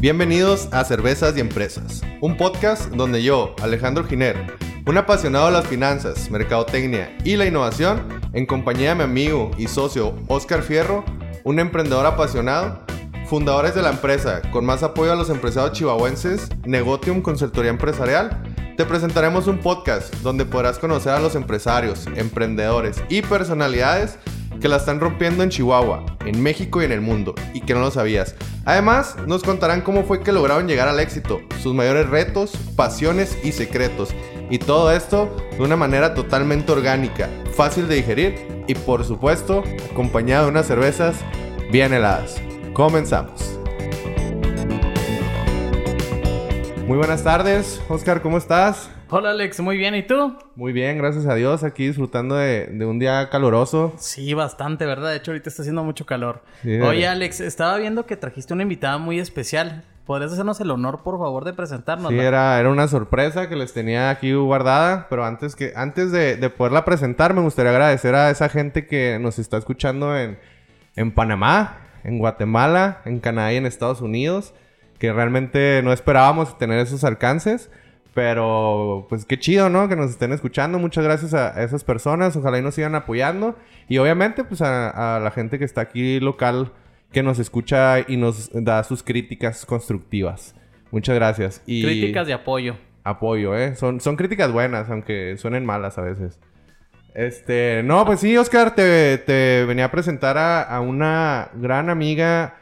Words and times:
Bienvenidos 0.00 0.66
a 0.72 0.82
Cervezas 0.82 1.36
y 1.36 1.40
Empresas, 1.40 2.00
un 2.22 2.38
podcast 2.38 2.90
donde 2.90 3.22
yo, 3.22 3.54
Alejandro 3.60 4.02
Giner, 4.04 4.34
un 4.86 4.96
apasionado 4.96 5.44
de 5.44 5.52
las 5.52 5.66
finanzas, 5.66 6.30
mercadotecnia 6.30 7.14
y 7.22 7.36
la 7.36 7.44
innovación, 7.44 8.08
en 8.32 8.46
compañía 8.46 8.88
de 8.88 8.94
mi 8.94 9.02
amigo 9.02 9.50
y 9.58 9.68
socio 9.68 10.16
Oscar 10.26 10.62
Fierro, 10.62 11.04
un 11.44 11.58
emprendedor 11.58 12.06
apasionado, 12.06 12.80
fundadores 13.26 13.74
de 13.74 13.82
la 13.82 13.90
empresa 13.90 14.40
con 14.50 14.64
más 14.64 14.82
apoyo 14.82 15.12
a 15.12 15.16
los 15.16 15.28
empresarios 15.28 15.76
chihuahuenses, 15.76 16.48
Negotium 16.64 17.20
Consultoría 17.20 17.70
Empresarial, 17.70 18.42
te 18.78 18.86
presentaremos 18.86 19.48
un 19.48 19.58
podcast 19.58 20.14
donde 20.22 20.46
podrás 20.46 20.78
conocer 20.78 21.12
a 21.12 21.20
los 21.20 21.34
empresarios, 21.34 22.06
emprendedores 22.16 23.04
y 23.10 23.20
personalidades 23.20 24.16
que 24.60 24.68
la 24.68 24.76
están 24.76 25.00
rompiendo 25.00 25.42
en 25.42 25.50
Chihuahua, 25.50 26.04
en 26.26 26.42
México 26.42 26.82
y 26.82 26.84
en 26.84 26.92
el 26.92 27.00
mundo, 27.00 27.34
y 27.54 27.60
que 27.60 27.74
no 27.74 27.80
lo 27.80 27.90
sabías. 27.90 28.34
Además, 28.64 29.16
nos 29.26 29.42
contarán 29.42 29.80
cómo 29.80 30.04
fue 30.04 30.20
que 30.20 30.32
lograron 30.32 30.68
llegar 30.68 30.88
al 30.88 31.00
éxito, 31.00 31.40
sus 31.62 31.74
mayores 31.74 32.08
retos, 32.08 32.52
pasiones 32.76 33.38
y 33.42 33.52
secretos. 33.52 34.10
Y 34.50 34.58
todo 34.58 34.92
esto 34.92 35.34
de 35.52 35.62
una 35.62 35.76
manera 35.76 36.14
totalmente 36.14 36.72
orgánica, 36.72 37.28
fácil 37.54 37.88
de 37.88 37.96
digerir 37.96 38.64
y 38.66 38.74
por 38.74 39.04
supuesto 39.04 39.64
acompañado 39.90 40.44
de 40.44 40.50
unas 40.50 40.66
cervezas 40.66 41.16
bien 41.70 41.92
heladas. 41.92 42.40
Comenzamos. 42.72 43.58
Muy 46.86 46.98
buenas 46.98 47.22
tardes, 47.22 47.80
Oscar, 47.88 48.20
¿cómo 48.20 48.36
estás? 48.36 48.90
Hola 49.12 49.30
Alex, 49.30 49.58
muy 49.58 49.76
bien, 49.76 49.96
¿y 49.96 50.04
tú? 50.04 50.38
Muy 50.54 50.72
bien, 50.72 50.96
gracias 50.96 51.26
a 51.26 51.34
Dios, 51.34 51.64
aquí 51.64 51.88
disfrutando 51.88 52.36
de, 52.36 52.66
de 52.66 52.86
un 52.86 53.00
día 53.00 53.28
caluroso. 53.28 53.92
Sí, 53.98 54.34
bastante, 54.34 54.86
¿verdad? 54.86 55.10
De 55.10 55.16
hecho, 55.16 55.32
ahorita 55.32 55.48
está 55.48 55.62
haciendo 55.62 55.82
mucho 55.82 56.06
calor. 56.06 56.44
Oye 56.64 57.08
Alex, 57.08 57.40
estaba 57.40 57.76
viendo 57.78 58.06
que 58.06 58.16
trajiste 58.16 58.54
una 58.54 58.62
invitada 58.62 58.98
muy 58.98 59.18
especial. 59.18 59.82
¿Podrías 60.06 60.32
hacernos 60.32 60.60
el 60.60 60.70
honor, 60.70 61.02
por 61.02 61.18
favor, 61.18 61.44
de 61.44 61.52
presentarnos? 61.52 62.12
Sí, 62.12 62.20
era, 62.20 62.60
era 62.60 62.68
una 62.70 62.86
sorpresa 62.86 63.48
que 63.48 63.56
les 63.56 63.72
tenía 63.72 64.10
aquí 64.10 64.32
guardada, 64.32 65.08
pero 65.10 65.24
antes, 65.24 65.56
que, 65.56 65.72
antes 65.74 66.12
de, 66.12 66.36
de 66.36 66.48
poderla 66.48 66.84
presentar, 66.84 67.34
me 67.34 67.40
gustaría 67.40 67.72
agradecer 67.72 68.14
a 68.14 68.30
esa 68.30 68.48
gente 68.48 68.86
que 68.86 69.18
nos 69.20 69.40
está 69.40 69.56
escuchando 69.56 70.16
en, 70.16 70.38
en 70.94 71.10
Panamá, 71.10 71.78
en 72.04 72.18
Guatemala, 72.18 73.02
en 73.04 73.18
Canadá 73.18 73.52
y 73.52 73.56
en 73.56 73.66
Estados 73.66 74.02
Unidos, 74.02 74.54
que 75.00 75.12
realmente 75.12 75.80
no 75.82 75.92
esperábamos 75.92 76.58
tener 76.58 76.78
esos 76.78 77.02
alcances. 77.02 77.70
Pero, 78.14 79.06
pues 79.08 79.24
qué 79.24 79.38
chido, 79.38 79.68
¿no? 79.68 79.88
Que 79.88 79.96
nos 79.96 80.10
estén 80.10 80.32
escuchando. 80.32 80.78
Muchas 80.78 81.04
gracias 81.04 81.32
a 81.34 81.62
esas 81.62 81.84
personas. 81.84 82.36
Ojalá 82.36 82.58
y 82.58 82.62
nos 82.62 82.74
sigan 82.74 82.94
apoyando. 82.94 83.56
Y 83.88 83.98
obviamente, 83.98 84.42
pues 84.44 84.62
a, 84.62 85.16
a 85.16 85.20
la 85.20 85.30
gente 85.30 85.58
que 85.58 85.64
está 85.64 85.82
aquí 85.82 86.18
local, 86.18 86.72
que 87.12 87.22
nos 87.22 87.38
escucha 87.38 88.00
y 88.00 88.16
nos 88.16 88.50
da 88.52 88.82
sus 88.84 89.02
críticas 89.02 89.64
constructivas. 89.64 90.54
Muchas 90.90 91.14
gracias. 91.14 91.62
Y 91.66 91.84
Críticas 91.84 92.26
de 92.26 92.32
apoyo. 92.32 92.76
Apoyo, 93.04 93.56
¿eh? 93.56 93.76
Son, 93.76 94.00
son 94.00 94.16
críticas 94.16 94.52
buenas, 94.52 94.90
aunque 94.90 95.36
suenen 95.38 95.64
malas 95.64 95.96
a 95.98 96.02
veces. 96.02 96.38
Este, 97.14 97.82
no, 97.84 98.04
pues 98.04 98.20
sí, 98.20 98.36
Oscar, 98.36 98.74
te, 98.74 99.18
te 99.18 99.64
venía 99.66 99.86
a 99.86 99.90
presentar 99.90 100.36
a, 100.36 100.62
a 100.62 100.80
una 100.80 101.50
gran 101.54 101.90
amiga, 101.90 102.56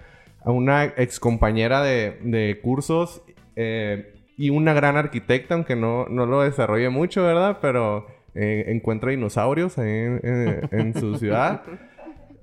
a 0.45 0.51
una 0.51 0.85
ex 0.85 1.21
compañera 1.21 1.83
de, 1.83 2.19
de 2.23 2.61
cursos. 2.63 3.23
Eh, 3.57 4.15
y 4.39 4.51
una 4.51 4.73
gran 4.73 4.97
arquitecta, 4.97 5.55
aunque 5.55 5.77
no, 5.77 6.07
no 6.09 6.25
lo 6.25 6.43
desarrolle 6.43 6.89
mucho, 6.89 7.25
¿verdad? 7.25 7.59
Pero 7.61 8.07
eh, 8.35 8.67
encuentra 8.69 9.11
dinosaurios 9.11 9.77
ahí 9.79 9.91
en, 9.91 10.21
en, 10.23 10.69
en 10.71 10.95
su 10.95 11.17
ciudad. 11.17 11.63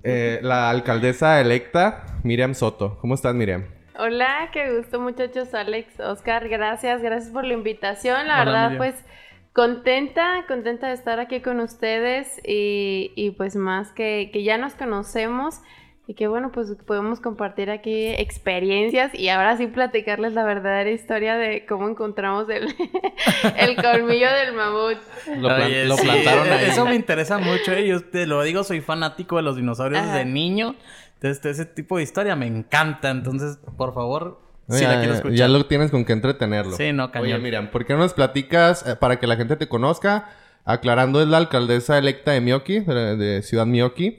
Eh, 0.08 0.38
la 0.40 0.70
alcaldesa 0.70 1.40
electa, 1.40 2.04
Miriam 2.22 2.54
Soto. 2.54 2.96
¿Cómo 3.00 3.14
estás, 3.16 3.34
Miriam? 3.34 3.64
Hola, 3.98 4.50
qué 4.52 4.76
gusto 4.76 5.00
muchachos, 5.00 5.52
Alex, 5.52 5.98
Oscar, 5.98 6.48
gracias, 6.48 7.02
gracias 7.02 7.32
por 7.32 7.44
la 7.44 7.54
invitación. 7.54 8.28
La 8.28 8.42
Hola, 8.42 8.44
verdad, 8.44 8.70
Miriam. 8.70 8.76
pues 8.76 9.04
contenta, 9.52 10.44
contenta 10.46 10.86
de 10.88 10.92
estar 10.94 11.18
aquí 11.18 11.40
con 11.40 11.58
ustedes 11.58 12.40
y, 12.46 13.10
y 13.16 13.32
pues 13.32 13.56
más 13.56 13.90
que, 13.90 14.30
que 14.32 14.44
ya 14.44 14.58
nos 14.58 14.74
conocemos 14.74 15.60
y 16.08 16.14
que 16.14 16.28
bueno, 16.28 16.52
pues 16.52 16.68
podemos 16.86 17.20
compartir 17.20 17.68
aquí 17.70 18.06
experiencias 18.08 19.12
y 19.14 19.28
ahora 19.28 19.56
sí 19.56 19.66
platicarles 19.66 20.34
la 20.34 20.44
verdadera 20.44 20.90
historia 20.90 21.36
de 21.36 21.66
cómo 21.66 21.88
encontramos 21.88 22.48
el, 22.48 22.68
el 23.58 23.76
colmillo 23.76 24.28
del 24.32 24.52
mamut. 24.54 24.98
Lo, 25.38 25.48
plan- 25.48 25.62
Oye, 25.62 25.84
lo 25.84 25.96
sí, 25.96 26.04
plantaron 26.06 26.48
ahí. 26.52 26.66
Eso 26.70 26.86
me 26.86 26.94
interesa 26.94 27.38
mucho, 27.38 27.72
¿eh? 27.72 27.86
Yo 27.88 28.04
te 28.04 28.26
lo 28.26 28.42
digo, 28.42 28.62
soy 28.64 28.80
fanático 28.80 29.36
de 29.36 29.42
los 29.42 29.56
dinosaurios 29.56 30.00
Ajá. 30.02 30.18
desde 30.18 30.30
niño. 30.30 30.76
Entonces, 31.14 31.44
ese 31.46 31.64
tipo 31.66 31.96
de 31.96 32.02
historia 32.04 32.36
me 32.36 32.46
encanta. 32.46 33.10
Entonces, 33.10 33.58
por 33.76 33.92
favor, 33.94 34.40
si 34.68 34.82
ya, 34.82 34.88
la 34.92 34.94
quiero 34.98 35.12
ya- 35.12 35.16
escuchar. 35.16 35.36
ya 35.36 35.48
lo 35.48 35.66
tienes 35.66 35.90
con 35.90 36.04
qué 36.04 36.12
entretenerlo. 36.12 36.76
Sí, 36.76 36.92
no, 36.92 37.10
cañón. 37.10 37.26
Oye, 37.32 37.38
Miriam, 37.38 37.70
¿por 37.70 37.84
qué 37.84 37.94
no 37.94 38.00
nos 38.00 38.14
platicas, 38.14 38.86
eh, 38.86 38.94
para 38.96 39.18
que 39.18 39.26
la 39.26 39.34
gente 39.36 39.56
te 39.56 39.66
conozca, 39.68 40.30
aclarando, 40.64 41.20
es 41.20 41.26
la 41.28 41.38
alcaldesa 41.38 41.98
electa 41.98 42.30
de 42.32 42.40
Miyoki, 42.42 42.80
de, 42.80 43.16
de 43.16 43.42
Ciudad 43.42 43.66
Miyoki. 43.66 44.18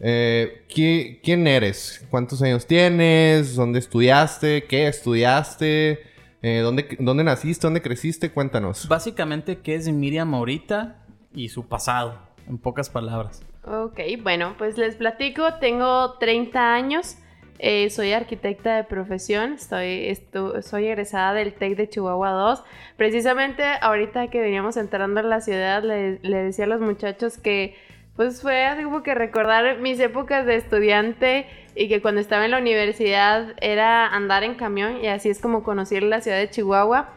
Eh, 0.00 0.64
¿qui- 0.68 1.20
¿Quién 1.22 1.46
eres? 1.46 2.06
¿Cuántos 2.10 2.42
años 2.42 2.66
tienes? 2.66 3.54
¿Dónde 3.56 3.78
estudiaste? 3.78 4.64
¿Qué 4.64 4.88
estudiaste? 4.88 6.00
Eh, 6.42 6.58
¿dónde, 6.62 6.96
¿Dónde 6.98 7.24
naciste? 7.24 7.66
¿Dónde 7.66 7.80
creciste? 7.80 8.30
Cuéntanos. 8.30 8.88
Básicamente, 8.88 9.58
¿qué 9.58 9.76
es 9.76 9.88
Miriam 9.88 10.34
ahorita 10.34 10.96
y 11.34 11.48
su 11.48 11.66
pasado? 11.66 12.18
En 12.48 12.58
pocas 12.58 12.90
palabras. 12.90 13.42
Ok, 13.64 13.98
bueno, 14.22 14.54
pues 14.58 14.76
les 14.76 14.96
platico, 14.96 15.54
tengo 15.54 16.18
30 16.18 16.74
años, 16.74 17.16
eh, 17.58 17.88
soy 17.88 18.12
arquitecta 18.12 18.76
de 18.76 18.84
profesión, 18.84 19.54
estoy, 19.54 20.08
estu- 20.10 20.60
soy 20.60 20.88
egresada 20.88 21.32
del 21.32 21.54
TEC 21.54 21.74
de 21.76 21.88
Chihuahua 21.88 22.30
2. 22.32 22.62
Precisamente 22.98 23.62
ahorita 23.80 24.28
que 24.28 24.40
veníamos 24.40 24.76
entrando 24.76 25.20
a 25.20 25.22
la 25.22 25.40
ciudad, 25.40 25.82
le, 25.82 26.18
le 26.20 26.36
decía 26.42 26.66
a 26.66 26.68
los 26.68 26.82
muchachos 26.82 27.38
que 27.38 27.74
pues 28.16 28.42
fue 28.42 28.64
así 28.64 28.84
como 28.84 29.02
que 29.02 29.14
recordar 29.14 29.78
mis 29.80 29.98
épocas 29.98 30.46
de 30.46 30.56
estudiante 30.56 31.46
y 31.74 31.88
que 31.88 32.00
cuando 32.00 32.20
estaba 32.20 32.44
en 32.44 32.52
la 32.52 32.58
universidad 32.58 33.54
era 33.60 34.06
andar 34.06 34.44
en 34.44 34.54
camión 34.54 35.02
y 35.02 35.08
así 35.08 35.28
es 35.28 35.40
como 35.40 35.64
conocí 35.64 35.98
la 36.00 36.20
ciudad 36.20 36.38
de 36.38 36.50
Chihuahua. 36.50 37.08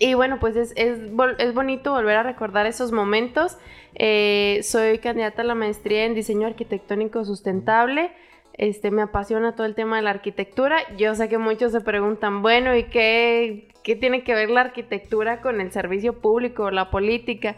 Y 0.00 0.14
bueno, 0.14 0.40
pues 0.40 0.56
es, 0.56 0.72
es, 0.74 0.98
es 1.38 1.54
bonito 1.54 1.92
volver 1.92 2.16
a 2.16 2.22
recordar 2.24 2.66
esos 2.66 2.90
momentos. 2.90 3.56
Eh, 3.94 4.60
soy 4.64 4.98
candidata 4.98 5.42
a 5.42 5.44
la 5.44 5.54
maestría 5.54 6.04
en 6.04 6.14
diseño 6.14 6.48
arquitectónico 6.48 7.24
sustentable. 7.24 8.10
Este, 8.54 8.90
me 8.90 9.02
apasiona 9.02 9.54
todo 9.54 9.66
el 9.66 9.76
tema 9.76 9.96
de 9.96 10.02
la 10.02 10.10
arquitectura. 10.10 10.78
Yo 10.96 11.14
sé 11.14 11.28
que 11.28 11.38
muchos 11.38 11.70
se 11.70 11.80
preguntan, 11.80 12.42
bueno, 12.42 12.76
¿y 12.76 12.84
qué, 12.84 13.68
qué 13.84 13.94
tiene 13.94 14.24
que 14.24 14.34
ver 14.34 14.50
la 14.50 14.62
arquitectura 14.62 15.40
con 15.40 15.60
el 15.60 15.70
servicio 15.70 16.20
público, 16.20 16.72
la 16.72 16.90
política? 16.90 17.54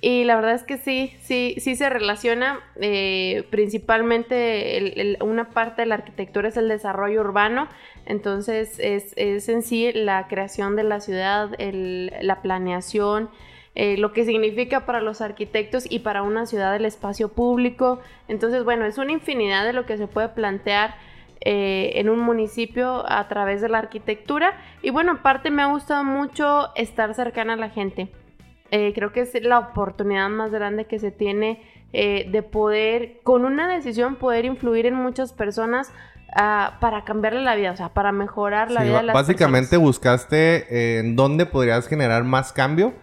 Y 0.00 0.24
la 0.24 0.36
verdad 0.36 0.54
es 0.54 0.64
que 0.64 0.76
sí, 0.76 1.14
sí, 1.22 1.54
sí 1.58 1.76
se 1.76 1.88
relaciona. 1.88 2.60
eh, 2.80 3.44
principalmente 3.50 5.16
una 5.20 5.50
parte 5.50 5.82
de 5.82 5.86
la 5.86 5.94
arquitectura 5.96 6.48
es 6.48 6.56
el 6.56 6.68
desarrollo 6.68 7.20
urbano. 7.20 7.68
Entonces 8.06 8.78
es, 8.78 9.14
es 9.16 9.48
en 9.48 9.62
sí 9.62 9.92
la 9.92 10.28
creación 10.28 10.76
de 10.76 10.84
la 10.84 11.00
ciudad, 11.00 11.50
la 11.58 12.42
planeación, 12.42 13.30
eh, 13.74 13.96
lo 13.96 14.12
que 14.12 14.24
significa 14.24 14.86
para 14.86 15.00
los 15.00 15.20
arquitectos 15.20 15.90
y 15.90 16.00
para 16.00 16.22
una 16.22 16.46
ciudad 16.46 16.76
el 16.76 16.84
espacio 16.84 17.30
público. 17.30 18.00
Entonces, 18.28 18.62
bueno, 18.64 18.84
es 18.84 18.98
una 18.98 19.12
infinidad 19.12 19.64
de 19.64 19.72
lo 19.72 19.84
que 19.86 19.96
se 19.96 20.06
puede 20.06 20.28
plantear 20.28 20.94
eh, 21.40 21.92
en 21.96 22.08
un 22.08 22.20
municipio 22.20 23.04
a 23.10 23.26
través 23.28 23.60
de 23.60 23.68
la 23.68 23.78
arquitectura. 23.78 24.56
Y 24.82 24.90
bueno, 24.90 25.12
aparte 25.12 25.50
me 25.50 25.62
ha 25.62 25.66
gustado 25.66 26.04
mucho 26.04 26.74
estar 26.76 27.14
cercana 27.14 27.54
a 27.54 27.56
la 27.56 27.70
gente. 27.70 28.08
Eh, 28.76 28.92
creo 28.92 29.12
que 29.12 29.20
es 29.20 29.32
la 29.40 29.60
oportunidad 29.60 30.28
más 30.30 30.50
grande 30.50 30.86
que 30.86 30.98
se 30.98 31.12
tiene 31.12 31.62
eh, 31.92 32.28
de 32.32 32.42
poder, 32.42 33.20
con 33.22 33.44
una 33.44 33.72
decisión, 33.72 34.16
poder 34.16 34.44
influir 34.46 34.86
en 34.86 34.96
muchas 34.96 35.32
personas 35.32 35.92
ah, 36.34 36.78
para 36.80 37.04
cambiarle 37.04 37.42
la 37.42 37.54
vida, 37.54 37.70
o 37.70 37.76
sea, 37.76 37.90
para 37.90 38.10
mejorar 38.10 38.72
la 38.72 38.80
Sí, 38.80 38.88
vida 38.88 38.96
de 38.96 39.02
las 39.04 39.14
básicamente 39.14 39.68
personas. 39.68 39.86
buscaste 39.86 40.66
eh, 40.70 40.98
en 40.98 41.14
dónde 41.14 41.46
podrías 41.46 41.86
generar 41.86 42.24
más 42.24 42.52
cambio 42.52 42.94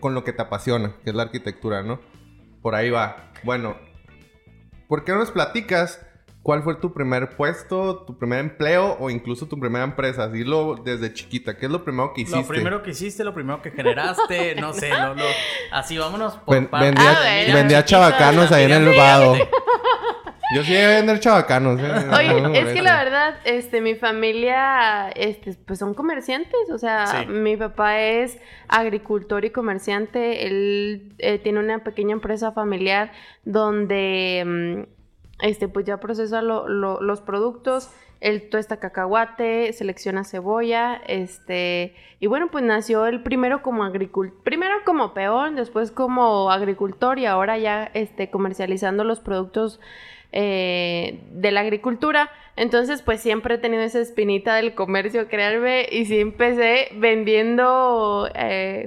con 0.00 0.12
lo 0.14 0.24
que 0.24 0.32
te 0.32 0.42
apasiona, 0.42 0.96
que 1.04 1.10
es 1.10 1.14
la 1.14 1.22
arquitectura, 1.22 1.84
¿no? 1.84 2.00
Por 2.60 2.74
ahí 2.74 2.90
va. 2.90 3.30
Bueno, 3.44 3.76
¿por 4.88 5.04
qué 5.04 5.12
no 5.12 5.18
nos 5.18 5.30
platicas 5.30 6.04
cuál 6.42 6.62
fue 6.62 6.74
tu 6.76 6.92
primer 6.92 7.30
puesto, 7.36 8.04
tu 8.06 8.16
primer 8.18 8.38
empleo 8.40 8.96
o 8.98 9.10
incluso 9.10 9.46
tu 9.46 9.58
primera 9.58 9.84
empresa? 9.84 10.28
Dilo 10.28 10.76
desde 10.84 11.12
chiquita. 11.12 11.56
¿Qué 11.56 11.66
es 11.66 11.72
lo 11.72 11.84
primero 11.84 12.12
que 12.14 12.22
hiciste? 12.22 12.40
Lo 12.40 12.46
primero 12.48 12.82
que 12.82 12.90
hiciste, 12.90 13.24
lo 13.24 13.34
primero 13.34 13.60
que 13.62 13.70
generaste, 13.70 14.54
no 14.56 14.72
sé, 14.72 14.88
lo, 14.90 15.14
lo- 15.14 15.22
así 15.72 15.98
vámonos 15.98 16.36
por 16.38 16.54
Ven- 16.54 16.68
vendía, 16.70 17.10
Ah, 17.10 17.18
bueno, 17.22 17.54
vendía 17.54 17.84
chiquito, 17.84 18.00
chavacanos 18.02 18.52
ahí 18.52 18.64
en 18.64 18.72
el 18.88 18.96
vado. 18.96 19.36
Yo 20.52 20.64
sí 20.64 20.72
iba 20.72 20.82
a 20.82 20.88
vender 20.96 21.20
chavacanos. 21.20 21.78
¿eh? 21.80 22.06
No 22.08 22.16
Oye, 22.16 22.60
es 22.60 22.74
que 22.74 22.82
la 22.82 23.04
verdad, 23.04 23.36
este, 23.44 23.80
mi 23.80 23.94
familia, 23.94 25.08
este, 25.10 25.54
pues 25.64 25.78
son 25.78 25.94
comerciantes, 25.94 26.68
o 26.72 26.78
sea, 26.78 27.06
Sí. 27.06 27.26
mi 27.26 27.56
papá 27.56 28.00
es 28.00 28.36
agricultor 28.66 29.44
y 29.44 29.50
comerciante, 29.50 30.48
él 30.48 31.12
eh, 31.18 31.38
tiene 31.38 31.60
una 31.60 31.84
pequeña 31.84 32.14
empresa 32.14 32.50
familiar 32.50 33.12
donde 33.44 34.86
mm, 34.88 34.99
este, 35.42 35.68
pues 35.68 35.86
ya 35.86 35.98
procesa 35.98 36.42
los 36.42 37.20
productos, 37.22 37.90
él 38.20 38.50
tuesta 38.50 38.78
cacahuate, 38.78 39.72
selecciona 39.72 40.24
cebolla, 40.24 41.00
este, 41.06 41.94
y 42.18 42.26
bueno, 42.26 42.48
pues 42.50 42.62
nació 42.64 43.06
el 43.06 43.22
primero 43.22 43.62
como 43.62 43.82
agricultor, 43.82 44.42
primero 44.42 44.74
como 44.84 45.14
peón, 45.14 45.56
después 45.56 45.90
como 45.90 46.50
agricultor 46.50 47.18
y 47.18 47.26
ahora 47.26 47.56
ya, 47.56 47.90
este, 47.94 48.30
comercializando 48.30 49.04
los 49.04 49.20
productos 49.20 49.80
eh, 50.32 51.20
de 51.32 51.50
la 51.50 51.60
agricultura. 51.60 52.30
Entonces, 52.56 53.00
pues 53.00 53.20
siempre 53.20 53.54
he 53.54 53.58
tenido 53.58 53.82
esa 53.82 54.00
espinita 54.00 54.54
del 54.54 54.74
comercio, 54.74 55.28
créanme, 55.28 55.88
y 55.90 56.04
sí 56.04 56.20
empecé 56.20 56.88
vendiendo 56.96 58.28
eh, 58.34 58.86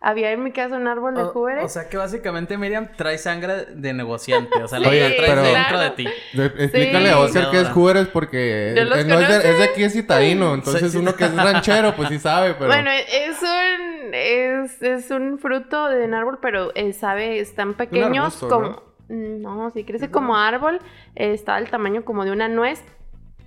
había 0.00 0.30
en 0.32 0.42
mi 0.42 0.52
casa 0.52 0.76
un 0.76 0.86
árbol 0.86 1.14
de 1.14 1.24
júberes. 1.24 1.64
O 1.64 1.68
sea 1.68 1.88
que 1.88 1.96
básicamente 1.96 2.58
Miriam 2.58 2.88
trae 2.96 3.18
sangre 3.18 3.66
de 3.66 3.92
negociante. 3.92 4.62
O 4.62 4.68
sea, 4.68 4.78
lo 4.78 4.88
trae 4.88 5.10
dentro 5.10 5.80
de 5.80 5.90
ti. 5.90 6.08
explícale 6.34 7.10
a 7.10 7.18
Oscar 7.18 7.50
qué 7.50 7.60
es 7.60 7.68
júberes 7.70 8.08
porque 8.08 8.74
es, 8.76 9.06
de, 9.06 9.64
aquí 9.64 9.84
es 9.84 9.94
citadino. 9.94 10.54
Entonces 10.54 10.94
uno 10.94 11.14
que 11.14 11.24
es 11.24 11.34
ranchero, 11.34 11.94
pues 11.96 12.10
sí 12.10 12.18
sabe. 12.18 12.54
Pero... 12.54 12.66
Bueno, 12.66 12.90
es 12.90 13.42
un, 13.42 14.14
es, 14.14 14.82
es 14.82 15.10
un 15.10 15.38
fruto 15.38 15.88
de 15.88 16.04
un 16.04 16.14
árbol, 16.14 16.38
pero 16.40 16.72
eh, 16.74 16.92
sabe, 16.92 17.40
están 17.40 17.74
pequeños 17.74 18.36
como... 18.36 18.82
¿no? 19.08 19.70
sí, 19.70 19.84
crece 19.84 20.10
como 20.10 20.36
árbol. 20.36 20.80
está 21.14 21.56
al 21.56 21.70
tamaño 21.70 22.04
como 22.04 22.24
de 22.24 22.32
una 22.32 22.48
nuez. 22.48 22.82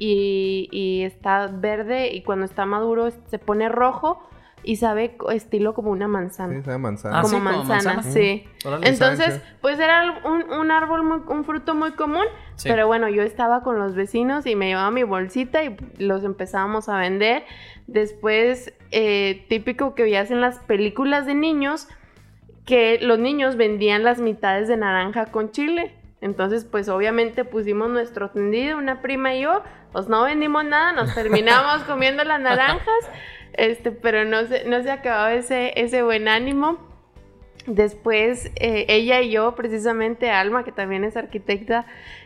Y, 0.01 0.69
y 0.71 1.03
está 1.03 1.47
verde 1.47 2.07
y 2.13 2.23
cuando 2.23 2.45
está 2.45 2.65
maduro 2.65 3.09
se 3.11 3.37
pone 3.37 3.67
rojo 3.67 4.25
y 4.69 4.75
sabe 4.75 5.17
estilo 5.31 5.73
como 5.73 5.89
una 5.89 6.07
manzana. 6.07 6.53
Sí, 6.53 6.61
sabe 6.61 6.77
manzana. 6.77 7.17
Ah, 7.17 7.21
como, 7.23 7.39
manzana, 7.39 8.03
sí. 8.03 8.47
Entonces, 8.83 9.41
pues 9.61 9.79
era 9.79 10.21
un, 10.23 10.69
árbol, 10.69 11.23
un 11.27 11.43
fruto 11.43 11.73
muy 11.73 11.93
común, 11.93 12.25
pero 12.61 12.85
bueno, 12.85 13.09
yo 13.09 13.23
estaba 13.23 13.63
con 13.63 13.79
los 13.79 13.95
vecinos 13.95 14.45
y 14.45 14.55
me 14.55 14.67
llevaba 14.67 14.91
mi 14.91 15.01
bolsita 15.01 15.63
y 15.63 15.75
los 15.97 16.23
empezábamos 16.23 16.87
a 16.87 16.99
vender. 16.99 17.45
Después, 17.87 18.71
eh, 18.91 19.43
típico 19.49 19.95
que 19.95 20.03
veías 20.03 20.29
en 20.29 20.39
las 20.39 20.59
películas 20.59 21.25
de 21.25 21.33
niños, 21.33 21.87
que 22.67 22.99
los 23.01 23.17
niños 23.17 23.55
vendían 23.55 24.03
las 24.03 24.19
mitades 24.19 24.67
de 24.67 24.77
naranja 24.77 25.25
con 25.31 25.49
chile. 25.49 25.95
Entonces, 26.21 26.63
pues 26.63 26.89
obviamente 26.89 27.43
pusimos 27.43 27.89
nuestro 27.89 28.29
tendido, 28.29 28.77
una 28.77 29.01
prima 29.01 29.33
y 29.33 29.41
yo, 29.41 29.63
pues 29.93 30.09
no 30.09 30.25
vendimos 30.25 30.63
nada, 30.63 30.91
nos 30.91 31.15
terminamos 31.15 31.81
comiendo 31.87 32.23
las 32.23 32.39
naranjas. 32.39 33.09
Este, 33.59 33.91
pero 33.91 34.23
no 34.23 34.47
se, 34.47 34.63
no 34.63 34.81
se 34.81 34.89
acababa 34.89 35.33
ese, 35.33 35.73
ese 35.75 36.01
buen 36.01 36.29
ánimo. 36.29 36.77
Después, 37.67 38.51
eh, 38.55 38.85
ella 38.87 39.21
y 39.21 39.31
yo, 39.31 39.53
precisamente 39.53 40.31
Alma, 40.31 40.63
que 40.63 40.71
también 40.71 41.03
es 41.03 41.17
arquitecta, 41.17 41.85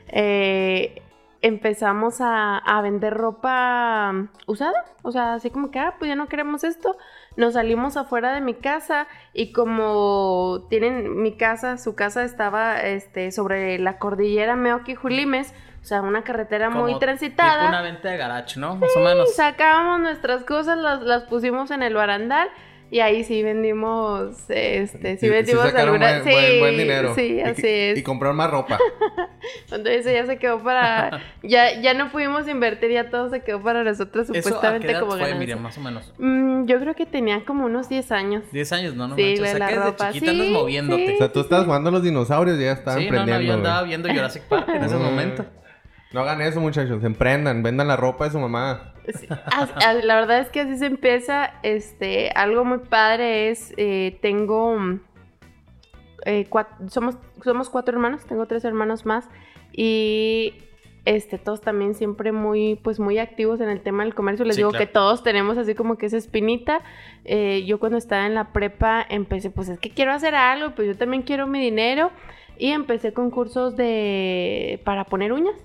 eh, 0.10 1.02
empezamos 1.42 2.18
a, 2.20 2.62
vender 2.84 3.16
ropa 3.16 4.30
usada. 4.46 4.86
O 5.02 5.12
sea, 5.12 5.34
así 5.34 5.50
como 5.50 5.72
que, 5.72 5.80
ah, 5.80 5.96
pues 5.98 6.10
ya 6.10 6.16
no 6.16 6.28
queremos 6.28 6.64
esto. 6.64 6.98
Nos 7.36 7.54
salimos 7.54 7.98
afuera 7.98 8.32
de 8.32 8.42
mi 8.42 8.54
casa 8.54 9.08
y 9.34 9.52
como 9.54 10.68
tienen 10.70 11.20
mi 11.20 11.36
casa, 11.36 11.80
su 11.80 11.96
casa 11.96 12.24
estaba 12.24 12.80
este, 12.82 13.32
sobre 13.32 13.80
la 13.80 13.98
cordillera 13.98 14.56
Meoki-Julimes, 14.56 15.52
o 15.84 15.86
sea, 15.86 16.02
una 16.02 16.24
carretera 16.24 16.70
muy 16.70 16.98
transitada. 16.98 17.60
Tipo 17.60 17.68
una 17.68 17.82
venta 17.82 18.10
de 18.10 18.18
garage, 18.18 18.58
¿no? 18.58 18.78
Más 18.78 18.96
o 18.96 19.02
menos. 19.02 19.36
Sacábamos 19.36 20.00
nuestras 20.00 20.46
cosas, 20.46 20.78
las, 20.78 21.02
las 21.02 21.24
pusimos 21.24 21.72
en 21.72 21.84
el 21.84 21.94
barandal 21.94 22.48
y 22.90 23.02
ahí 23.02 23.26
sí 23.26 23.44
vendimos, 23.44 24.50
este, 24.50 25.18
sí, 25.18 25.28
vendimos 25.28 25.72
sí 25.72 25.76
alguna... 25.76 26.22
Buen, 26.22 26.24
sí, 26.24 26.60
buen, 26.60 26.78
dinero. 26.78 27.16
Sí, 27.16 27.42
así 27.42 27.68
es. 27.68 27.98
Y 27.98 28.04
comprar 28.04 28.34
más 28.34 28.50
ropa. 28.50 28.80
Entonces 29.72 30.06
ya 30.06 30.26
se 30.26 30.38
quedó 30.38 30.64
para... 30.64 31.22
ya, 31.44 31.82
ya 31.82 31.94
no 31.94 32.14
pudimos 32.14 32.48
invertir, 32.48 32.92
ya 32.92 33.10
todo 33.10 33.30
se 33.30 33.42
quedó 33.42 33.62
para 33.62 33.84
nosotros 33.84 34.28
supuestamente 34.28 34.88
¿Eso 34.88 34.98
a 34.98 35.02
qué 35.02 35.06
como 35.06 35.18
fue, 35.18 35.36
Miriam, 35.36 35.60
más 35.60 35.78
o 35.78 35.82
menos? 35.82 36.14
Mm, 36.18 36.66
yo 36.66 36.80
creo 36.80 36.94
que 36.94 37.06
tenía 37.06 37.44
como 37.44 37.66
unos 37.66 37.90
10 37.90 38.12
años. 38.14 38.44
10 38.54 38.72
años, 38.72 38.96
¿no? 38.96 39.10
no 39.10 39.16
sí, 39.18 39.24
manches. 39.24 39.54
O 39.54 39.58
sea, 39.58 39.68
que 39.68 39.76
ropa. 39.76 40.06
desde 40.06 40.14
chiquita 40.14 40.32
andas 40.32 40.48
moviéndote. 40.50 41.16
o 41.16 41.18
sea, 41.18 41.34
tú 41.34 41.40
estabas 41.42 41.66
jugando 41.66 41.90
a 41.90 41.92
los 41.92 42.04
dinosaurios 42.04 42.58
y 42.58 42.64
ya 42.64 42.72
estaban 42.72 43.02
sí, 43.02 43.10
No, 43.10 43.26
no, 43.26 43.42
yo 43.42 43.54
andaba 43.54 43.84
viendo 43.84 44.08
Jurassic 44.08 44.44
Park 44.44 44.70
en 44.70 44.84
ese 44.84 44.96
momento. 44.98 45.46
No 46.14 46.22
hagan 46.22 46.42
eso, 46.42 46.62
muchachos. 46.62 47.04
Emprendan, 47.04 47.64
vendan 47.64 47.88
la 47.88 47.98
ropa 47.98 48.26
de 48.26 48.32
su 48.32 48.40
mamá. 48.40 48.94
la 50.04 50.16
verdad 50.16 50.40
es 50.40 50.50
que 50.50 50.62
así 50.62 50.78
se 50.78 50.86
empieza. 50.86 51.56
Este, 51.64 52.30
algo 52.36 52.64
muy 52.64 52.78
padre 52.78 53.50
es, 53.50 53.74
eh, 53.78 54.20
tengo, 54.22 54.78
eh, 56.26 56.48
somos, 56.88 57.18
somos 57.44 57.70
cuatro 57.72 57.96
hermanos, 57.96 58.26
tengo 58.26 58.46
tres 58.46 58.64
hermanos 58.64 59.08
más 59.08 59.28
y 59.72 60.54
este, 61.06 61.40
todos 61.40 61.62
también 61.62 61.96
siempre 61.96 62.32
muy, 62.32 62.80
pues 62.84 63.00
muy 63.00 63.18
activos 63.18 63.60
en 63.60 63.70
el 63.70 63.82
tema 63.82 64.04
del 64.04 64.14
comercio. 64.14 64.46
Les 64.46 64.56
digo 64.56 64.72
que 64.72 64.86
todos 64.86 65.24
tenemos 65.24 65.58
así 65.58 65.74
como 65.74 65.98
que 65.98 66.06
esa 66.06 66.18
espinita. 66.18 66.82
Eh, 67.26 67.64
yo 67.66 67.80
cuando 67.80 67.98
estaba 67.98 68.28
en 68.28 68.36
la 68.36 68.54
prepa 68.54 69.04
empecé, 69.10 69.50
pues 69.50 69.68
es 69.68 69.80
que 69.80 69.90
quiero 69.90 70.14
hacer 70.14 70.36
algo, 70.36 70.76
pues 70.76 70.88
yo 70.88 70.96
también 70.96 71.24
quiero 71.24 71.48
mi 71.48 71.60
dinero 71.60 72.12
y 72.60 72.70
empecé 72.70 73.14
con 73.14 73.32
cursos 73.32 73.76
de, 73.76 74.80
para 74.86 75.06
poner 75.06 75.34
uñas. 75.34 75.56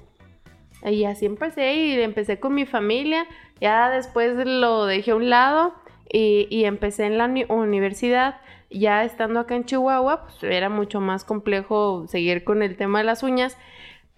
Y 0.84 1.04
así 1.04 1.26
empecé 1.26 1.74
y 1.74 2.00
empecé 2.00 2.38
con 2.38 2.54
mi 2.54 2.66
familia. 2.66 3.26
Ya 3.60 3.90
después 3.90 4.36
lo 4.46 4.86
dejé 4.86 5.10
a 5.10 5.16
un 5.16 5.30
lado 5.30 5.74
y, 6.10 6.64
empecé 6.64 7.06
en 7.06 7.18
la 7.18 7.26
universidad. 7.48 8.40
Ya 8.70 9.04
estando 9.04 9.40
acá 9.40 9.56
en 9.56 9.64
Chihuahua, 9.64 10.24
pues 10.24 10.42
era 10.42 10.68
mucho 10.68 11.00
más 11.00 11.24
complejo 11.24 12.06
seguir 12.06 12.44
con 12.44 12.62
el 12.62 12.76
tema 12.76 12.98
de 12.98 13.04
las 13.04 13.22
uñas. 13.22 13.56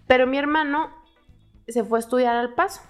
Pero 0.07 0.27
mi 0.27 0.37
hermano 0.37 0.89
se 1.67 1.83
fue 1.83 1.99
a 1.99 2.01
estudiar 2.01 2.35
al 2.35 2.53
paso, 2.53 2.81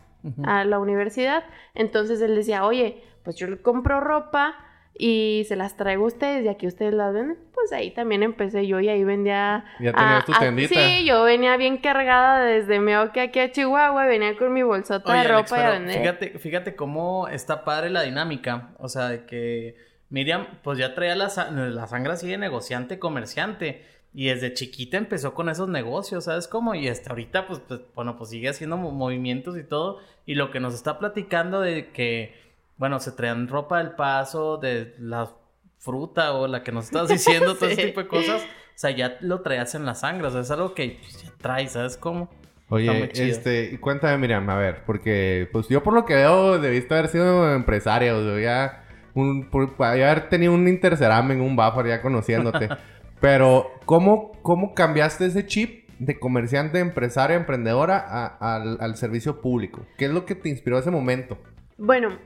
a 0.44 0.66
la 0.66 0.80
universidad. 0.80 1.44
Entonces 1.76 2.22
él 2.22 2.36
decía, 2.36 2.66
oye, 2.66 3.04
pues 3.24 3.36
yo 3.36 3.48
le 3.48 3.62
compro 3.62 4.00
ropa 4.00 4.56
y 4.98 5.46
se 5.48 5.56
las 5.56 5.78
traigo 5.78 6.04
a 6.04 6.08
ustedes 6.08 6.46
y 6.46 6.48
aquí 6.48 6.68
ustedes 6.68 6.94
las 6.94 7.14
ven, 7.14 7.38
pues 7.54 7.72
ahí 7.72 7.92
también 7.92 8.24
empecé 8.24 8.68
yo 8.68 8.80
y 8.80 8.90
ahí 8.90 9.04
vendía... 9.04 9.66
Ya 9.80 9.94
tenías 9.94 10.26
tu 10.26 10.34
tendita. 10.34 10.76
sí, 10.76 11.06
yo 11.06 11.24
venía 11.24 11.58
bien 11.58 11.78
cargada 11.78 12.44
desde 12.46 12.80
Meoque 12.80 13.22
aquí 13.22 13.40
a 13.40 13.52
Chihuahua, 13.52 14.06
venía 14.06 14.38
con 14.38 14.54
mi 14.54 14.64
bolsota 14.64 15.14
de 15.14 15.28
ropa 15.28 15.58
y 15.58 15.62
a 15.62 15.70
vender. 15.72 16.00
Fíjate, 16.00 16.40
fíjate 16.40 16.76
cómo 16.76 17.28
está 17.28 17.64
padre 17.64 17.90
la 17.90 18.04
dinámica, 18.04 18.76
o 18.78 18.90
sea, 18.90 19.10
de 19.10 19.26
que 19.26 19.76
Miriam 20.10 20.46
pues 20.62 20.78
ya 20.78 20.94
traía 20.94 21.16
la, 21.16 21.32
la 21.52 21.88
sangre 21.88 22.14
así 22.14 22.28
de 22.28 22.38
negociante, 22.38 23.00
comerciante. 23.00 23.86
Y 24.14 24.26
desde 24.28 24.54
chiquita 24.54 24.98
empezó 24.98 25.34
con 25.34 25.48
esos 25.48 25.70
negocios, 25.70 26.26
¿sabes 26.26 26.50
cómo? 26.50 26.76
Y 26.76 26.90
hasta 26.90 27.12
ahorita, 27.12 27.48
pues, 27.48 27.62
pues 27.66 27.80
bueno, 27.96 28.18
pues 28.18 28.30
sigue 28.30 28.50
haciendo 28.50 28.76
movimientos 28.76 29.58
y 29.58 29.64
todo. 29.64 30.00
Y 30.26 30.36
lo 30.36 30.52
que 30.52 30.60
nos 30.60 30.74
está 30.74 31.00
platicando 31.00 31.62
de 31.62 31.92
que 31.92 32.36
bueno, 32.82 33.00
se 33.00 33.12
traían 33.12 33.48
ropa 33.48 33.78
del 33.78 33.92
paso, 33.92 34.58
de 34.58 34.96
la 34.98 35.30
fruta 35.78 36.34
o 36.34 36.48
la 36.48 36.64
que 36.64 36.72
nos 36.72 36.86
estás 36.86 37.08
diciendo, 37.10 37.54
todo 37.54 37.70
ese 37.70 37.86
tipo 37.86 38.02
de 38.02 38.08
cosas. 38.08 38.42
O 38.42 38.74
sea, 38.82 38.90
ya 38.90 39.18
lo 39.22 39.42
traías 39.42 39.76
en 39.76 39.86
la 39.86 39.94
sangre, 39.94 40.26
o 40.26 40.32
sea, 40.32 40.42
es 40.42 40.50
algo 40.50 40.74
que 40.74 40.98
pues, 41.00 41.22
ya 41.22 41.32
traes, 41.38 41.74
¿sabes 41.74 41.96
cómo? 41.96 42.28
Oye, 42.70 43.12
este, 43.14 43.80
cuéntame, 43.80 44.18
Miriam, 44.18 44.50
a 44.50 44.56
ver, 44.56 44.84
porque 44.88 45.48
pues 45.52 45.68
yo 45.70 45.84
por 45.84 45.94
lo 45.94 46.06
que 46.06 46.16
veo 46.16 46.58
debiste 46.58 46.96
haber 46.96 47.10
sido 47.10 47.54
empresaria, 47.54 48.16
o 48.16 48.24
sea, 48.24 48.42
ya 48.42 48.84
un, 49.14 49.48
haber 49.78 50.30
tenido 50.30 50.52
un 50.52 50.68
interceramen, 50.68 51.40
un 51.40 51.56
buffer 51.56 51.86
ya 51.86 52.02
conociéndote. 52.02 52.68
Pero, 53.22 53.70
¿cómo, 53.86 54.32
¿cómo 54.42 54.74
cambiaste 54.74 55.28
ese 55.28 55.46
chip 55.46 55.88
de 56.00 56.18
comerciante, 56.18 56.80
empresaria, 56.80 57.38
emprendedora 57.38 58.00
al, 58.40 58.80
al 58.82 58.96
servicio 58.96 59.40
público? 59.40 59.86
¿Qué 60.00 60.06
es 60.06 60.12
lo 60.12 60.26
que 60.26 60.34
te 60.34 60.50
inspiró 60.50 60.80
ese 60.80 60.90
momento? 60.90 61.38
Bueno, 61.78 62.18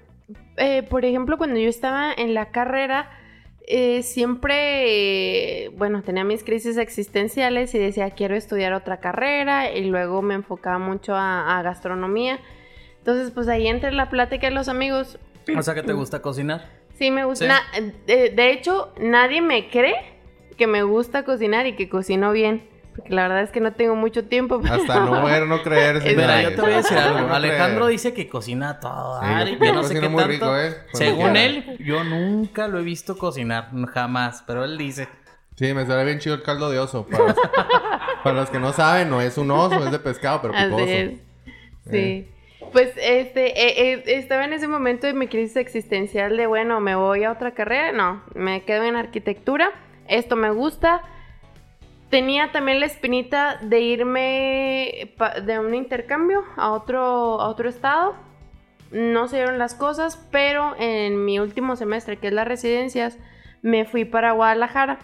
eh, 0.57 0.83
por 0.83 1.05
ejemplo, 1.05 1.37
cuando 1.37 1.59
yo 1.59 1.69
estaba 1.69 2.13
en 2.13 2.33
la 2.33 2.51
carrera, 2.51 3.09
eh, 3.67 4.03
siempre, 4.03 5.69
bueno, 5.75 6.03
tenía 6.03 6.23
mis 6.23 6.43
crisis 6.43 6.77
existenciales 6.77 7.73
y 7.73 7.79
decía, 7.79 8.11
quiero 8.11 8.35
estudiar 8.35 8.73
otra 8.73 8.99
carrera 8.99 9.71
y 9.71 9.85
luego 9.85 10.21
me 10.21 10.35
enfocaba 10.35 10.77
mucho 10.77 11.15
a, 11.15 11.61
gastronomía. 11.63 12.39
Entonces, 12.99 13.31
pues 13.31 13.47
ahí 13.47 13.67
entre 13.67 13.91
la 13.91 14.09
plática 14.09 14.47
de 14.47 14.53
los 14.53 14.67
amigos. 14.67 15.17
O 15.55 15.61
sea, 15.63 15.73
que 15.73 15.83
te 15.83 15.93
gusta 15.93 16.21
cocinar. 16.21 16.69
Sí, 16.97 17.11
me 17.11 17.25
gusta. 17.25 17.61
Eh, 18.07 18.31
de 18.35 18.51
hecho, 18.51 18.93
nadie 18.99 19.41
me 19.41 19.69
cree 19.69 19.95
que 20.57 20.67
me 20.67 20.83
gusta 20.83 21.23
cocinar 21.23 21.67
y 21.67 21.75
que 21.75 21.89
cocino 21.89 22.31
bien. 22.31 22.69
Porque 22.95 23.13
la 23.13 23.23
verdad 23.23 23.41
es 23.41 23.51
que 23.51 23.59
no 23.59 23.73
tengo 23.73 23.95
mucho 23.95 24.25
tiempo. 24.25 24.61
Hasta 24.69 24.99
no 25.01 25.25
ver, 25.25 25.45
no 25.47 25.61
creerse. 25.61 26.09
Mira, 26.15 26.41
yo 26.41 26.55
te 26.55 26.61
voy 26.61 26.73
a 26.73 26.77
decir 26.77 26.97
algo. 26.97 27.33
Alejandro 27.33 27.87
dice 27.87 28.13
que 28.13 28.29
cocina 28.29 28.79
todo. 28.79 29.21
Sí, 29.21 29.57
que 29.57 29.71
no 29.73 29.83
sé 29.83 29.99
qué 29.99 30.07
tanto. 30.07 30.59
¿eh? 30.59 30.75
Según 30.93 31.35
él, 31.35 31.77
yo 31.79 32.03
nunca 32.03 32.67
lo 32.67 32.79
he 32.79 32.83
visto 32.83 33.17
cocinar. 33.17 33.69
Jamás. 33.93 34.43
Pero 34.47 34.63
él 34.63 34.77
dice. 34.77 35.07
Sí, 35.55 35.73
me 35.73 35.85
sale 35.85 36.03
bien 36.03 36.19
chido 36.19 36.35
el 36.35 36.43
caldo 36.43 36.69
de 36.69 36.79
oso. 36.79 37.07
Para, 38.23 38.35
los, 38.35 38.49
que 38.51 38.59
no 38.59 38.73
saben, 38.73 39.09
no 39.09 39.21
es 39.21 39.37
un 39.37 39.51
oso, 39.51 39.85
es 39.85 39.91
de 39.91 39.99
pescado, 39.99 40.41
pero 40.41 40.53
picoso. 40.53 40.85
Sí. 40.85 41.97
Eh. 41.97 42.31
Pues 42.73 42.91
este, 42.97 43.91
eh, 43.91 44.03
estaba 44.05 44.43
en 44.43 44.51
ese 44.51 44.67
momento 44.67 45.07
de 45.07 45.13
mi 45.13 45.27
crisis 45.27 45.55
existencial 45.55 46.35
de, 46.35 46.45
bueno, 46.45 46.81
me 46.81 46.95
voy 46.95 47.23
a 47.23 47.31
otra 47.31 47.51
carrera. 47.51 47.93
No, 47.93 48.23
me 48.33 48.63
quedo 48.63 48.83
en 48.83 48.97
arquitectura. 48.97 49.71
Esto 50.07 50.35
me 50.35 50.49
gusta 50.49 51.01
tenía 52.15 52.53
también 52.53 52.79
la 52.79 52.85
espinita 52.85 53.57
de 53.61 53.81
irme 53.81 55.13
de 55.45 55.59
un 55.59 55.75
intercambio 55.75 56.45
a 56.55 56.71
otro, 56.71 57.41
a 57.41 57.49
otro 57.49 57.67
estado. 57.67 58.15
No 58.89 59.27
se 59.27 59.35
dieron 59.35 59.57
las 59.57 59.75
cosas, 59.75 60.25
pero 60.31 60.75
en 60.79 61.25
mi 61.25 61.39
último 61.39 61.75
semestre, 61.75 62.15
que 62.15 62.27
es 62.27 62.33
las 62.33 62.47
residencias, 62.47 63.17
me 63.61 63.83
fui 63.83 64.05
para 64.05 64.31
Guadalajara. 64.31 64.97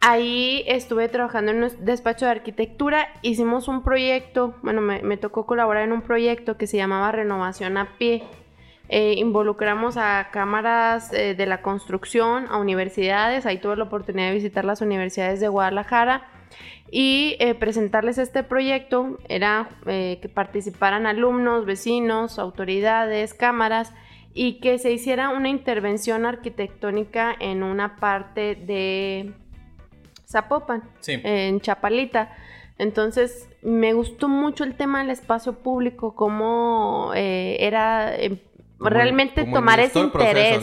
Ahí 0.00 0.64
estuve 0.66 1.10
trabajando 1.10 1.50
en 1.50 1.64
un 1.64 1.84
despacho 1.84 2.24
de 2.24 2.30
arquitectura. 2.30 3.08
Hicimos 3.20 3.68
un 3.68 3.82
proyecto, 3.82 4.54
bueno, 4.62 4.80
me, 4.80 5.16
tocó 5.18 5.44
colaborar 5.44 5.82
en 5.82 5.92
un 5.92 6.00
proyecto 6.00 6.56
que 6.56 6.66
se 6.66 6.78
llamaba 6.78 7.12
Renovación 7.12 7.76
a 7.76 7.98
Pie. 7.98 8.22
Eh, 8.88 9.14
involucramos 9.16 9.96
a 9.96 10.28
cámaras 10.30 11.12
eh, 11.12 11.34
de 11.34 11.46
la 11.46 11.62
construcción, 11.62 12.46
a 12.48 12.58
universidades. 12.58 13.46
Ahí 13.46 13.58
tuve 13.58 13.76
la 13.76 13.84
oportunidad 13.84 14.28
de 14.28 14.34
visitar 14.34 14.64
las 14.64 14.80
universidades 14.80 15.40
de 15.40 15.48
Guadalajara 15.48 16.28
y 16.90 17.36
eh, 17.40 17.54
presentarles 17.54 18.18
este 18.18 18.44
proyecto. 18.44 19.18
Era 19.28 19.68
que 19.84 20.30
participaran 20.32 21.06
alumnos, 21.06 21.66
vecinos, 21.66 22.38
autoridades, 22.38 23.34
cámaras 23.34 23.92
y 24.34 24.60
que 24.60 24.78
se 24.78 24.92
hiciera 24.92 25.30
una 25.30 25.48
intervención 25.48 26.26
arquitectónica 26.26 27.34
en 27.40 27.62
una 27.62 27.96
parte 27.96 28.54
de 28.54 29.32
Zapopan, 30.28 30.84
en 31.06 31.60
Chapalita. 31.60 32.36
Entonces, 32.78 33.48
me 33.62 33.94
gustó 33.94 34.28
mucho 34.28 34.62
el 34.62 34.76
tema 34.76 35.00
del 35.00 35.10
espacio 35.10 35.54
público, 35.54 36.14
cómo 36.14 37.12
eh, 37.14 37.56
era 37.60 38.14
realmente 38.78 39.44
tomar 39.44 39.80
ese 39.80 40.00
interés. 40.00 40.62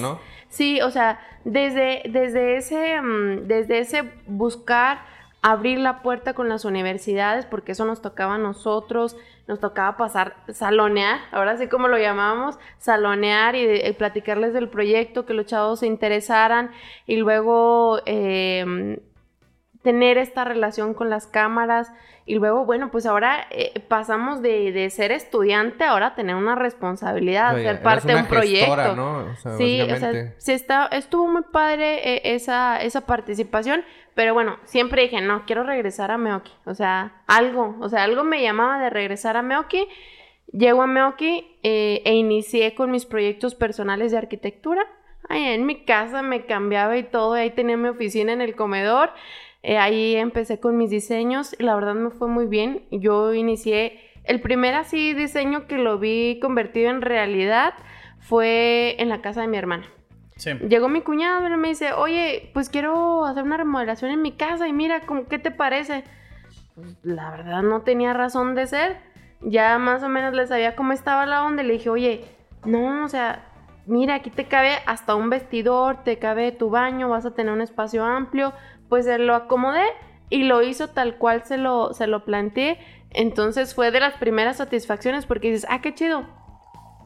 Sí, 0.49 0.81
o 0.81 0.91
sea, 0.91 1.19
desde, 1.45 2.03
desde, 2.09 2.57
ese, 2.57 3.01
mm, 3.01 3.47
desde 3.47 3.79
ese 3.79 4.03
buscar 4.27 4.99
abrir 5.41 5.79
la 5.79 6.01
puerta 6.01 6.33
con 6.33 6.47
las 6.47 6.63
universidades, 6.63 7.45
porque 7.45 7.73
eso 7.73 7.85
nos 7.85 8.01
tocaba 8.01 8.35
a 8.35 8.37
nosotros, 8.37 9.17
nos 9.47 9.59
tocaba 9.59 9.97
pasar, 9.97 10.37
salonear, 10.53 11.19
ahora 11.31 11.57
sí 11.57 11.67
como 11.67 11.89
lo 11.89 11.97
llamábamos, 11.97 12.57
salonear 12.77 13.55
y, 13.55 13.91
platicarles 13.93 14.53
del 14.53 14.69
proyecto, 14.69 15.25
que 15.25 15.33
los 15.33 15.45
chavos 15.45 15.79
se 15.79 15.87
interesaran 15.87 16.71
y 17.05 17.17
luego... 17.17 17.99
Eh, 18.05 18.99
tener 19.83 20.17
esta 20.17 20.43
relación 20.43 20.93
con 20.93 21.09
las 21.09 21.27
cámaras 21.27 21.91
y 22.25 22.35
luego, 22.35 22.65
bueno, 22.65 22.89
pues 22.89 23.05
ahora 23.05 23.47
eh, 23.51 23.73
pasamos 23.89 24.41
de, 24.41 24.89
ser 24.89 25.11
estudiante 25.11 25.83
ahora 25.83 26.07
a 26.07 26.15
tener 26.15 26.35
una 26.35 26.55
responsabilidad, 26.55 27.55
ser 27.55 27.81
parte 27.81 28.13
de 28.13 28.15
un 28.15 28.27
proyecto. 28.27 28.95
¿no? 28.95 29.35
sí, 29.57 29.81
o 29.81 29.95
sea, 29.97 30.33
sí 30.37 30.53
está, 30.53 30.87
estuvo 30.87 31.27
muy 31.27 31.41
padre 31.51 32.15
eh, 32.15 32.21
esa, 32.35 32.81
esa 32.81 33.01
participación, 33.05 33.83
pero 34.15 34.33
bueno, 34.33 34.57
siempre 34.63 35.01
dije, 35.01 35.19
no, 35.19 35.45
quiero 35.45 35.63
regresar 35.63 36.11
a 36.11 36.17
Meoki, 36.17 36.51
o 36.65 36.73
sea, 36.73 37.21
algo, 37.27 37.75
o 37.81 37.89
sea, 37.89 38.03
algo 38.03 38.23
me 38.23 38.41
llamaba 38.41 38.79
de 38.79 38.89
regresar 38.89 39.35
a 39.35 39.41
Meoki. 39.41 39.87
Llego 40.53 40.83
a 40.83 40.87
Meoki 40.87 41.57
eh, 41.63 42.03
e 42.05 42.13
inicié 42.13 42.75
con 42.75 42.91
mis 42.91 43.05
proyectos 43.05 43.55
personales 43.55 44.11
de 44.11 44.19
arquitectura. 44.19 44.85
Ay, 45.27 45.45
en 45.45 45.65
mi 45.65 45.83
casa 45.83 46.21
me 46.21 46.45
cambiaba 46.45 46.95
y 46.95 47.03
todo, 47.03 47.33
ahí 47.33 47.49
tenía 47.49 47.75
mi 47.75 47.89
oficina 47.89 48.33
en 48.33 48.41
el 48.41 48.55
comedor. 48.55 49.09
Eh, 49.63 49.77
ahí 49.77 50.15
empecé 50.15 50.59
con 50.59 50.77
mis 50.77 50.89
diseños 50.89 51.55
y 51.57 51.63
la 51.63 51.75
verdad 51.75 51.95
me 51.95 52.09
fue 52.11 52.27
muy 52.27 52.45
bien. 52.45 52.83
Yo 52.91 53.33
inicié, 53.33 53.99
el 54.25 54.41
primer 54.41 54.75
así 54.75 55.13
diseño 55.13 55.67
que 55.67 55.77
lo 55.77 55.97
vi 55.99 56.39
convertido 56.41 56.89
en 56.89 57.01
realidad 57.01 57.73
fue 58.19 58.95
en 58.99 59.09
la 59.09 59.21
casa 59.21 59.41
de 59.41 59.47
mi 59.47 59.57
hermana. 59.57 59.85
Llegó 60.67 60.89
mi 60.89 61.01
cuñado 61.01 61.47
y 61.47 61.57
me 61.57 61.69
dice, 61.69 61.93
oye, 61.93 62.49
pues 62.53 62.69
quiero 62.69 63.25
hacer 63.25 63.43
una 63.43 63.55
remodelación 63.55 64.11
en 64.11 64.21
mi 64.21 64.33
casa 64.33 64.67
y 64.67 64.73
mira, 64.73 65.01
¿qué 65.29 65.39
te 65.39 65.51
parece? 65.51 66.03
Pues 66.75 66.97
la 67.03 67.31
verdad 67.31 67.61
no 67.61 67.81
tenía 67.81 68.13
razón 68.13 68.55
de 68.55 68.67
ser. 68.67 68.97
Ya 69.41 69.77
más 69.77 70.03
o 70.03 70.09
menos 70.09 70.33
le 70.33 70.47
sabía 70.47 70.75
cómo 70.75 70.91
estaba 70.91 71.25
la 71.25 71.45
onda 71.45 71.63
y 71.63 71.67
le 71.67 71.73
dije, 71.73 71.89
oye, 71.89 72.25
no, 72.65 73.05
o 73.05 73.09
sea, 73.09 73.45
mira, 73.85 74.15
aquí 74.15 74.29
te 74.29 74.45
cabe 74.45 74.71
hasta 74.85 75.15
un 75.15 75.29
vestidor, 75.29 76.03
te 76.03 76.17
cabe 76.17 76.51
tu 76.51 76.69
baño, 76.69 77.09
vas 77.09 77.25
a 77.25 77.33
tener 77.33 77.53
un 77.53 77.61
espacio 77.61 78.03
amplio, 78.03 78.53
pues 78.93 79.05
se 79.05 79.17
lo 79.17 79.33
acomodé 79.33 79.87
y 80.29 80.43
lo 80.43 80.61
hizo 80.61 80.87
tal 80.87 81.15
cual 81.15 81.43
se 81.45 81.57
lo, 81.57 81.95
se 81.95 82.05
lo 82.05 82.25
planteé. 82.25 82.77
Entonces 83.09 83.73
fue 83.73 83.89
de 83.89 83.99
las 83.99 84.17
primeras 84.17 84.57
satisfacciones 84.57 85.25
porque 85.25 85.49
dices, 85.49 85.65
ah, 85.67 85.81
qué 85.81 85.95
chido. 85.95 86.27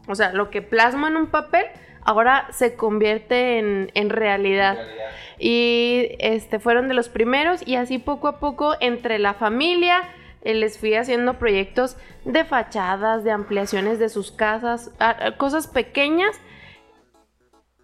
O 0.10 0.14
sea, 0.14 0.34
lo 0.34 0.50
que 0.50 0.62
plasma 0.62 1.08
en 1.08 1.16
un 1.16 1.28
papel 1.28 1.64
ahora 2.04 2.46
se 2.52 2.76
convierte 2.76 3.60
en, 3.60 4.10
realidad. 4.10 4.78
Y 5.40 6.10
este, 6.20 6.60
fueron 6.60 6.90
de 6.90 6.94
los 6.94 7.08
primeros 7.08 7.66
y 7.66 7.76
así 7.78 8.00
poco 8.00 8.28
a 8.28 8.42
poco 8.42 8.76
entre 8.82 9.18
la 9.18 9.34
familia 9.34 10.04
eh, 10.42 10.56
les 10.56 10.78
fui 10.78 10.94
haciendo 10.94 11.36
proyectos 11.36 11.96
de 12.26 12.44
fachadas, 12.44 13.24
de 13.24 13.32
ampliaciones 13.32 13.98
de 13.98 14.10
sus 14.10 14.34
casas, 14.34 14.92
cosas 15.38 15.68
pequeñas 15.68 16.38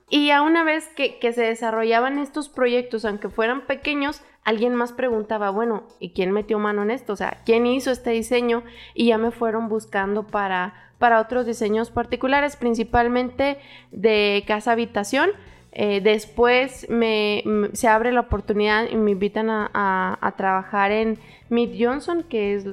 y 0.10 0.32
a 0.32 0.42
una 0.42 0.64
vez 0.64 0.88
que, 0.96 1.18
se 1.34 1.42
desarrollaban 1.42 2.18
estos 2.20 2.50
proyectos, 2.50 3.06
aunque 3.06 3.30
fueran 3.30 3.66
pequeños, 3.66 4.22
alguien 4.44 4.76
más 4.76 4.92
preguntaba, 4.92 5.50
bueno, 5.50 5.88
¿y 6.00 6.12
quién 6.12 6.32
metió 6.32 6.60
mano 6.60 6.84
en 6.84 6.92
esto? 6.92 7.14
O 7.14 7.16
sea, 7.16 7.42
¿quién 7.46 7.66
hizo 7.66 7.92
este 7.92 8.12
diseño? 8.12 8.64
Y 8.94 9.08
ya 9.08 9.18
me 9.18 9.32
fueron 9.32 9.70
buscando 9.70 10.28
para, 10.28 10.92
para 11.00 11.20
otros 11.20 11.46
diseños 11.46 11.90
particulares, 11.90 12.56
principalmente 12.56 13.58
de 13.92 14.44
casa 14.46 14.74
habitación. 14.74 15.32
Eh, 15.72 16.02
después 16.02 16.88
me, 16.90 17.44
se 17.74 17.88
abre 17.88 18.12
la 18.12 18.20
oportunidad 18.20 18.88
y 18.92 18.96
me 18.96 19.12
invitan 19.12 19.50
a, 19.50 20.34
trabajar 20.38 20.92
en 20.92 21.18
Mead 21.50 21.72
Johnson, 21.80 22.24
que 22.24 22.54
es 22.54 22.66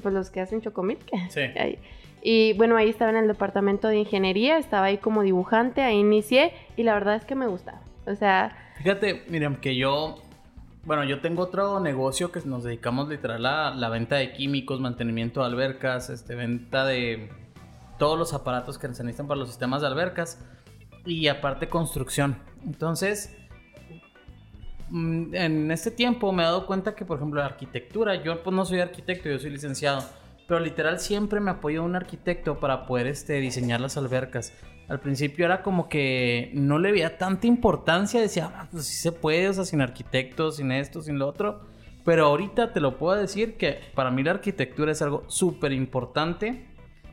pues, 0.00 0.14
los 0.14 0.30
que 0.30 0.40
hacen 0.40 0.62
chocomilk. 0.62 1.00
Sí. 1.28 1.42
Y 2.22 2.52
bueno, 2.54 2.76
ahí 2.76 2.88
estaba 2.88 3.10
en 3.10 3.16
el 3.16 3.28
departamento 3.28 3.88
de 3.88 3.98
ingeniería, 3.98 4.58
estaba 4.58 4.86
ahí 4.86 4.98
como 4.98 5.22
dibujante, 5.22 5.82
ahí 5.82 5.98
inicié 5.98 6.52
y 6.76 6.82
la 6.82 6.94
verdad 6.94 7.16
es 7.16 7.24
que 7.24 7.34
me 7.34 7.46
gustaba. 7.46 7.80
O 8.06 8.14
sea... 8.14 8.56
Fíjate, 8.78 9.24
miren, 9.28 9.56
que 9.56 9.76
yo, 9.76 10.16
bueno, 10.84 11.04
yo 11.04 11.20
tengo 11.20 11.42
otro 11.42 11.80
negocio 11.80 12.32
que 12.32 12.40
nos 12.44 12.64
dedicamos 12.64 13.08
literal 13.08 13.44
a 13.46 13.74
la 13.74 13.88
venta 13.88 14.16
de 14.16 14.32
químicos, 14.32 14.80
mantenimiento 14.80 15.40
de 15.40 15.46
albercas, 15.46 16.10
este, 16.10 16.34
venta 16.34 16.84
de 16.84 17.30
todos 17.98 18.18
los 18.18 18.32
aparatos 18.34 18.78
que 18.78 18.86
se 18.94 19.02
necesitan 19.02 19.26
para 19.26 19.40
los 19.40 19.48
sistemas 19.48 19.80
de 19.80 19.88
albercas 19.88 20.44
y 21.04 21.28
aparte 21.28 21.68
construcción. 21.68 22.36
Entonces, 22.64 23.36
mm, 24.90 25.34
en 25.34 25.70
este 25.70 25.90
tiempo 25.90 26.32
me 26.32 26.42
he 26.42 26.46
dado 26.46 26.66
cuenta 26.66 26.94
que, 26.94 27.04
por 27.04 27.18
ejemplo, 27.18 27.40
la 27.40 27.46
arquitectura, 27.46 28.22
yo 28.22 28.42
pues 28.42 28.54
no 28.54 28.64
soy 28.64 28.80
arquitecto, 28.80 29.28
yo 29.28 29.38
soy 29.38 29.50
licenciado 29.50 30.02
pero 30.48 30.60
literal 30.60 30.98
siempre 30.98 31.40
me 31.40 31.50
apoyó 31.50 31.84
un 31.84 31.94
arquitecto 31.94 32.58
para 32.58 32.86
poder 32.86 33.06
este, 33.06 33.34
diseñar 33.34 33.82
las 33.82 33.98
albercas. 33.98 34.54
Al 34.88 34.98
principio 34.98 35.44
era 35.44 35.62
como 35.62 35.90
que 35.90 36.50
no 36.54 36.78
le 36.78 36.90
veía 36.90 37.18
tanta 37.18 37.46
importancia, 37.46 38.18
decía, 38.18 38.50
ah, 38.54 38.66
pues 38.72 38.86
sí 38.86 38.96
se 38.96 39.12
puede, 39.12 39.50
o 39.50 39.52
sea, 39.52 39.66
sin 39.66 39.82
arquitectos, 39.82 40.56
sin 40.56 40.72
esto, 40.72 41.02
sin 41.02 41.18
lo 41.18 41.28
otro. 41.28 41.60
Pero 42.02 42.24
ahorita 42.24 42.72
te 42.72 42.80
lo 42.80 42.96
puedo 42.96 43.20
decir 43.20 43.58
que 43.58 43.78
para 43.94 44.10
mí 44.10 44.22
la 44.22 44.30
arquitectura 44.30 44.90
es 44.90 45.02
algo 45.02 45.24
súper 45.26 45.72
importante, 45.72 46.66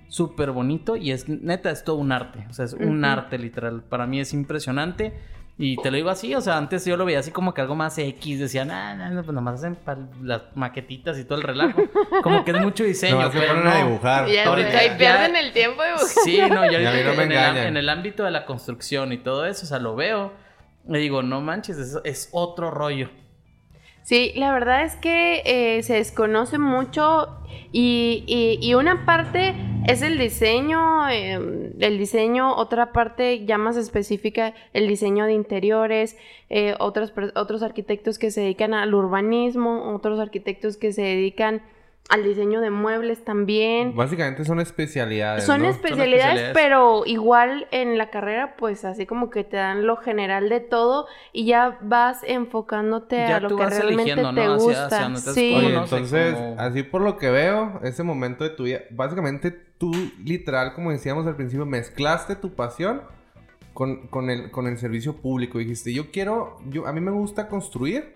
súper 0.07 0.51
bonito 0.51 0.95
y 0.95 1.11
es 1.11 1.27
neta, 1.27 1.71
es 1.71 1.83
todo 1.83 1.97
un 1.97 2.13
arte, 2.13 2.45
o 2.49 2.53
sea, 2.53 2.63
es 2.63 2.71
un 2.71 3.03
arte 3.03 3.37
literal. 3.37 3.83
Para 3.83 4.07
mí 4.07 4.21
es 4.21 4.31
impresionante 4.33 5.13
y 5.57 5.77
te 5.77 5.89
lo 5.89 5.95
digo 5.95 6.09
así, 6.09 6.35
o 6.35 6.41
sea, 6.41 6.57
antes 6.57 6.83
yo 6.83 6.97
lo 6.97 7.05
veía 7.05 7.19
así 7.19 7.31
como 7.31 7.53
que 7.53 7.61
algo 7.61 7.75
más 7.75 7.97
X, 7.97 8.39
decían, 8.39 8.71
ah, 8.71 8.93
no, 8.93 9.09
no, 9.09 9.23
pues 9.23 9.33
nomás 9.33 9.55
hacen 9.55 9.77
las 10.21 10.41
maquetitas 10.53 11.17
y 11.17 11.23
todo 11.23 11.37
el 11.37 11.43
relajo. 11.45 11.81
Como 12.23 12.43
que 12.43 12.51
es 12.51 12.59
mucho 12.59 12.83
diseño. 12.83 13.21
No, 13.21 13.31
pero 13.31 13.61
no. 13.61 13.69
a 13.69 13.77
dibujar. 13.77 14.23
ahorita, 14.23 14.77
ahí 14.77 14.97
pierden 14.97 15.37
el 15.37 15.53
tiempo 15.53 15.81
dibujando. 15.81 16.21
Sí, 16.25 16.39
no, 16.39 16.69
yo 16.69 16.77
ahorita 16.77 17.23
en, 17.23 17.31
el, 17.31 17.57
en, 17.57 17.77
el, 17.77 17.87
ámbito 17.87 18.25
de 18.25 18.31
la 18.31 18.45
construcción 18.45 19.13
y 19.13 19.17
todo 19.17 19.45
eso, 19.45 19.65
o 19.65 19.69
sea, 19.69 19.79
lo 19.79 19.95
veo. 19.95 20.33
Le 20.89 20.99
digo, 20.99 21.23
no 21.23 21.39
manches, 21.39 21.77
eso 21.77 22.01
es 22.03 22.29
otro 22.33 22.69
rollo. 22.69 23.09
Sí, 24.05 24.33
la 24.35 24.53
verdad 24.53 24.83
es 24.83 24.95
que 24.97 25.41
eh, 25.45 25.81
se 25.81 25.95
desconoce 25.95 26.59
mucho 26.59 27.39
y, 27.71 28.23
y, 28.61 28.73
una 28.75 29.03
parte 29.03 29.55
es 29.87 30.03
el 30.03 30.19
diseño, 30.19 31.09
em, 31.09 31.71
el 31.79 31.97
diseño, 31.97 32.55
otra 32.55 32.91
parte 32.91 33.43
ya 33.45 33.57
más 33.57 33.77
específica, 33.77 34.53
el 34.73 34.87
diseño 34.87 35.25
de 35.25 35.33
interiores, 35.33 36.17
eh, 36.51 36.75
otros, 36.77 37.13
otros 37.33 37.63
arquitectos 37.63 38.19
que 38.19 38.29
se 38.29 38.41
dedican 38.41 38.75
al 38.75 38.93
urbanismo, 38.93 39.95
otros 39.95 40.19
arquitectos 40.19 40.77
que 40.77 40.93
se 40.93 41.01
dedican 41.01 41.63
al 42.09 42.23
diseño 42.23 42.61
de 42.61 42.69
muebles 42.69 43.23
también. 43.23 43.95
Básicamente 43.95 44.45
son 44.45 44.59
especialidades. 44.59 45.43
Son, 45.43 45.65
especialidades, 45.65 46.51
pero 46.53 47.03
igual 47.05 47.67
en 47.71 47.97
la 47.97 48.09
carrera, 48.11 48.55
pues 48.57 48.85
así 48.85 49.05
como 49.05 49.29
que 49.29 49.43
te 49.43 49.57
dan 49.57 49.87
lo 49.87 49.97
general 49.97 50.49
de 50.49 50.59
todo 50.59 51.07
y 51.33 51.45
ya 51.45 51.79
vas 51.81 52.19
enfocándote 52.23 53.23
a 53.23 53.39
lo 53.39 53.55
que 53.55 53.65
realmente 53.65 54.15
te 54.15 54.47
gusta. 54.49 55.15
sí. 55.15 55.55
entonces, 55.55 56.35
así 56.57 56.83
por 56.83 57.01
lo 57.01 57.17
que 57.17 57.31
veo, 57.31 57.79
ese 57.83 58.03
momento 58.03 58.43
de 58.43 58.51
tu 58.51 58.63
vida, 58.63 58.81
básicamente 58.91 59.51
tú 59.51 59.91
literal, 60.23 60.73
como 60.73 60.91
decíamos 60.91 61.25
al 61.25 61.35
principio, 61.35 61.65
mezclaste 61.65 62.35
tu 62.35 62.53
pasión 62.53 63.01
con, 63.73 64.07
con, 64.07 64.29
el, 64.29 64.51
con 64.51 64.67
el 64.67 64.77
servicio 64.77 65.15
público. 65.17 65.57
Dijiste, 65.57 65.91
yo 65.91 66.11
quiero, 66.11 66.59
yo, 66.69 66.85
a 66.85 66.93
mí 66.93 67.01
me 67.01 67.11
gusta 67.11 67.47
construir 67.49 68.15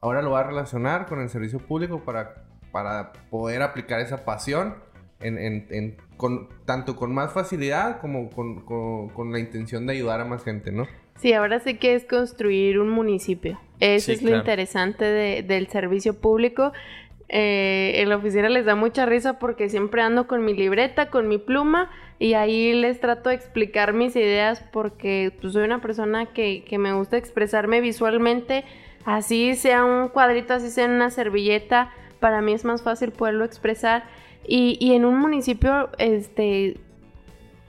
ahora 0.00 0.22
lo 0.22 0.30
va 0.30 0.40
a 0.40 0.44
relacionar 0.44 1.06
con 1.06 1.20
el 1.20 1.28
servicio 1.28 1.58
público 1.58 2.00
para, 2.00 2.49
para 2.72 3.12
poder 3.30 3.62
aplicar 3.62 4.00
esa 4.00 4.24
pasión 4.24 4.74
en, 5.20 5.38
en, 5.38 5.66
en- 5.70 5.96
con, 6.16 6.48
tanto 6.66 6.96
con 6.96 7.14
más 7.14 7.32
facilidad 7.32 8.00
como 8.00 8.30
con, 8.30 8.60
con- 8.60 9.08
con 9.08 9.32
la 9.32 9.38
intención 9.38 9.86
de 9.86 9.94
ayudar 9.94 10.20
a 10.20 10.24
más 10.24 10.44
gente, 10.44 10.70
¿no? 10.72 10.86
Sí, 11.18 11.32
ahora 11.32 11.60
sí 11.60 11.74
que 11.78 11.94
es 11.94 12.04
construir 12.04 12.78
un 12.78 12.88
municipio. 12.90 13.58
Eso 13.80 14.06
Sí, 14.06 14.12
es 14.12 14.22
lo 14.22 14.36
interesante 14.36 15.04
de- 15.04 15.42
del 15.42 15.66
servicio 15.68 16.14
público. 16.18 16.72
Eh, 17.32 18.00
en 18.02 18.08
la 18.08 18.16
oficina 18.16 18.48
les 18.48 18.64
da 18.64 18.74
mucha 18.74 19.06
risa 19.06 19.38
porque 19.38 19.68
siempre 19.68 20.02
ando 20.02 20.26
con 20.26 20.44
mi 20.44 20.52
libreta, 20.52 21.10
con 21.10 21.28
mi 21.28 21.38
pluma 21.38 21.88
y 22.18 22.34
ahí 22.34 22.72
les 22.72 22.98
trato 23.00 23.28
de 23.28 23.36
explicar 23.36 23.92
mis 23.92 24.16
ideas 24.16 24.64
porque 24.72 25.32
pues, 25.40 25.52
soy 25.52 25.62
una 25.62 25.80
persona 25.80 26.26
que, 26.26 26.64
que 26.64 26.76
me 26.78 26.92
gusta 26.92 27.16
expresarme 27.18 27.80
visualmente, 27.80 28.64
así 29.04 29.54
sea 29.54 29.84
un 29.84 30.08
cuadrito, 30.08 30.54
así 30.54 30.70
sea 30.70 30.86
en 30.86 30.90
una 30.92 31.10
servilleta, 31.10 31.92
para 32.20 32.40
mí 32.42 32.52
es 32.52 32.64
más 32.64 32.82
fácil 32.82 33.12
poderlo 33.12 33.44
expresar. 33.44 34.04
Y, 34.46 34.76
y 34.80 34.94
en 34.94 35.04
un 35.04 35.18
municipio, 35.18 35.90
este, 35.98 36.78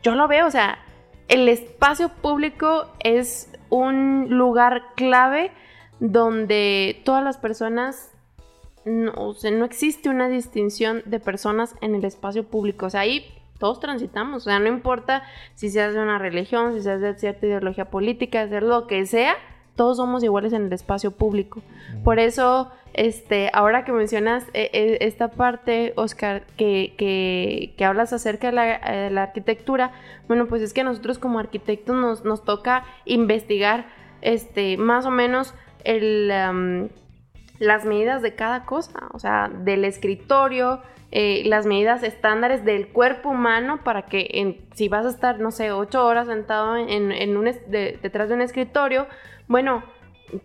yo 0.03 0.15
lo 0.15 0.27
veo, 0.27 0.47
o 0.47 0.51
sea, 0.51 0.79
el 1.27 1.47
espacio 1.47 2.09
público 2.09 2.87
es 2.99 3.51
un 3.69 4.27
lugar 4.29 4.83
clave 4.95 5.51
donde 5.99 7.01
todas 7.05 7.23
las 7.23 7.37
personas, 7.37 8.11
no, 8.85 9.13
o 9.15 9.33
sea, 9.33 9.51
no 9.51 9.65
existe 9.65 10.09
una 10.09 10.27
distinción 10.27 11.03
de 11.05 11.19
personas 11.19 11.75
en 11.81 11.95
el 11.95 12.03
espacio 12.03 12.43
público, 12.43 12.87
o 12.87 12.89
sea, 12.89 13.01
ahí 13.01 13.25
todos 13.59 13.79
transitamos, 13.79 14.41
o 14.41 14.49
sea, 14.49 14.59
no 14.59 14.67
importa 14.67 15.23
si 15.53 15.69
seas 15.69 15.93
de 15.93 16.01
una 16.01 16.17
religión, 16.17 16.73
si 16.73 16.81
seas 16.81 16.99
de 16.99 17.13
cierta 17.13 17.45
ideología 17.45 17.85
política, 17.91 18.47
de 18.47 18.59
lo 18.59 18.87
que 18.87 19.05
sea, 19.05 19.35
todos 19.75 19.97
somos 19.97 20.23
iguales 20.23 20.53
en 20.53 20.65
el 20.65 20.73
espacio 20.73 21.11
público. 21.11 21.61
Por 22.03 22.19
eso, 22.19 22.71
este, 22.93 23.49
ahora 23.53 23.85
que 23.85 23.91
mencionas 23.91 24.43
eh, 24.53 24.69
eh, 24.73 24.97
esta 25.01 25.31
parte, 25.31 25.93
Oscar, 25.95 26.43
que, 26.57 26.93
que, 26.97 27.73
que 27.77 27.85
hablas 27.85 28.13
acerca 28.13 28.47
de 28.47 28.53
la, 28.53 28.75
eh, 28.75 29.09
la 29.11 29.23
arquitectura, 29.23 29.91
bueno, 30.27 30.47
pues 30.47 30.61
es 30.61 30.73
que 30.73 30.81
a 30.81 30.83
nosotros 30.83 31.19
como 31.19 31.39
arquitectos 31.39 31.95
nos, 31.95 32.25
nos 32.25 32.43
toca 32.43 32.83
investigar 33.05 33.85
este, 34.21 34.77
más 34.77 35.05
o 35.05 35.11
menos 35.11 35.53
el, 35.83 36.89
las 37.61 37.85
medidas 37.85 38.21
de 38.23 38.33
cada 38.33 38.65
cosa, 38.65 39.07
o 39.13 39.19
sea, 39.19 39.49
del 39.53 39.85
escritorio, 39.85 40.81
eh, 41.11 41.43
las 41.45 41.65
medidas 41.67 42.01
estándares 42.03 42.65
del 42.65 42.87
cuerpo 42.87 43.29
humano 43.29 43.81
para 43.83 44.03
que 44.03 44.27
en- 44.33 44.57
si 44.73 44.89
vas 44.89 45.05
a 45.05 45.09
estar, 45.09 45.39
no 45.39 45.51
sé, 45.51 45.71
ocho 45.71 46.05
horas 46.05 46.27
sentado 46.27 46.75
en, 46.75 47.11
en 47.11 47.37
un 47.37 47.45
de- 47.45 47.99
detrás 48.01 48.29
de 48.29 48.35
un 48.35 48.41
escritorio, 48.41 49.05
bueno, 49.47 49.83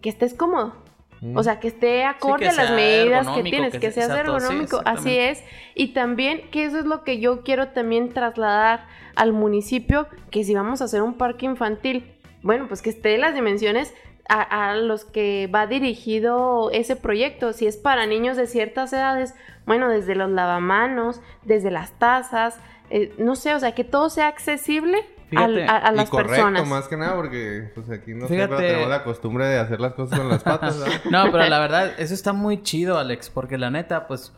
que 0.02 0.08
estés 0.10 0.34
cómodo. 0.34 0.74
Mm. 1.22 1.36
O 1.38 1.42
sea, 1.42 1.58
que 1.60 1.68
esté 1.68 2.04
acorde 2.04 2.40
que 2.44 2.48
a 2.48 2.52
las 2.52 2.70
medidas 2.72 3.26
que 3.28 3.42
tienes, 3.44 3.72
que 3.72 3.80
que, 3.80 3.86
se- 3.86 4.02
seas 4.02 4.12
sea 4.12 4.22
todo, 4.24 4.38
sí, 4.38 4.44
ergonómico, 4.46 4.82
así 4.84 5.16
es. 5.18 5.42
Y 5.74 5.94
también 5.94 6.50
que 6.50 6.64
eso 6.66 6.78
es 6.78 6.84
lo 6.84 7.02
que 7.04 7.18
yo 7.20 7.42
quiero 7.44 7.68
también 7.68 8.10
trasladar 8.10 8.86
al 9.14 9.32
municipio, 9.32 10.06
que 10.30 10.44
si 10.44 10.54
vamos 10.54 10.82
a 10.82 10.84
hacer 10.84 11.00
un 11.00 11.14
parque 11.14 11.46
infantil, 11.46 12.12
bueno, 12.42 12.68
pues 12.68 12.82
que 12.82 12.90
esté 12.90 13.16
las 13.16 13.34
dimensiones 13.34 13.94
a, 14.28 14.70
a 14.70 14.76
los 14.76 15.04
que 15.04 15.48
va 15.52 15.66
dirigido 15.66 16.70
ese 16.72 16.96
proyecto. 16.96 17.52
Si 17.52 17.66
es 17.66 17.76
para 17.76 18.06
niños 18.06 18.36
de 18.36 18.46
ciertas 18.46 18.92
edades, 18.92 19.34
bueno, 19.66 19.88
desde 19.88 20.14
los 20.14 20.30
lavamanos, 20.30 21.20
desde 21.44 21.70
las 21.70 21.92
tazas, 21.98 22.58
eh, 22.90 23.14
no 23.18 23.34
sé, 23.36 23.54
o 23.54 23.58
sea, 23.60 23.72
que 23.74 23.84
todo 23.84 24.10
sea 24.10 24.28
accesible 24.28 24.98
Fíjate, 25.28 25.64
a, 25.64 25.76
a 25.76 25.90
las 25.92 26.08
correcto, 26.08 26.34
personas. 26.34 26.68
más 26.68 26.86
que 26.86 26.96
nada, 26.96 27.16
porque 27.16 27.70
pues 27.74 27.90
aquí 27.90 28.14
no 28.14 28.28
Fíjate. 28.28 28.56
tenemos 28.56 28.88
la 28.88 29.02
costumbre 29.02 29.44
de 29.46 29.58
hacer 29.58 29.80
las 29.80 29.94
cosas 29.94 30.18
con 30.20 30.28
las 30.28 30.44
patas, 30.44 30.78
¿verdad? 30.78 31.00
No, 31.10 31.24
pero 31.32 31.48
la 31.48 31.58
verdad, 31.58 31.92
eso 31.98 32.14
está 32.14 32.32
muy 32.32 32.62
chido, 32.62 32.96
Alex, 32.98 33.28
porque 33.30 33.58
la 33.58 33.70
neta, 33.70 34.06
pues, 34.06 34.32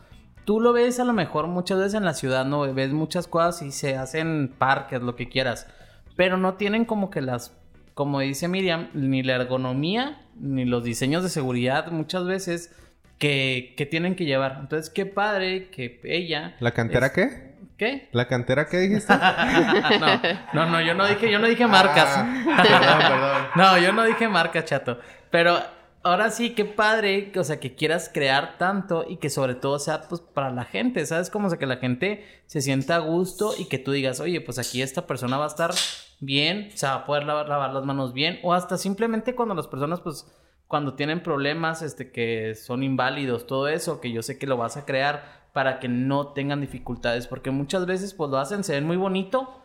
tú 0.45 0.59
lo 0.59 0.73
ves 0.73 0.99
a 0.99 1.03
lo 1.05 1.13
mejor 1.13 1.45
muchas 1.45 1.77
veces 1.77 1.93
en 1.93 2.05
la 2.05 2.15
ciudad, 2.15 2.43
¿no? 2.45 2.61
Ves 2.73 2.91
muchas 2.91 3.27
cosas 3.27 3.61
y 3.61 3.71
se 3.71 3.95
hacen 3.97 4.51
parques, 4.57 4.99
lo 5.03 5.15
que 5.15 5.29
quieras, 5.29 5.67
pero 6.15 6.37
no 6.37 6.55
tienen 6.55 6.85
como 6.85 7.11
que 7.11 7.21
las, 7.21 7.55
como 7.99 8.21
dice 8.21 8.47
Miriam, 8.47 8.87
ni 8.93 9.23
la 9.23 9.35
ergonomía, 9.35 10.21
ni 10.39 10.63
los 10.63 10.85
diseños 10.85 11.21
de 11.21 11.27
seguridad 11.27 11.91
muchas 11.91 12.23
veces 12.23 12.73
que, 13.17 13.73
que 13.75 13.85
tienen 13.85 14.15
que 14.15 14.23
llevar. 14.23 14.55
Entonces, 14.61 14.89
qué 14.89 15.05
padre 15.05 15.67
que 15.69 15.99
ella... 16.05 16.55
¿La 16.61 16.71
cantera 16.71 17.07
es- 17.07 17.11
qué? 17.11 17.55
¿Qué? 17.75 18.07
¿La 18.13 18.29
cantera 18.29 18.69
qué 18.69 18.77
dijiste? 18.77 19.13
no, 19.99 20.21
no, 20.53 20.69
no, 20.69 20.81
yo 20.81 20.93
no 20.93 21.05
dije, 21.07 21.29
yo 21.29 21.39
no 21.39 21.47
dije 21.47 21.67
marcas. 21.67 22.07
Ah, 22.15 22.63
perdón, 22.63 22.99
perdón. 22.99 23.47
No, 23.55 23.77
yo 23.79 23.91
no 23.91 24.05
dije 24.05 24.29
marca, 24.29 24.63
chato. 24.63 24.97
Pero 25.29 25.59
ahora 26.01 26.31
sí, 26.31 26.51
qué 26.51 26.63
padre, 26.63 27.33
o 27.35 27.43
sea, 27.43 27.59
que 27.59 27.75
quieras 27.75 28.09
crear 28.13 28.57
tanto 28.57 29.05
y 29.09 29.17
que 29.17 29.29
sobre 29.29 29.55
todo 29.55 29.77
sea 29.77 30.03
pues 30.03 30.21
para 30.21 30.51
la 30.51 30.63
gente, 30.63 31.05
¿sabes? 31.05 31.29
Como 31.29 31.47
o 31.47 31.49
sea, 31.49 31.59
que 31.59 31.65
la 31.65 31.75
gente 31.77 32.25
se 32.45 32.61
sienta 32.61 32.95
a 32.95 32.99
gusto 32.99 33.53
y 33.59 33.65
que 33.65 33.77
tú 33.77 33.91
digas, 33.91 34.21
oye, 34.21 34.39
pues 34.39 34.57
aquí 34.57 34.81
esta 34.81 35.05
persona 35.05 35.37
va 35.37 35.43
a 35.43 35.49
estar 35.49 35.71
bien, 36.19 36.69
o 36.73 36.77
sea, 36.77 37.05
poder 37.05 37.23
lavar, 37.23 37.47
lavar 37.47 37.73
las 37.73 37.85
manos 37.85 38.13
bien, 38.13 38.39
o 38.43 38.53
hasta 38.53 38.77
simplemente 38.77 39.35
cuando 39.35 39.55
las 39.55 39.67
personas, 39.67 40.01
pues, 40.01 40.27
cuando 40.67 40.93
tienen 40.93 41.23
problemas, 41.23 41.81
este, 41.81 42.11
que 42.11 42.53
son 42.55 42.83
inválidos, 42.83 43.47
todo 43.47 43.67
eso, 43.67 44.01
que 44.01 44.11
yo 44.11 44.21
sé 44.21 44.37
que 44.37 44.47
lo 44.47 44.57
vas 44.57 44.77
a 44.77 44.85
crear 44.85 45.47
para 45.53 45.79
que 45.79 45.87
no 45.87 46.33
tengan 46.33 46.61
dificultades, 46.61 47.27
porque 47.27 47.51
muchas 47.51 47.85
veces, 47.85 48.13
pues, 48.13 48.29
lo 48.29 48.37
hacen, 48.37 48.63
se 48.63 48.73
ven 48.73 48.85
muy 48.85 48.97
bonito, 48.97 49.63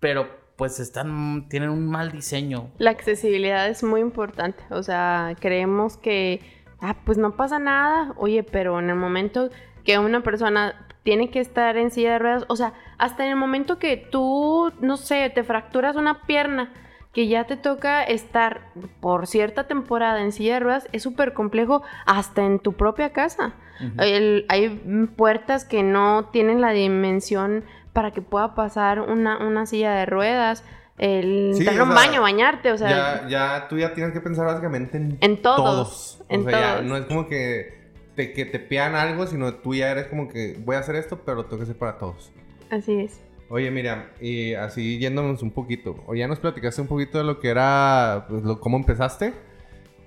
pero, 0.00 0.28
pues, 0.56 0.78
están, 0.80 1.48
tienen 1.48 1.70
un 1.70 1.86
mal 1.86 2.12
diseño, 2.12 2.70
La 2.78 2.90
accesibilidad 2.90 3.68
es 3.68 3.82
muy 3.82 4.00
importante. 4.00 4.62
O 4.70 4.82
sea, 4.82 5.34
creemos 5.40 5.96
que, 5.96 6.40
ah, 6.80 6.96
pues 7.04 7.16
no 7.16 7.36
pasa 7.36 7.58
nada. 7.58 8.12
Oye, 8.16 8.42
pero 8.42 8.78
en 8.78 8.90
el 8.90 8.96
momento 8.96 9.48
que 9.84 9.98
una 9.98 10.22
persona 10.22 10.86
tiene 11.02 11.30
que 11.30 11.40
estar 11.40 11.76
en 11.76 11.90
silla 11.90 12.12
de 12.12 12.18
ruedas, 12.18 12.44
o 12.48 12.56
sea, 12.56 12.72
hasta 12.98 13.24
en 13.24 13.30
el 13.30 13.36
momento 13.36 13.78
que 13.78 13.96
tú, 13.96 14.72
no 14.80 14.96
sé, 14.96 15.30
te 15.34 15.42
fracturas 15.44 15.96
una 15.96 16.22
pierna, 16.22 16.72
que 17.12 17.28
ya 17.28 17.44
te 17.44 17.56
toca 17.56 18.02
estar 18.02 18.68
por 19.00 19.26
cierta 19.26 19.66
temporada 19.66 20.20
en 20.22 20.32
silla 20.32 20.54
de 20.54 20.60
ruedas, 20.60 20.88
es 20.92 21.02
súper 21.02 21.34
complejo 21.34 21.82
hasta 22.06 22.42
en 22.44 22.58
tu 22.58 22.72
propia 22.74 23.12
casa. 23.12 23.52
El- 23.98 24.46
hay 24.48 25.08
puertas 25.16 25.64
que 25.64 25.82
no 25.82 26.26
tienen 26.32 26.60
la 26.60 26.70
dimensión 26.70 27.64
para 27.92 28.12
que 28.12 28.22
pueda 28.22 28.54
pasar 28.54 29.00
una, 29.00 29.44
una 29.44 29.66
silla 29.66 29.92
de 29.92 30.06
ruedas. 30.06 30.64
El 30.98 31.54
Sí, 31.56 31.66
o 31.66 31.70
un 31.70 31.76
sea, 31.76 31.84
baño, 31.86 32.22
bañarte, 32.22 32.70
o 32.70 32.78
sea, 32.78 33.22
ya, 33.22 33.28
ya, 33.28 33.68
tú 33.68 33.76
ya 33.76 33.92
tienes 33.92 34.12
que 34.12 34.20
pensar 34.20 34.46
básicamente 34.46 34.96
en, 34.98 35.18
en 35.20 35.42
todos. 35.42 36.20
O 36.28 36.34
en 36.34 36.44
sea, 36.44 36.76
ya 36.76 36.82
no 36.82 36.96
es 36.96 37.06
como 37.06 37.26
que 37.26 37.81
te, 38.16 38.32
que 38.32 38.44
te 38.44 38.58
pidan 38.58 38.94
algo, 38.94 39.26
sino 39.26 39.54
tú 39.54 39.74
ya 39.74 39.90
eres 39.90 40.06
como 40.06 40.28
que 40.28 40.56
voy 40.64 40.76
a 40.76 40.80
hacer 40.80 40.96
esto, 40.96 41.20
pero 41.24 41.36
lo 41.38 41.44
tengo 41.44 41.58
que 41.58 41.62
hacer 41.64 41.76
para 41.78 41.98
todos. 41.98 42.32
Así 42.70 42.92
es. 43.00 43.20
Oye, 43.48 43.70
Miriam, 43.70 44.04
y 44.20 44.54
así 44.54 44.98
yéndonos 44.98 45.42
un 45.42 45.50
poquito, 45.50 46.02
o 46.06 46.14
ya 46.14 46.26
nos 46.26 46.38
platicaste 46.40 46.80
un 46.80 46.86
poquito 46.88 47.18
de 47.18 47.24
lo 47.24 47.38
que 47.38 47.48
era, 47.50 48.24
pues, 48.28 48.42
lo- 48.44 48.58
cómo 48.60 48.78
empezaste. 48.78 49.34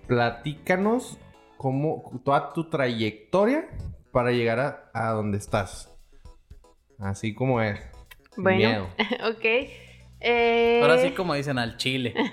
Platícanos 0.07 1.17
cómo, 1.57 2.21
toda 2.23 2.53
tu 2.53 2.69
trayectoria 2.69 3.67
para 4.11 4.31
llegar 4.31 4.59
a, 4.59 4.89
a 4.93 5.11
donde 5.11 5.37
estás. 5.37 5.91
Así 6.99 7.33
como 7.33 7.61
es. 7.61 7.79
Bueno, 8.37 8.57
miedo. 8.57 8.87
ok. 9.29 9.45
Eh, 10.21 10.79
Ahora 10.81 10.97
sí, 10.99 11.11
como 11.11 11.33
dicen, 11.33 11.57
al 11.57 11.77
chile. 11.77 12.13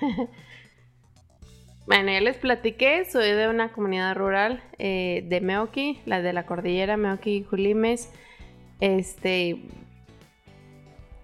Bueno, 1.85 2.13
ya 2.13 2.21
les 2.21 2.37
platiqué, 2.37 3.05
soy 3.05 3.33
de 3.33 3.49
una 3.49 3.73
comunidad 3.73 4.15
rural 4.15 4.63
eh, 4.79 5.25
de 5.29 5.41
Meoki, 5.41 6.01
la 6.07 6.23
de 6.23 6.33
la 6.33 6.47
cordillera 6.47 6.97
Meoki 6.97 7.39
y 7.39 7.43
Julimes. 7.43 8.13
Este, 8.79 9.63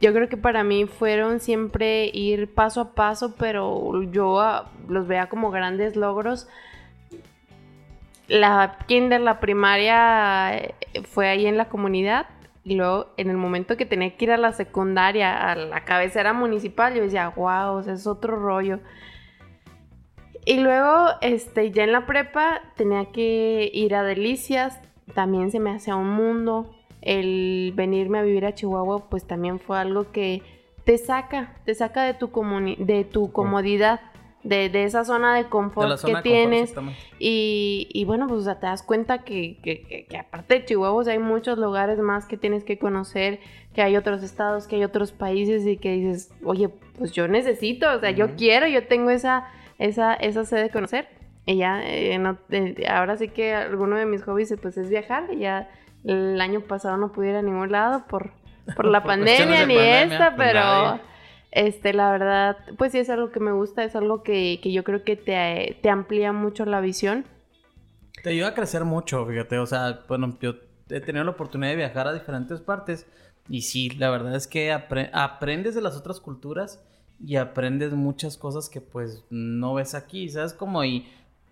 yo 0.00 0.12
creo 0.12 0.28
que 0.28 0.36
para 0.36 0.64
mí 0.64 0.86
fueron 0.86 1.38
siempre 1.38 2.10
ir 2.12 2.52
paso 2.52 2.80
a 2.80 2.94
paso, 2.94 3.36
pero 3.36 4.02
yo 4.10 4.40
ah, 4.40 4.68
los 4.88 5.06
veía 5.06 5.28
como 5.28 5.52
grandes 5.52 5.94
logros. 5.94 6.48
La 8.26 8.78
kinder, 8.88 9.20
la 9.20 9.38
primaria 9.38 10.58
eh, 10.58 10.74
fue 11.04 11.28
ahí 11.28 11.46
en 11.46 11.56
la 11.56 11.68
comunidad. 11.68 12.26
Y 12.64 12.74
luego, 12.74 13.10
en 13.16 13.30
el 13.30 13.36
momento 13.36 13.76
que 13.76 13.86
tenía 13.86 14.16
que 14.16 14.24
ir 14.24 14.32
a 14.32 14.36
la 14.36 14.52
secundaria, 14.52 15.52
a 15.52 15.54
la 15.54 15.84
cabecera 15.84 16.32
municipal, 16.32 16.94
yo 16.94 17.02
decía, 17.02 17.28
wow, 17.28 17.78
es 17.78 18.08
otro 18.08 18.36
rollo. 18.36 18.80
Y 20.48 20.60
luego, 20.60 21.08
este, 21.20 21.70
ya 21.72 21.84
en 21.84 21.92
la 21.92 22.06
prepa 22.06 22.62
tenía 22.76 23.04
que 23.12 23.70
ir 23.72 23.94
a 23.94 24.02
Delicias, 24.02 24.80
también 25.14 25.50
se 25.50 25.60
me 25.60 25.70
hacía 25.70 25.94
un 25.96 26.08
mundo. 26.08 26.74
El 27.02 27.72
venirme 27.76 28.18
a 28.18 28.22
vivir 28.22 28.46
a 28.46 28.54
Chihuahua, 28.54 29.08
pues 29.10 29.26
también 29.26 29.60
fue 29.60 29.78
algo 29.78 30.10
que 30.10 30.42
te 30.84 30.96
saca, 30.96 31.54
te 31.66 31.74
saca 31.74 32.02
de 32.04 32.14
tu, 32.14 32.28
comuni- 32.32 32.78
de 32.78 33.04
tu 33.04 33.30
comodidad, 33.30 34.00
de, 34.42 34.70
de 34.70 34.84
esa 34.84 35.04
zona 35.04 35.34
de 35.36 35.44
confort 35.50 35.84
De 35.84 35.90
la 35.90 35.96
zona 35.98 36.22
que 36.22 36.30
de 36.30 36.34
tienes. 36.36 36.74
Y, 37.18 37.88
y 37.92 38.04
bueno, 38.06 38.26
pues 38.26 38.40
o 38.40 38.44
sea, 38.44 38.58
te 38.58 38.66
das 38.66 38.82
cuenta 38.82 39.24
que, 39.24 39.58
que- 39.62 39.82
que- 39.82 40.06
que 40.06 40.16
aparte 40.16 40.54
de 40.54 40.64
Chihuahua 40.64 41.00
o 41.00 41.04
sea, 41.04 41.12
hay 41.12 41.18
muchos 41.18 41.58
lugares 41.58 41.98
más 41.98 42.24
que 42.24 42.38
tienes 42.38 42.64
que 42.64 42.78
conocer, 42.78 43.40
que 43.74 43.82
hay 43.82 43.96
otros 43.96 44.22
estados, 44.22 44.66
que 44.66 44.76
hay 44.76 44.84
otros 44.84 45.12
países 45.12 45.66
y 45.66 45.76
que 45.76 45.92
dices, 45.92 46.32
oye, 46.42 46.70
pues 46.96 47.12
yo 47.12 47.28
necesito, 47.28 47.92
o 47.92 48.00
sea, 48.00 48.12
yo 48.12 48.34
quiero, 48.36 48.66
yo 48.66 48.86
tengo 48.86 49.10
esa, 49.10 49.46
esa, 49.78 50.14
esa 50.14 50.44
sed 50.44 50.62
de 50.62 50.70
conocer. 50.70 51.08
ella, 51.46 51.80
eh, 51.82 52.18
no- 52.18 52.36
eh, 52.50 52.74
ahora 52.90 53.16
sí 53.16 53.28
que 53.28 53.54
alguno 53.54 53.96
de 53.96 54.04
mis 54.06 54.22
hobbies 54.24 54.54
pues 54.60 54.76
es 54.76 54.90
viajar. 54.90 55.34
Ya 55.36 55.70
el 56.04 56.40
año 56.40 56.60
pasado 56.60 56.96
no 56.98 57.10
pude 57.12 57.30
ir 57.30 57.36
a 57.36 57.42
ningún 57.42 57.72
lado 57.72 58.04
por, 58.06 58.32
por 58.76 58.84
la 58.84 59.00
Por 59.02 59.08
pandemia 59.08 59.60
de 59.60 59.66
ni 59.66 59.74
pandemia, 59.76 60.02
esta, 60.02 60.36
pues 60.36 60.48
pero 60.48 60.60
nadie. 60.60 61.00
este, 61.52 61.92
la 61.94 62.10
verdad, 62.10 62.56
pues 62.76 62.92
sí 62.92 62.98
es 62.98 63.08
algo 63.08 63.30
que 63.30 63.40
me 63.40 63.52
gusta, 63.52 63.82
es 63.84 63.96
algo 63.96 64.22
que, 64.22 64.60
que 64.62 64.72
yo 64.72 64.84
creo 64.84 65.04
que 65.04 65.16
te, 65.16 65.78
te 65.82 65.88
amplía 65.90 66.32
mucho 66.32 66.66
la 66.66 66.80
visión. 66.80 67.24
Te 68.22 68.30
ayuda 68.30 68.48
a 68.48 68.54
crecer 68.54 68.84
mucho, 68.84 69.24
fíjate. 69.26 69.58
O 69.58 69.66
sea, 69.66 70.00
bueno, 70.08 70.36
yo 70.40 70.54
he 70.90 71.00
tenido 71.00 71.24
la 71.24 71.30
oportunidad 71.30 71.70
de 71.70 71.76
viajar 71.76 72.08
a 72.08 72.12
diferentes 72.12 72.60
partes. 72.60 73.06
Y 73.48 73.62
sí, 73.62 73.88
la 73.90 74.10
verdad 74.10 74.34
es 74.34 74.46
que 74.46 74.70
apre- 74.72 75.08
aprendes 75.14 75.74
de 75.74 75.80
las 75.80 75.96
otras 75.96 76.20
culturas 76.20 76.84
y 77.24 77.36
aprendes 77.36 77.92
muchas 77.92 78.36
cosas 78.36 78.68
que 78.68 78.80
pues 78.80 79.24
no 79.30 79.74
ves 79.74 79.94
aquí, 79.94 80.28
¿sabes? 80.28 80.52
Como 80.54 80.84
y, 80.84 81.08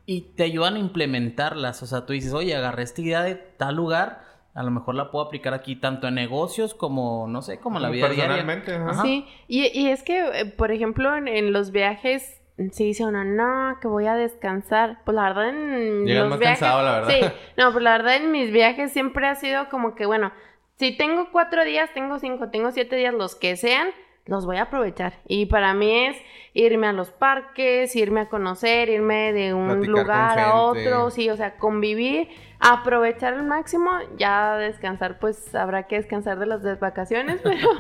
y 0.06 0.20
te 0.22 0.44
ayudan 0.44 0.74
a 0.76 0.78
implementarlas. 0.78 1.82
O 1.82 1.86
sea, 1.86 2.06
tú 2.06 2.12
dices, 2.12 2.32
oye, 2.32 2.54
agarré 2.54 2.82
esta 2.84 3.00
idea 3.00 3.22
de 3.22 3.34
tal 3.34 3.74
lugar, 3.76 4.22
a 4.54 4.62
lo 4.62 4.70
mejor 4.70 4.94
la 4.94 5.10
puedo 5.10 5.24
aplicar 5.24 5.52
aquí 5.54 5.76
tanto 5.76 6.08
en 6.08 6.14
negocios 6.14 6.74
como, 6.74 7.26
no 7.28 7.42
sé, 7.42 7.58
como 7.58 7.76
en 7.78 7.82
la 7.82 7.90
vida 7.90 8.08
diaria. 8.08 8.36
Personalmente. 8.36 8.74
Ajá. 8.74 9.02
Sí, 9.02 9.26
y, 9.48 9.66
y 9.78 9.88
es 9.88 10.02
que, 10.02 10.40
eh, 10.40 10.46
por 10.46 10.70
ejemplo, 10.70 11.16
en, 11.16 11.28
en 11.28 11.52
los 11.52 11.72
viajes, 11.72 12.40
se 12.72 12.84
dice 12.84 13.04
uno, 13.04 13.22
no, 13.22 13.78
que 13.82 13.88
voy 13.88 14.06
a 14.06 14.14
descansar. 14.14 15.00
Pues 15.04 15.14
la 15.14 15.24
verdad, 15.24 15.48
en 15.50 16.06
Llegas 16.06 16.22
los 16.22 16.30
más 16.30 16.38
viajes. 16.38 16.58
cansado, 16.60 16.82
la 16.82 16.92
verdad. 17.00 17.10
Sí, 17.10 17.20
no, 17.58 17.72
pues 17.72 17.82
la 17.84 17.90
verdad, 17.98 18.16
en 18.16 18.30
mis 18.30 18.50
viajes 18.50 18.92
siempre 18.92 19.26
ha 19.26 19.34
sido 19.34 19.68
como 19.68 19.94
que, 19.94 20.06
bueno, 20.06 20.32
si 20.78 20.96
tengo 20.96 21.28
cuatro 21.32 21.64
días, 21.64 21.90
tengo 21.92 22.18
cinco, 22.18 22.48
tengo 22.48 22.70
siete 22.70 22.96
días, 22.96 23.12
los 23.12 23.34
que 23.34 23.56
sean, 23.56 23.88
los 24.26 24.44
voy 24.46 24.56
a 24.58 24.62
aprovechar. 24.62 25.14
Y 25.26 25.46
para 25.46 25.72
mí 25.74 26.06
es 26.06 26.16
irme 26.52 26.86
a 26.86 26.92
los 26.92 27.10
parques, 27.10 27.94
irme 27.96 28.20
a 28.22 28.28
conocer, 28.28 28.88
irme 28.88 29.32
de 29.32 29.52
un 29.54 29.66
Platicar 29.68 29.88
lugar 29.90 30.38
a 30.38 30.54
otro, 30.56 31.10
sí, 31.10 31.28
o 31.30 31.36
sea, 31.36 31.56
convivir, 31.56 32.28
aprovechar 32.60 33.34
al 33.34 33.42
máximo, 33.44 33.90
ya 34.16 34.56
descansar, 34.56 35.18
pues 35.18 35.54
habrá 35.54 35.82
que 35.86 35.96
descansar 35.96 36.38
de 36.38 36.46
las 36.46 36.80
vacaciones, 36.80 37.40
pero... 37.42 37.68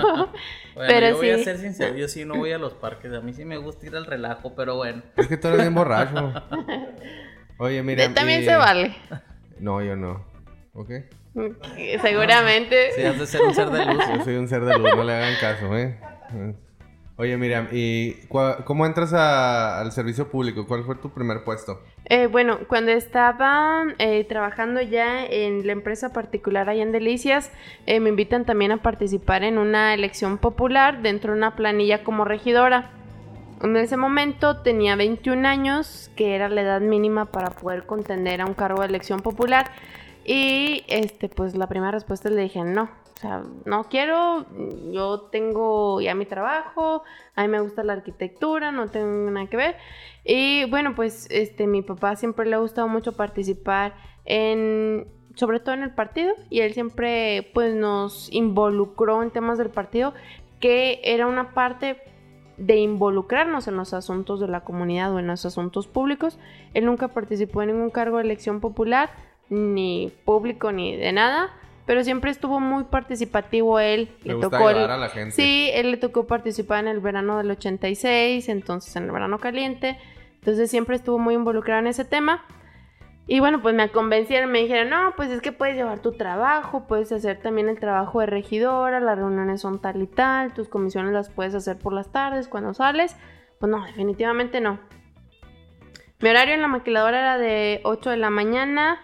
Bueno, 0.74 0.88
Pero 0.88 1.08
yo 1.08 1.16
voy 1.16 1.30
a 1.30 1.38
sí. 1.38 1.44
ser 1.44 1.56
sincero, 1.58 1.96
yo 1.96 2.06
sí 2.06 2.26
no 2.26 2.34
voy 2.36 2.52
a 2.52 2.58
los 2.58 2.74
parques. 2.74 3.10
A 3.14 3.20
mí 3.22 3.32
sí 3.32 3.46
me 3.46 3.56
gusta 3.56 3.86
ir 3.86 3.96
al 3.96 4.04
relajo, 4.04 4.54
pero 4.54 4.76
bueno. 4.76 5.02
Es 5.16 5.26
que 5.26 5.38
tú 5.38 5.48
eres 5.48 5.60
bien 5.62 5.74
borracho. 5.74 6.34
Oye, 7.58 7.82
mira. 7.82 8.12
También 8.12 8.42
y- 8.42 8.44
se 8.44 8.54
vale. 8.56 8.94
No, 9.58 9.82
yo 9.82 9.96
no. 9.96 10.22
¿Ok? 10.74 10.90
Seguramente. 12.02 12.92
Sí, 12.92 13.02
has 13.02 13.18
de 13.18 13.26
ser 13.26 13.42
un 13.42 13.54
ser 13.54 13.70
de 13.70 13.84
luz. 13.86 14.04
Yo 14.18 14.24
soy 14.24 14.36
un 14.36 14.48
ser 14.48 14.64
de 14.64 14.78
luz, 14.78 14.90
no 14.94 15.04
le 15.04 15.14
hagan 15.14 15.34
caso, 15.40 15.76
¿eh? 15.76 15.98
Oye, 17.18 17.34
Miriam, 17.38 17.68
¿y 17.72 18.12
cómo 18.64 18.84
entras 18.84 19.14
a- 19.14 19.80
al 19.80 19.90
servicio 19.90 20.30
público? 20.30 20.66
¿Cuál 20.66 20.84
fue 20.84 20.96
tu 20.96 21.08
primer 21.10 21.44
puesto? 21.44 21.80
Eh, 22.04 22.26
bueno, 22.26 22.58
cuando 22.68 22.90
estaba 22.92 23.84
eh, 23.98 24.24
trabajando 24.24 24.82
ya 24.82 25.24
en 25.24 25.66
la 25.66 25.72
empresa 25.72 26.12
particular 26.12 26.68
allá 26.68 26.82
en 26.82 26.92
Delicias, 26.92 27.50
eh, 27.86 28.00
me 28.00 28.10
invitan 28.10 28.44
también 28.44 28.70
a 28.72 28.82
participar 28.82 29.44
en 29.44 29.56
una 29.56 29.94
elección 29.94 30.36
popular 30.36 31.00
dentro 31.00 31.32
de 31.32 31.38
una 31.38 31.56
planilla 31.56 32.04
como 32.04 32.26
regidora. 32.26 32.90
En 33.62 33.74
ese 33.78 33.96
momento 33.96 34.58
tenía 34.58 34.94
21 34.94 35.46
años, 35.46 36.10
que 36.16 36.34
era 36.34 36.50
la 36.50 36.60
edad 36.60 36.80
mínima 36.82 37.24
para 37.32 37.48
poder 37.50 37.86
contender 37.86 38.42
a 38.42 38.46
un 38.46 38.52
cargo 38.52 38.82
de 38.82 38.88
elección 38.88 39.20
popular. 39.20 39.70
Y 40.26 40.84
este, 40.88 41.30
pues 41.30 41.56
la 41.56 41.66
primera 41.66 41.92
respuesta 41.92 42.28
le 42.28 42.42
dije 42.42 42.62
no. 42.62 42.90
O 43.16 43.18
sea, 43.18 43.44
no 43.64 43.84
quiero, 43.84 44.44
yo 44.92 45.22
tengo 45.32 46.02
ya 46.02 46.14
mi 46.14 46.26
trabajo, 46.26 47.02
a 47.34 47.42
mí 47.42 47.48
me 47.48 47.60
gusta 47.60 47.82
la 47.82 47.94
arquitectura, 47.94 48.72
no 48.72 48.88
tengo 48.88 49.30
nada 49.30 49.46
que 49.46 49.56
ver. 49.56 49.76
Y 50.22 50.68
bueno, 50.68 50.94
pues 50.94 51.26
este, 51.30 51.66
mi 51.66 51.80
papá 51.80 52.16
siempre 52.16 52.44
le 52.44 52.56
ha 52.56 52.58
gustado 52.58 52.88
mucho 52.88 53.16
participar 53.16 53.94
en, 54.26 55.08
sobre 55.34 55.60
todo 55.60 55.74
en 55.74 55.82
el 55.82 55.94
partido, 55.94 56.34
y 56.50 56.60
él 56.60 56.74
siempre 56.74 57.50
pues 57.54 57.74
nos 57.74 58.30
involucró 58.32 59.22
en 59.22 59.30
temas 59.30 59.56
del 59.56 59.70
partido, 59.70 60.12
que 60.60 61.00
era 61.02 61.26
una 61.26 61.54
parte 61.54 62.02
de 62.58 62.76
involucrarnos 62.76 63.66
en 63.66 63.76
los 63.76 63.94
asuntos 63.94 64.40
de 64.40 64.48
la 64.48 64.60
comunidad 64.60 65.14
o 65.14 65.18
en 65.18 65.26
los 65.26 65.46
asuntos 65.46 65.86
públicos. 65.86 66.38
Él 66.74 66.84
nunca 66.84 67.08
participó 67.08 67.62
en 67.62 67.68
ningún 67.68 67.90
cargo 67.90 68.18
de 68.18 68.24
elección 68.24 68.60
popular, 68.60 69.08
ni 69.48 70.12
público, 70.26 70.70
ni 70.70 70.96
de 70.96 71.12
nada, 71.12 71.50
pero 71.86 72.02
siempre 72.04 72.30
estuvo 72.30 72.60
muy 72.60 72.84
participativo 72.84 73.78
él. 73.78 74.10
Le 74.24 74.34
gusta 74.34 74.50
tocó 74.58 74.70
el- 74.70 74.78
a 74.90 74.96
la 74.96 75.08
gente. 75.08 75.30
Sí, 75.32 75.70
él 75.72 75.92
le 75.92 75.96
tocó 75.96 76.26
participar 76.26 76.80
en 76.80 76.88
el 76.88 77.00
verano 77.00 77.38
del 77.38 77.50
86, 77.52 78.48
entonces 78.48 78.94
en 78.96 79.04
el 79.04 79.12
verano 79.12 79.38
caliente. 79.38 79.98
Entonces 80.40 80.70
siempre 80.70 80.96
estuvo 80.96 81.18
muy 81.18 81.34
involucrado 81.34 81.80
en 81.80 81.86
ese 81.86 82.04
tema. 82.04 82.44
Y 83.28 83.40
bueno, 83.40 83.60
pues 83.60 83.74
me 83.74 83.88
convencieron, 83.88 84.52
me 84.52 84.60
dijeron, 84.60 84.88
no, 84.90 85.12
pues 85.16 85.30
es 85.30 85.40
que 85.40 85.50
puedes 85.50 85.74
llevar 85.74 85.98
tu 85.98 86.12
trabajo, 86.12 86.86
puedes 86.86 87.10
hacer 87.10 87.40
también 87.40 87.68
el 87.68 87.80
trabajo 87.80 88.20
de 88.20 88.26
regidora, 88.26 89.00
las 89.00 89.18
reuniones 89.18 89.60
son 89.60 89.80
tal 89.80 90.00
y 90.00 90.06
tal, 90.06 90.54
tus 90.54 90.68
comisiones 90.68 91.12
las 91.12 91.28
puedes 91.30 91.52
hacer 91.56 91.76
por 91.76 91.92
las 91.92 92.12
tardes 92.12 92.46
cuando 92.46 92.72
sales. 92.72 93.16
Pues 93.58 93.68
no, 93.70 93.84
definitivamente 93.84 94.60
no. 94.60 94.78
Mi 96.20 96.28
horario 96.30 96.54
en 96.54 96.62
la 96.62 96.68
maquiladora 96.68 97.18
era 97.18 97.38
de 97.38 97.80
8 97.82 98.10
de 98.10 98.16
la 98.16 98.30
mañana 98.30 99.00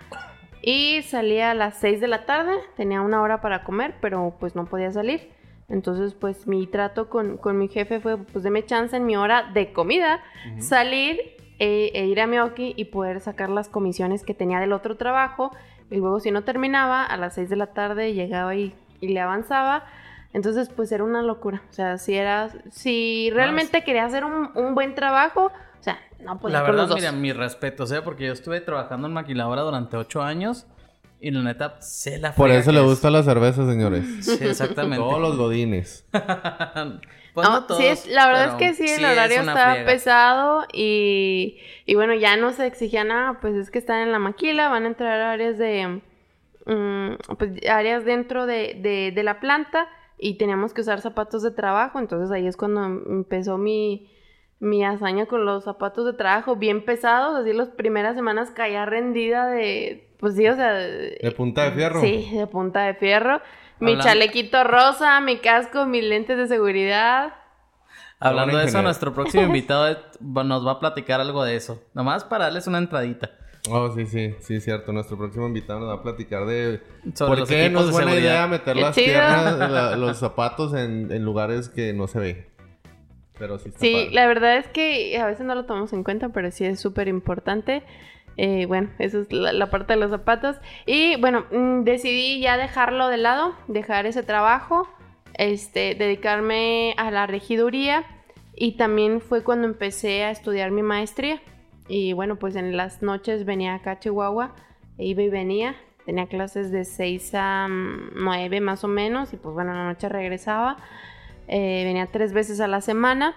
y 0.62 1.02
salía 1.02 1.50
a 1.50 1.54
las 1.54 1.76
6 1.78 2.00
de 2.00 2.08
la 2.08 2.24
tarde. 2.24 2.52
Tenía 2.76 3.00
una 3.00 3.20
hora 3.20 3.40
para 3.40 3.64
comer, 3.64 3.96
pero 4.00 4.36
pues 4.38 4.54
no 4.54 4.66
podía 4.66 4.90
salir. 4.92 5.30
Entonces, 5.68 6.14
pues 6.14 6.46
mi 6.46 6.66
trato 6.66 7.08
con, 7.08 7.36
con 7.36 7.58
mi 7.58 7.68
jefe 7.68 7.98
fue, 7.98 8.18
pues 8.18 8.44
deme 8.44 8.64
chance 8.64 8.96
en 8.96 9.06
mi 9.06 9.16
hora 9.16 9.50
de 9.54 9.72
comida, 9.72 10.20
salir 10.58 11.18
e, 11.58 11.90
e 11.94 12.06
ir 12.06 12.20
a 12.20 12.26
Mioki 12.26 12.74
y 12.76 12.86
poder 12.86 13.20
sacar 13.20 13.48
las 13.48 13.68
comisiones 13.68 14.22
que 14.22 14.34
tenía 14.34 14.60
del 14.60 14.72
otro 14.72 14.96
trabajo. 14.96 15.50
Y 15.90 15.96
luego 15.96 16.20
si 16.20 16.30
no 16.30 16.44
terminaba, 16.44 17.04
a 17.04 17.16
las 17.16 17.34
6 17.34 17.48
de 17.48 17.56
la 17.56 17.68
tarde 17.68 18.12
llegaba 18.12 18.54
y, 18.54 18.74
y 19.00 19.08
le 19.08 19.20
avanzaba. 19.20 19.84
Entonces, 20.32 20.68
pues 20.68 20.92
era 20.92 21.04
una 21.04 21.22
locura. 21.22 21.62
O 21.70 21.72
sea, 21.72 21.98
si 21.98 22.14
era, 22.14 22.50
si 22.70 23.30
realmente 23.32 23.82
quería 23.82 24.04
hacer 24.04 24.24
un, 24.24 24.50
un 24.54 24.74
buen 24.74 24.94
trabajo, 24.94 25.52
o 25.82 25.84
sea, 25.84 26.00
no 26.20 26.38
podía 26.38 26.58
La 26.58 26.60
con 26.60 26.66
verdad, 26.70 26.82
los 26.82 26.90
dos. 26.90 26.96
mira, 27.00 27.10
mis 27.12 27.36
respetos, 27.36 27.90
¿eh? 27.90 28.00
Porque 28.02 28.26
yo 28.26 28.32
estuve 28.32 28.60
trabajando 28.60 29.08
en 29.08 29.12
maquiladora 29.14 29.62
durante 29.62 29.96
ocho 29.96 30.22
años 30.22 30.66
y 31.20 31.30
la 31.32 31.42
neta 31.42 31.80
sé 31.82 32.18
la 32.18 32.32
Por 32.34 32.50
eso 32.50 32.70
le 32.72 32.80
es. 32.80 32.86
gusta 32.86 33.10
la 33.10 33.22
cerveza, 33.24 33.66
señores. 33.68 34.04
Sí, 34.22 34.38
exactamente. 34.44 34.98
Todos 34.98 35.20
los 35.20 35.36
godines. 35.36 36.06
Pues 37.34 37.48
no 37.48 37.60
No, 37.60 37.64
todos, 37.64 37.80
sí 37.80 37.86
es- 37.86 38.06
la 38.08 38.26
verdad 38.26 38.48
es 38.48 38.54
que 38.56 38.74
sí, 38.74 38.84
el 38.92 39.04
es 39.04 39.10
horario 39.12 39.40
una 39.42 39.52
estaba 39.52 39.72
friega. 39.72 39.90
pesado 39.90 40.64
y, 40.70 41.58
y 41.86 41.94
bueno, 41.94 42.14
ya 42.14 42.36
no 42.36 42.52
se 42.52 42.66
exigía 42.66 43.04
nada, 43.04 43.38
pues 43.40 43.54
es 43.54 43.70
que 43.70 43.78
están 43.78 44.00
en 44.00 44.12
la 44.12 44.18
maquila, 44.18 44.68
van 44.68 44.84
a 44.84 44.88
entrar 44.88 45.18
áreas 45.18 45.56
de, 45.56 46.02
mm, 46.66 47.34
pues 47.38 47.52
áreas 47.70 48.04
dentro 48.04 48.44
de, 48.44 48.78
de, 48.82 49.12
de 49.14 49.22
la 49.22 49.40
planta 49.40 49.88
y 50.18 50.36
teníamos 50.36 50.74
que 50.74 50.82
usar 50.82 51.00
zapatos 51.00 51.42
de 51.42 51.52
trabajo, 51.52 51.98
entonces 51.98 52.30
ahí 52.30 52.46
es 52.46 52.58
cuando 52.58 52.84
empezó 52.84 53.56
mi, 53.56 54.10
mi 54.64 54.84
hazaña 54.84 55.26
con 55.26 55.44
los 55.44 55.64
zapatos 55.64 56.04
de 56.06 56.12
trabajo 56.12 56.54
bien 56.54 56.84
pesados, 56.84 57.34
así 57.36 57.52
las 57.52 57.68
primeras 57.70 58.14
semanas 58.14 58.52
caía 58.52 58.86
rendida 58.86 59.48
de, 59.48 60.08
pues 60.20 60.36
sí, 60.36 60.46
o 60.46 60.54
sea... 60.54 60.72
De 60.72 61.34
punta 61.36 61.64
de 61.64 61.72
fierro. 61.72 62.00
Sí, 62.00 62.30
de 62.32 62.46
punta 62.46 62.84
de 62.84 62.94
fierro. 62.94 63.40
Mi 63.80 63.90
Hablando- 63.94 64.04
chalequito 64.04 64.62
rosa, 64.62 65.20
mi 65.20 65.38
casco, 65.38 65.84
mis 65.86 66.04
lentes 66.04 66.38
de 66.38 66.46
seguridad. 66.46 67.34
Hablando 68.20 68.56
de 68.58 68.66
eso, 68.66 68.80
nuestro 68.82 69.12
próximo 69.12 69.42
invitado 69.46 69.96
nos 70.20 70.64
va 70.64 70.72
a 70.72 70.78
platicar 70.78 71.20
algo 71.20 71.42
de 71.44 71.56
eso. 71.56 71.82
Nomás 71.92 72.22
para 72.22 72.44
darles 72.44 72.68
una 72.68 72.78
entradita. 72.78 73.30
Oh, 73.68 73.90
sí, 73.92 74.06
sí, 74.06 74.36
sí, 74.40 74.60
cierto. 74.60 74.92
Nuestro 74.92 75.16
próximo 75.18 75.48
invitado 75.48 75.80
nos 75.80 75.88
va 75.88 75.94
a 75.94 76.02
platicar 76.04 76.46
de 76.46 76.80
Sobre 77.14 77.28
por 77.30 77.38
los 77.40 77.48
qué 77.48 77.68
no 77.68 77.80
es 77.80 77.90
buena 77.90 78.10
seguridad. 78.12 78.32
idea 78.34 78.46
meter 78.46 78.74
Qué 78.76 78.80
las 78.80 78.94
chido. 78.94 79.06
piernas, 79.06 79.58
la- 79.70 79.96
los 79.96 80.16
zapatos 80.18 80.72
en, 80.74 81.10
en 81.10 81.24
lugares 81.24 81.68
que 81.68 81.92
no 81.92 82.06
se 82.06 82.20
ve. 82.20 82.51
Pero 83.42 83.58
sí 83.58 83.70
está 83.70 83.80
Sí, 83.80 83.92
padre. 83.92 84.10
la 84.12 84.26
verdad 84.28 84.56
es 84.56 84.68
que 84.68 85.18
a 85.18 85.26
veces 85.26 85.44
no 85.44 85.56
lo 85.56 85.64
tomamos 85.64 85.92
en 85.92 86.04
cuenta, 86.04 86.28
pero 86.28 86.52
sí 86.52 86.64
es 86.64 86.78
súper 86.78 87.08
importante. 87.08 87.82
Eh, 88.36 88.66
bueno, 88.66 88.88
eso 89.00 89.18
es 89.20 89.32
la, 89.32 89.52
la 89.52 89.68
parte 89.68 89.94
de 89.94 89.98
los 89.98 90.12
zapatos. 90.12 90.56
Y 90.86 91.20
bueno, 91.20 91.44
mm, 91.50 91.82
decidí 91.82 92.40
ya 92.40 92.56
dejarlo 92.56 93.08
de 93.08 93.16
lado, 93.16 93.56
dejar 93.66 94.06
ese 94.06 94.22
trabajo, 94.22 94.88
este, 95.34 95.96
dedicarme 95.96 96.94
a 96.98 97.10
la 97.10 97.26
regiduría. 97.26 98.04
Y 98.54 98.76
también 98.76 99.20
fue 99.20 99.42
cuando 99.42 99.66
empecé 99.66 100.22
a 100.22 100.30
estudiar 100.30 100.70
mi 100.70 100.82
maestría. 100.82 101.42
Y 101.88 102.12
bueno, 102.12 102.36
pues 102.36 102.54
en 102.54 102.76
las 102.76 103.02
noches 103.02 103.44
venía 103.44 103.74
acá 103.74 103.90
a 103.92 103.98
Chihuahua, 103.98 104.54
iba 104.98 105.20
y 105.22 105.28
venía. 105.28 105.74
Tenía 106.06 106.26
clases 106.26 106.70
de 106.70 106.84
6 106.84 107.32
a 107.34 107.66
9 107.68 108.60
más 108.60 108.84
o 108.84 108.88
menos. 108.88 109.32
Y 109.32 109.36
pues 109.36 109.52
bueno, 109.52 109.72
en 109.72 109.78
la 109.78 109.84
noche 109.86 110.08
regresaba. 110.08 110.76
Eh, 111.54 111.82
venía 111.84 112.06
tres 112.06 112.32
veces 112.32 112.60
a 112.60 112.66
la 112.66 112.80
semana. 112.80 113.34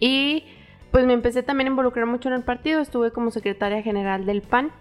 Y 0.00 0.42
pues 0.90 1.06
me 1.06 1.12
empecé 1.12 1.44
también 1.44 1.68
a 1.68 1.70
involucrar 1.70 2.06
mucho 2.06 2.28
en 2.28 2.34
el 2.34 2.42
partido. 2.42 2.80
Estuve 2.80 3.12
como 3.12 3.30
secretaria 3.30 3.80
general 3.82 4.26
del 4.26 4.42
PAN. 4.42 4.72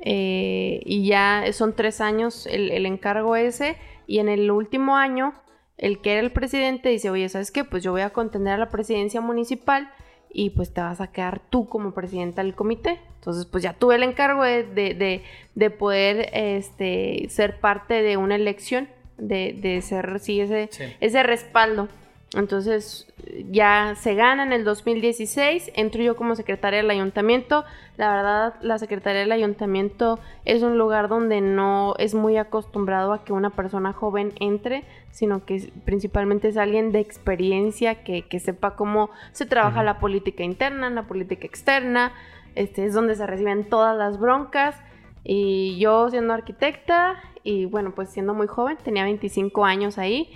eh, 0.00 0.80
y 0.86 1.06
ya 1.06 1.44
son 1.52 1.74
tres 1.76 2.00
años 2.00 2.46
el, 2.46 2.70
el 2.70 2.86
encargo 2.86 3.36
ese. 3.36 3.76
Y 4.06 4.20
en 4.20 4.28
el 4.30 4.50
último 4.50 4.96
año, 4.96 5.34
el 5.76 6.00
que 6.00 6.12
era 6.12 6.20
el 6.22 6.32
presidente 6.32 6.88
dice, 6.88 7.10
oye, 7.10 7.28
¿sabes 7.28 7.50
qué? 7.50 7.64
Pues 7.64 7.82
yo 7.82 7.92
voy 7.92 8.00
a 8.02 8.10
contender 8.10 8.54
a 8.54 8.58
la 8.58 8.70
presidencia 8.70 9.20
municipal. 9.20 9.90
y 10.32 10.50
pues 10.50 10.72
te 10.72 10.80
vas 10.80 11.00
a 11.00 11.08
quedar 11.10 11.40
tú 11.50 11.68
como 11.68 11.92
presidenta 11.92 12.42
del 12.42 12.54
comité. 12.54 13.00
Entonces, 13.16 13.46
pues 13.46 13.62
ya 13.62 13.72
tuve 13.74 13.96
el 13.96 14.02
encargo 14.02 14.44
de, 14.44 14.62
de, 14.64 15.22
de, 15.54 15.70
poder 15.70 16.30
este, 16.32 17.26
ser 17.28 17.60
parte 17.60 18.02
de 18.02 18.16
una 18.16 18.36
elección, 18.36 18.88
de, 19.20 19.56
de 19.60 19.80
ser, 19.82 20.18
sí, 20.20 20.40
ese, 20.40 20.70
ese 21.00 21.22
respaldo. 21.22 21.88
Entonces 22.34 23.08
ya 23.50 23.96
se 23.96 24.14
gana 24.14 24.44
en 24.44 24.52
el 24.52 24.64
2016, 24.64 25.72
entro 25.74 26.00
yo 26.00 26.14
como 26.14 26.36
secretaria 26.36 26.76
del 26.76 26.90
ayuntamiento. 26.90 27.64
La 27.96 28.14
verdad, 28.14 28.54
la 28.60 28.78
secretaria 28.78 29.22
del 29.22 29.32
ayuntamiento 29.32 30.20
es 30.44 30.62
un 30.62 30.78
lugar 30.78 31.08
donde 31.08 31.40
no 31.40 31.94
es 31.98 32.14
muy 32.14 32.36
acostumbrado 32.36 33.12
a 33.12 33.24
que 33.24 33.32
una 33.32 33.50
persona 33.50 33.92
joven 33.92 34.32
entre, 34.38 34.84
sino 35.10 35.44
que 35.44 35.72
principalmente 35.84 36.48
es 36.48 36.56
alguien 36.56 36.92
de 36.92 37.00
experiencia 37.00 38.04
que, 38.04 38.24
sepa 38.38 38.76
cómo 38.76 39.10
se 39.32 39.44
trabaja 39.44 39.82
la 39.82 39.98
política 39.98 40.44
interna, 40.44 40.88
la 40.88 41.08
política 41.08 41.46
externa. 41.46 42.12
Este 42.54 42.84
es 42.84 42.94
donde 42.94 43.16
se 43.16 43.26
reciben 43.26 43.68
todas 43.68 43.96
las 43.96 44.20
broncas. 44.20 44.76
Y 45.24 45.78
yo 45.78 46.08
siendo 46.10 46.32
arquitecta 46.32 47.16
y 47.42 47.66
bueno, 47.66 47.92
pues 47.94 48.10
siendo 48.10 48.34
muy 48.34 48.46
joven, 48.46 48.78
tenía 48.82 49.04
25 49.04 49.64
años 49.64 49.98
ahí 49.98 50.30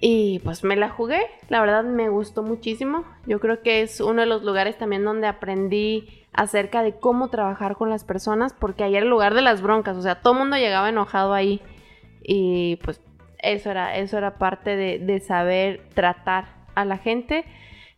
y 0.00 0.38
pues 0.40 0.64
me 0.64 0.76
la 0.76 0.88
jugué, 0.88 1.20
la 1.50 1.60
verdad 1.60 1.84
me 1.84 2.08
gustó 2.08 2.42
muchísimo. 2.42 3.04
Yo 3.26 3.38
creo 3.38 3.60
que 3.62 3.82
es 3.82 4.00
uno 4.00 4.22
de 4.22 4.26
los 4.26 4.42
lugares 4.42 4.78
también 4.78 5.04
donde 5.04 5.26
aprendí 5.26 6.24
acerca 6.32 6.82
de 6.82 6.98
cómo 6.98 7.28
trabajar 7.28 7.76
con 7.76 7.90
las 7.90 8.04
personas, 8.04 8.54
porque 8.54 8.82
ahí 8.82 8.96
era 8.96 9.04
el 9.04 9.10
lugar 9.10 9.34
de 9.34 9.42
las 9.42 9.60
broncas, 9.60 9.96
o 9.98 10.02
sea, 10.02 10.22
todo 10.22 10.32
el 10.32 10.38
mundo 10.38 10.56
llegaba 10.56 10.88
enojado 10.88 11.34
ahí. 11.34 11.60
Y 12.22 12.76
pues 12.76 13.02
eso 13.42 13.70
era, 13.70 13.96
eso 13.96 14.16
era 14.16 14.38
parte 14.38 14.74
de, 14.74 15.00
de 15.00 15.20
saber 15.20 15.82
tratar 15.92 16.46
a 16.74 16.86
la 16.86 16.96
gente. 16.96 17.44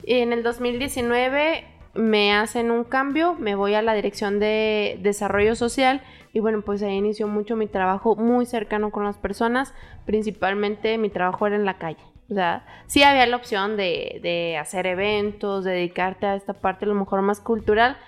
Y 0.04 0.18
en 0.18 0.32
el 0.32 0.42
2019 0.42 1.64
me 1.94 2.32
hacen 2.32 2.70
un 2.70 2.84
cambio, 2.84 3.34
me 3.34 3.54
voy 3.54 3.74
a 3.74 3.82
la 3.82 3.94
dirección 3.94 4.38
de 4.38 4.98
desarrollo 5.02 5.54
social 5.54 6.02
y 6.32 6.40
bueno, 6.40 6.62
pues 6.62 6.82
ahí 6.82 6.94
inició 6.94 7.28
mucho 7.28 7.56
mi 7.56 7.66
trabajo 7.66 8.16
muy 8.16 8.46
cercano 8.46 8.90
con 8.90 9.04
las 9.04 9.18
personas, 9.18 9.74
principalmente 10.06 10.96
mi 10.98 11.10
trabajo 11.10 11.46
era 11.46 11.56
en 11.56 11.64
la 11.64 11.78
calle. 11.78 12.02
O 12.30 12.34
sea, 12.34 12.64
sí 12.86 13.02
había 13.02 13.26
la 13.26 13.36
opción 13.36 13.76
de, 13.76 14.20
de 14.22 14.56
hacer 14.56 14.86
eventos, 14.86 15.64
de 15.64 15.72
dedicarte 15.72 16.26
a 16.26 16.34
esta 16.34 16.54
parte 16.54 16.86
a 16.86 16.88
lo 16.88 16.94
mejor 16.94 17.20
más 17.20 17.40
cultural, 17.40 17.98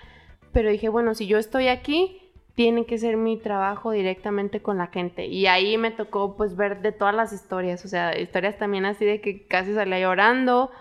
pero 0.51 0.69
dije, 0.69 0.89
bueno, 0.89 1.13
si 1.13 1.27
yo 1.27 1.37
estoy 1.37 1.67
aquí, 1.67 2.25
tiene 2.55 2.85
que 2.85 2.97
ser 2.97 3.17
mi 3.17 3.37
trabajo 3.37 3.91
directamente 3.91 4.61
con 4.61 4.77
la 4.77 4.87
gente. 4.87 5.27
Y 5.27 5.45
ahí 5.45 5.77
me 5.77 5.91
tocó 5.91 6.35
pues 6.37 6.55
ver 6.55 6.81
de 6.81 6.93
todas 6.93 7.13
las 7.13 7.33
historias, 7.33 7.83
o 7.85 7.87
sea, 7.87 8.17
historias 8.17 8.57
también 8.57 8.85
así 8.85 9.05
de 9.05 9.21
que 9.21 9.45
casi 9.45 9.73
salía 9.73 9.99
llorando, 9.99 10.71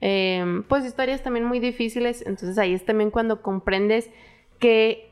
em, 0.00 0.62
pues 0.64 0.84
historias 0.84 1.22
también 1.22 1.44
muy 1.44 1.60
difíciles, 1.60 2.22
entonces 2.22 2.58
ahí 2.58 2.74
es 2.74 2.84
también 2.84 3.10
cuando 3.10 3.42
comprendes 3.42 4.10
que 4.58 5.10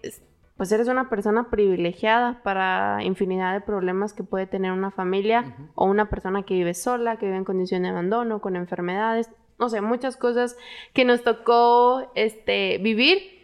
pues 0.57 0.71
eres 0.71 0.87
una 0.89 1.09
persona 1.11 1.51
privilegiada 1.51 2.43
para 2.43 3.03
infinidad 3.03 3.55
de 3.55 3.61
problemas 3.61 4.13
que 4.13 4.23
puede 4.23 4.47
tener 4.47 4.71
una 4.71 4.93
familia 4.93 5.57
o 5.75 5.85
una 5.87 6.09
persona 6.09 6.45
que 6.45 6.55
vive 6.55 6.75
sola, 6.75 7.17
que 7.17 7.27
vive 7.27 7.39
en 7.39 7.45
condición 7.45 7.83
de 7.83 7.89
abandono, 7.89 8.41
con 8.41 8.55
enfermedades, 8.55 9.29
no 9.59 9.69
sé, 9.69 9.81
muchas 9.81 10.17
cosas 10.17 10.57
que 10.93 11.05
nos 11.05 11.23
tocó 11.23 12.11
este, 12.15 12.79
vivir. 12.79 13.35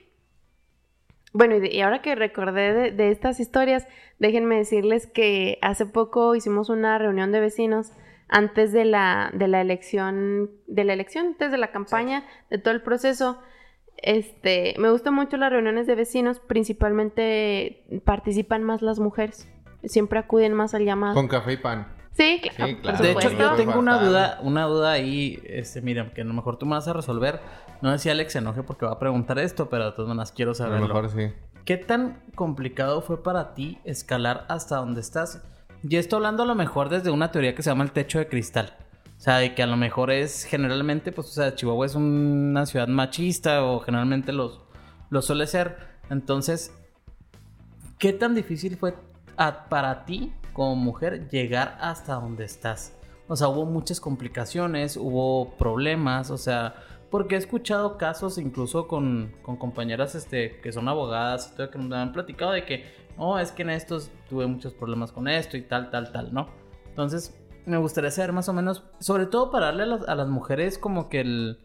Bueno, 1.33 1.57
y, 1.57 1.81
ahora 1.81 2.01
que 2.01 2.15
recordé 2.15 2.93
de, 2.93 3.11
estas 3.11 3.41
historias, 3.41 3.87
déjenme 4.19 4.57
decirles 4.57 5.07
que 5.07 5.59
hace 5.63 5.87
poco 5.87 6.35
hicimos 6.35 6.69
una 6.71 6.99
reunión 6.99 7.33
de 7.33 7.41
vecinos 7.41 7.93
antes 8.31 8.73
de 8.73 8.85
la, 8.85 9.31
de 9.35 9.49
la 9.49 9.61
elección, 9.61 10.51
de 10.67 10.85
la 10.85 10.93
elección, 10.93 11.27
antes 11.27 11.51
de 11.51 11.59
la 11.59 11.73
campaña, 11.73 12.25
de 12.49 12.59
todo 12.59 12.73
el 12.73 12.81
proceso. 12.81 13.39
Este, 13.97 14.75
me 14.79 14.91
gustan 14.91 15.15
mucho 15.15 15.37
las 15.37 15.51
reuniones 15.51 15.87
de 15.87 15.97
vecinos, 15.97 16.41
principalmente 16.41 17.85
participan 18.05 18.63
más 18.63 18.83
las 18.83 19.01
mujeres. 19.01 19.49
Siempre 19.85 20.19
acuden 20.19 20.55
más 20.55 20.75
al 20.75 20.85
llamado. 20.85 21.15
Con 21.15 21.29
café 21.29 21.55
y 21.55 21.57
pan. 21.57 21.89
Sí, 22.13 22.41
claro. 22.57 23.03
de 23.03 23.13
hecho, 23.13 23.31
yo 23.31 23.55
tengo 23.55 23.79
una 23.79 24.03
duda, 24.03 24.41
una 24.43 24.65
duda 24.65 24.93
ahí, 24.93 25.41
este, 25.45 25.81
mira, 25.81 26.13
que 26.13 26.23
a 26.23 26.25
lo 26.25 26.35
mejor 26.35 26.57
tú 26.57 26.67
me 26.67 26.73
vas 26.73 26.87
a 26.87 26.93
resolver. 26.93 27.41
No 27.83 27.91
sé 27.93 27.99
si 27.99 28.11
Alex 28.11 28.33
se 28.33 28.39
enoje 28.39 28.63
porque 28.63 28.87
va 28.87 28.93
a 28.93 28.99
preguntar 28.99 29.39
esto, 29.39 29.69
pero 29.69 29.87
de 29.87 29.93
todas 29.93 30.09
maneras 30.09 30.33
quiero 30.33 30.55
saberlo. 30.55 30.85
A 30.85 30.89
lo 30.89 30.95
mejor 30.95 31.11
sí. 31.11 31.33
¿Qué 31.65 31.77
tan 31.77 32.23
complicado 32.35 33.01
fue 33.01 33.23
para 33.23 33.55
ti 33.55 33.79
escalar 33.85 34.45
hasta 34.49 34.77
donde 34.77 35.01
estás? 35.01 35.43
Y 35.83 35.97
esto 35.97 36.17
hablando 36.17 36.43
a 36.43 36.47
lo 36.47 36.55
mejor 36.55 36.89
desde 36.89 37.11
una 37.11 37.31
teoría 37.31 37.55
que 37.55 37.63
se 37.63 37.71
llama 37.71 37.85
el 37.85 37.93
techo 37.93 38.19
de 38.19 38.29
cristal. 38.29 38.77
O 39.17 39.21
sea, 39.21 39.39
de 39.39 39.55
que 39.55 39.63
a 39.63 39.67
lo 39.67 39.77
mejor 39.77 40.11
es 40.11 40.45
generalmente, 40.45 41.13
pues, 41.13 41.29
o 41.29 41.33
sea, 41.33 41.55
Chihuahua 41.55 41.87
es 41.87 41.95
una 41.95 42.65
ciudad 42.67 42.89
machista 42.89 43.65
o 43.65 43.81
generalmente 43.81 44.33
lo 44.33 45.23
suele 45.23 45.47
ser. 45.47 45.77
Entonces, 46.09 46.75
¿qué 47.99 48.13
tan 48.13 48.35
difícil 48.35 48.77
fue 48.77 48.95
para 49.69 50.05
ti 50.05 50.33
como 50.53 50.75
mujer 50.75 51.29
llegar 51.29 51.79
hasta 51.81 52.15
donde 52.15 52.45
estás? 52.45 52.95
O 53.29 53.37
sea, 53.37 53.49
hubo 53.49 53.65
muchas 53.65 54.01
complicaciones, 54.01 54.97
hubo 54.97 55.57
problemas, 55.57 56.31
o 56.31 56.39
sea, 56.39 56.75
porque 57.11 57.35
he 57.35 57.39
escuchado 57.39 57.99
casos 57.99 58.39
incluso 58.39 58.87
con, 58.87 59.35
con 59.43 59.57
compañeras 59.57 60.15
este, 60.15 60.61
que 60.61 60.73
son 60.73 60.89
abogadas 60.89 61.51
y 61.53 61.57
todo, 61.57 61.71
que 61.71 61.79
nos 61.79 61.93
han 61.93 62.13
platicado 62.13 62.53
de 62.53 62.65
que, 62.65 62.85
oh, 63.17 63.39
es 63.39 63.51
que 63.53 63.63
en 63.63 63.71
estos 63.71 64.11
tuve 64.29 64.47
muchos 64.47 64.73
problemas 64.73 65.11
con 65.13 65.29
esto 65.29 65.57
y 65.57 65.63
tal, 65.63 65.91
tal, 65.91 66.13
tal, 66.13 66.33
¿no? 66.33 66.49
Entonces, 66.89 67.37
me 67.67 67.79
gustaría 67.79 68.11
saber 68.11 68.33
más 68.33 68.49
o 68.49 68.53
menos, 68.53 68.85
sobre 69.01 69.27
todo 69.27 69.51
para 69.51 69.67
darle 69.67 69.83
a 70.07 70.15
las, 70.15 70.29
mujeres 70.29 70.79
como 70.79 71.09
que 71.09 71.21
el, 71.21 71.59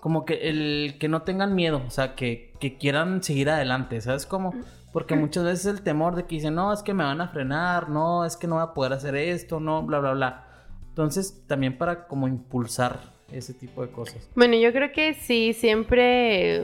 como 0.00 0.24
que 0.24 0.48
el 0.48 0.96
que 0.98 1.08
no 1.08 1.22
tengan 1.22 1.54
miedo, 1.54 1.82
o 1.86 1.90
sea, 1.90 2.14
que, 2.14 2.52
que 2.58 2.76
quieran 2.76 3.22
seguir 3.22 3.48
adelante, 3.50 4.00
¿sabes 4.00 4.26
cómo? 4.26 4.52
Porque 4.92 5.14
muchas 5.14 5.44
veces 5.44 5.66
el 5.66 5.82
temor 5.82 6.16
de 6.16 6.24
que 6.24 6.34
dicen, 6.34 6.56
no, 6.56 6.72
es 6.72 6.82
que 6.82 6.94
me 6.94 7.04
van 7.04 7.20
a 7.20 7.28
frenar, 7.28 7.88
no, 7.90 8.24
es 8.24 8.36
que 8.36 8.48
no 8.48 8.56
voy 8.56 8.64
a 8.64 8.74
poder 8.74 8.92
hacer 8.92 9.14
esto, 9.14 9.60
no, 9.60 9.84
bla, 9.84 10.00
bla, 10.00 10.12
bla. 10.12 10.46
Entonces, 10.88 11.44
también 11.46 11.78
para 11.78 12.08
como 12.08 12.26
impulsar 12.26 13.19
ese 13.32 13.54
tipo 13.54 13.84
de 13.84 13.92
cosas. 13.92 14.28
Bueno, 14.34 14.56
yo 14.56 14.72
creo 14.72 14.92
que 14.92 15.14
sí, 15.14 15.52
siempre, 15.52 16.62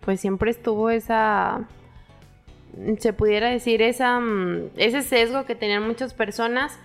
pues 0.00 0.20
siempre 0.20 0.50
estuvo 0.50 0.90
esa, 0.90 1.68
se 2.98 3.12
pudiera 3.12 3.48
decir, 3.50 3.82
esa, 3.82 4.20
mm, 4.20 4.70
ese 4.76 5.02
sesgo 5.02 5.44
que 5.44 5.54
tenían 5.54 5.86
muchas 5.86 6.14
personas 6.14 6.78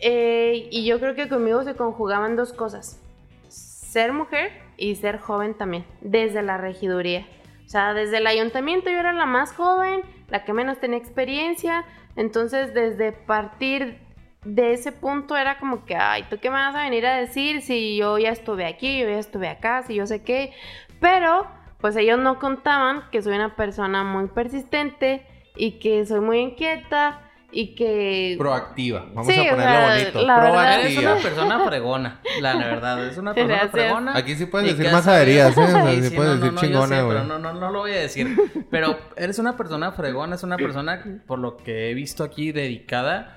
eh, 0.00 0.68
y 0.70 0.84
yo 0.84 1.00
creo 1.00 1.14
que 1.14 1.28
conmigo 1.28 1.64
se 1.64 1.74
conjugaban 1.74 2.36
dos 2.36 2.52
cosas. 2.52 3.00
Ser 3.48 4.12
mujer 4.12 4.52
y 4.76 4.94
ser 4.96 5.18
joven 5.18 5.54
también, 5.54 5.84
desde 6.00 6.42
la 6.42 6.56
regiduría. 6.56 7.26
O 7.66 7.68
sea, 7.68 7.94
desde 7.94 8.18
el 8.18 8.26
ayuntamiento 8.26 8.90
yo 8.90 8.98
era 8.98 9.12
la 9.12 9.26
más 9.26 9.52
joven, 9.52 10.02
la 10.28 10.44
que 10.44 10.52
menos 10.52 10.78
tenía 10.78 10.98
experiencia. 10.98 11.84
Entonces, 12.16 12.74
desde 12.74 13.12
partir 13.12 13.98
de 14.44 14.72
ese 14.72 14.92
punto 14.92 15.36
era 15.36 15.58
como 15.58 15.84
que, 15.84 15.96
ay, 15.96 16.24
¿tú 16.30 16.38
qué 16.40 16.50
me 16.50 16.56
vas 16.56 16.74
a 16.74 16.84
venir 16.84 17.06
a 17.06 17.16
decir 17.16 17.62
si 17.62 17.96
yo 17.96 18.18
ya 18.18 18.30
estuve 18.30 18.66
aquí, 18.66 19.00
yo 19.00 19.08
ya 19.08 19.18
estuve 19.18 19.48
acá, 19.48 19.82
si 19.82 19.94
yo 19.94 20.06
sé 20.06 20.22
qué? 20.22 20.52
Pero, 21.00 21.46
pues 21.80 21.96
ellos 21.96 22.18
no 22.18 22.38
contaban 22.38 23.04
que 23.10 23.22
soy 23.22 23.34
una 23.34 23.56
persona 23.56 24.04
muy 24.04 24.28
persistente 24.28 25.26
y 25.56 25.72
que 25.72 26.06
soy 26.06 26.20
muy 26.20 26.38
inquieta 26.38 27.22
y 27.50 27.74
que... 27.74 28.36
Proactiva, 28.38 29.06
vamos 29.12 29.28
a 29.28 29.50
ponerlo 29.50 29.88
bonito. 29.88 30.12
Proactiva. 30.22 30.74
Eres 30.80 30.98
una 30.98 31.16
persona 31.16 31.64
fregona, 31.64 32.20
la, 32.40 32.56
verdad, 32.56 33.06
es 33.06 33.18
una 33.18 33.34
persona 33.34 33.68
fregona. 33.68 34.16
Aquí 34.16 34.34
sí 34.36 34.46
puedes 34.46 34.76
decir 34.76 34.92
más 34.92 35.06
averías, 35.06 35.56
¿eh? 35.56 35.60
O 35.60 35.66
sea, 35.66 36.02
sí, 36.02 36.10
puedes 36.14 36.40
decir 36.40 36.58
chingona, 36.58 37.02
güey. 37.02 37.16
Pero 37.16 37.24
no, 37.26 37.38
no, 37.38 37.54
no 37.54 37.70
lo 37.70 37.80
voy 37.80 37.92
a 37.92 38.00
decir. 38.00 38.36
Pero 38.70 38.98
eres 39.16 39.38
una 39.38 39.56
persona 39.56 39.92
fregona, 39.92 40.36
es 40.36 40.42
una 40.42 40.56
persona, 40.56 41.02
por 41.26 41.38
lo 41.38 41.56
que 41.56 41.90
he 41.90 41.94
visto 41.94 42.22
aquí, 42.22 42.52
dedicada 42.52 43.36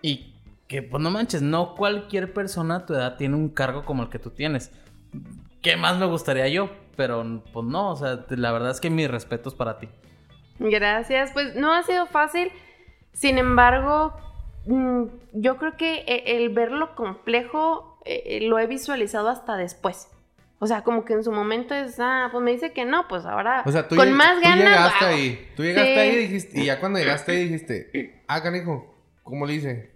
y 0.00 0.31
que, 0.72 0.82
pues 0.82 1.02
no 1.02 1.10
manches, 1.10 1.42
no 1.42 1.74
cualquier 1.74 2.32
persona 2.32 2.76
a 2.76 2.86
tu 2.86 2.94
edad 2.94 3.16
tiene 3.16 3.36
un 3.36 3.50
cargo 3.50 3.84
como 3.84 4.02
el 4.02 4.08
que 4.08 4.18
tú 4.18 4.30
tienes. 4.30 4.72
¿Qué 5.60 5.76
más 5.76 5.98
me 5.98 6.06
gustaría 6.06 6.48
yo? 6.48 6.70
Pero, 6.96 7.42
pues 7.52 7.66
no, 7.66 7.90
o 7.90 7.96
sea, 7.96 8.24
la 8.30 8.52
verdad 8.52 8.70
es 8.70 8.80
que 8.80 8.90
mis 8.90 9.10
respetos 9.10 9.54
para 9.54 9.78
ti. 9.78 9.88
Gracias, 10.58 11.30
pues 11.32 11.54
no 11.54 11.72
ha 11.72 11.82
sido 11.82 12.06
fácil 12.06 12.50
sin 13.12 13.38
embargo, 13.38 14.14
mm, 14.66 15.04
yo 15.34 15.58
creo 15.58 15.76
que 15.76 16.04
e, 16.06 16.36
el 16.36 16.48
verlo 16.48 16.94
complejo 16.94 17.98
eh, 18.04 18.40
lo 18.42 18.58
he 18.58 18.66
visualizado 18.66 19.28
hasta 19.28 19.56
después. 19.56 20.08
O 20.58 20.66
sea, 20.66 20.82
como 20.82 21.04
que 21.04 21.14
en 21.14 21.24
su 21.24 21.32
momento 21.32 21.74
es, 21.74 21.96
ah, 21.98 22.28
pues 22.30 22.42
me 22.42 22.52
dice 22.52 22.72
que 22.72 22.84
no, 22.84 23.08
pues 23.08 23.26
ahora 23.26 23.64
con 23.64 24.12
más 24.12 24.40
ganas. 24.40 24.56
Tú 24.56 24.62
llegaste 24.62 25.04
ahí, 25.04 25.48
tú 25.56 25.62
llegaste 25.64 26.00
ahí 26.00 26.10
y 26.10 26.16
dijiste, 26.16 26.60
y 26.60 26.66
ya 26.66 26.80
cuando 26.80 27.00
llegaste 27.00 27.32
ahí 27.32 27.44
dijiste, 27.48 28.22
ah, 28.28 28.42
canijo, 28.42 28.94
¿cómo 29.24 29.44
le 29.44 29.54
hice? 29.54 29.91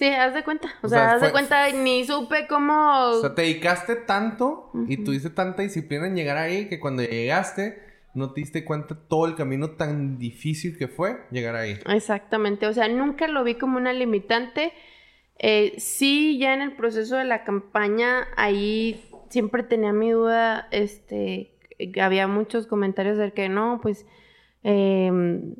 Sí, 0.00 0.06
haz 0.06 0.32
de 0.32 0.42
cuenta. 0.44 0.70
O, 0.80 0.88
sea, 0.88 1.12
haz 1.12 1.20
de 1.20 1.30
cuenta, 1.30 1.70
ni 1.72 2.06
supe 2.06 2.46
cómo. 2.48 3.10
O 3.10 3.20
sea, 3.20 3.34
te 3.34 3.42
dedicaste 3.42 3.96
tanto 3.96 4.70
y 4.88 5.04
tuviste 5.04 5.28
tanta 5.28 5.60
disciplina 5.60 6.06
en 6.06 6.16
llegar 6.16 6.38
ahí 6.38 6.70
que 6.70 6.80
cuando 6.80 7.02
llegaste 7.02 7.82
no 8.14 8.32
te 8.32 8.40
diste 8.40 8.64
cuenta 8.64 8.94
todo 8.94 9.26
el 9.26 9.34
camino 9.34 9.72
tan 9.72 10.16
difícil 10.16 10.78
que 10.78 10.88
fue 10.88 11.18
llegar 11.30 11.54
ahí. 11.54 11.78
Exactamente, 11.86 12.66
o 12.66 12.72
sea, 12.72 12.88
nunca 12.88 13.28
lo 13.28 13.44
vi 13.44 13.56
como 13.56 13.76
una 13.76 13.92
limitante. 13.92 14.72
Eh, 15.38 15.74
sí, 15.76 16.38
ya 16.38 16.54
en 16.54 16.62
el 16.62 16.76
proceso 16.76 17.16
de 17.16 17.24
la 17.24 17.44
campaña, 17.44 18.26
ahí 18.38 19.04
siempre 19.28 19.64
tenía 19.64 19.92
mi 19.92 20.12
duda, 20.12 20.66
este, 20.70 21.58
había 22.00 22.26
muchos 22.26 22.66
comentarios 22.66 23.18
de 23.18 23.34
que 23.34 23.50
no, 23.50 23.80
pues 23.82 24.06
em, 24.62 25.56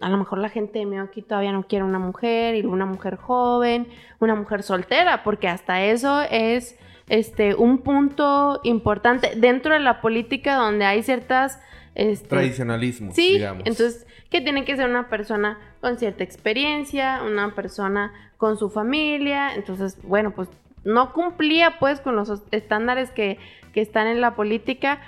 a 0.00 0.08
lo 0.08 0.16
mejor 0.16 0.38
la 0.38 0.48
gente 0.48 0.78
de 0.78 0.86
mí 0.86 0.96
aquí 0.96 1.22
todavía 1.22 1.52
no 1.52 1.64
quiere 1.64 1.84
una 1.84 1.98
mujer 1.98 2.54
y 2.54 2.62
una 2.62 2.86
mujer 2.86 3.16
joven, 3.16 3.88
una 4.20 4.34
mujer 4.34 4.62
soltera, 4.62 5.24
porque 5.24 5.48
hasta 5.48 5.82
eso 5.82 6.22
es 6.22 6.76
este 7.08 7.54
un 7.54 7.78
punto 7.78 8.60
importante 8.64 9.32
dentro 9.36 9.72
de 9.72 9.80
la 9.80 10.00
política 10.00 10.56
donde 10.56 10.84
hay 10.84 11.02
ciertas 11.02 11.60
este, 11.94 12.28
tradicionalismo, 12.28 13.12
sí, 13.12 13.42
entonces 13.42 14.06
que 14.30 14.40
tiene 14.42 14.64
que 14.64 14.76
ser 14.76 14.88
una 14.88 15.08
persona 15.08 15.58
con 15.80 15.96
cierta 15.98 16.22
experiencia, 16.22 17.22
una 17.26 17.54
persona 17.54 18.12
con 18.36 18.58
su 18.58 18.68
familia, 18.68 19.54
entonces 19.54 19.98
bueno 20.02 20.32
pues 20.32 20.48
no 20.84 21.12
cumplía 21.12 21.78
pues 21.80 22.00
con 22.00 22.14
los 22.14 22.42
estándares 22.50 23.10
que, 23.10 23.38
que 23.72 23.80
están 23.80 24.06
en 24.06 24.20
la 24.20 24.34
política, 24.36 25.00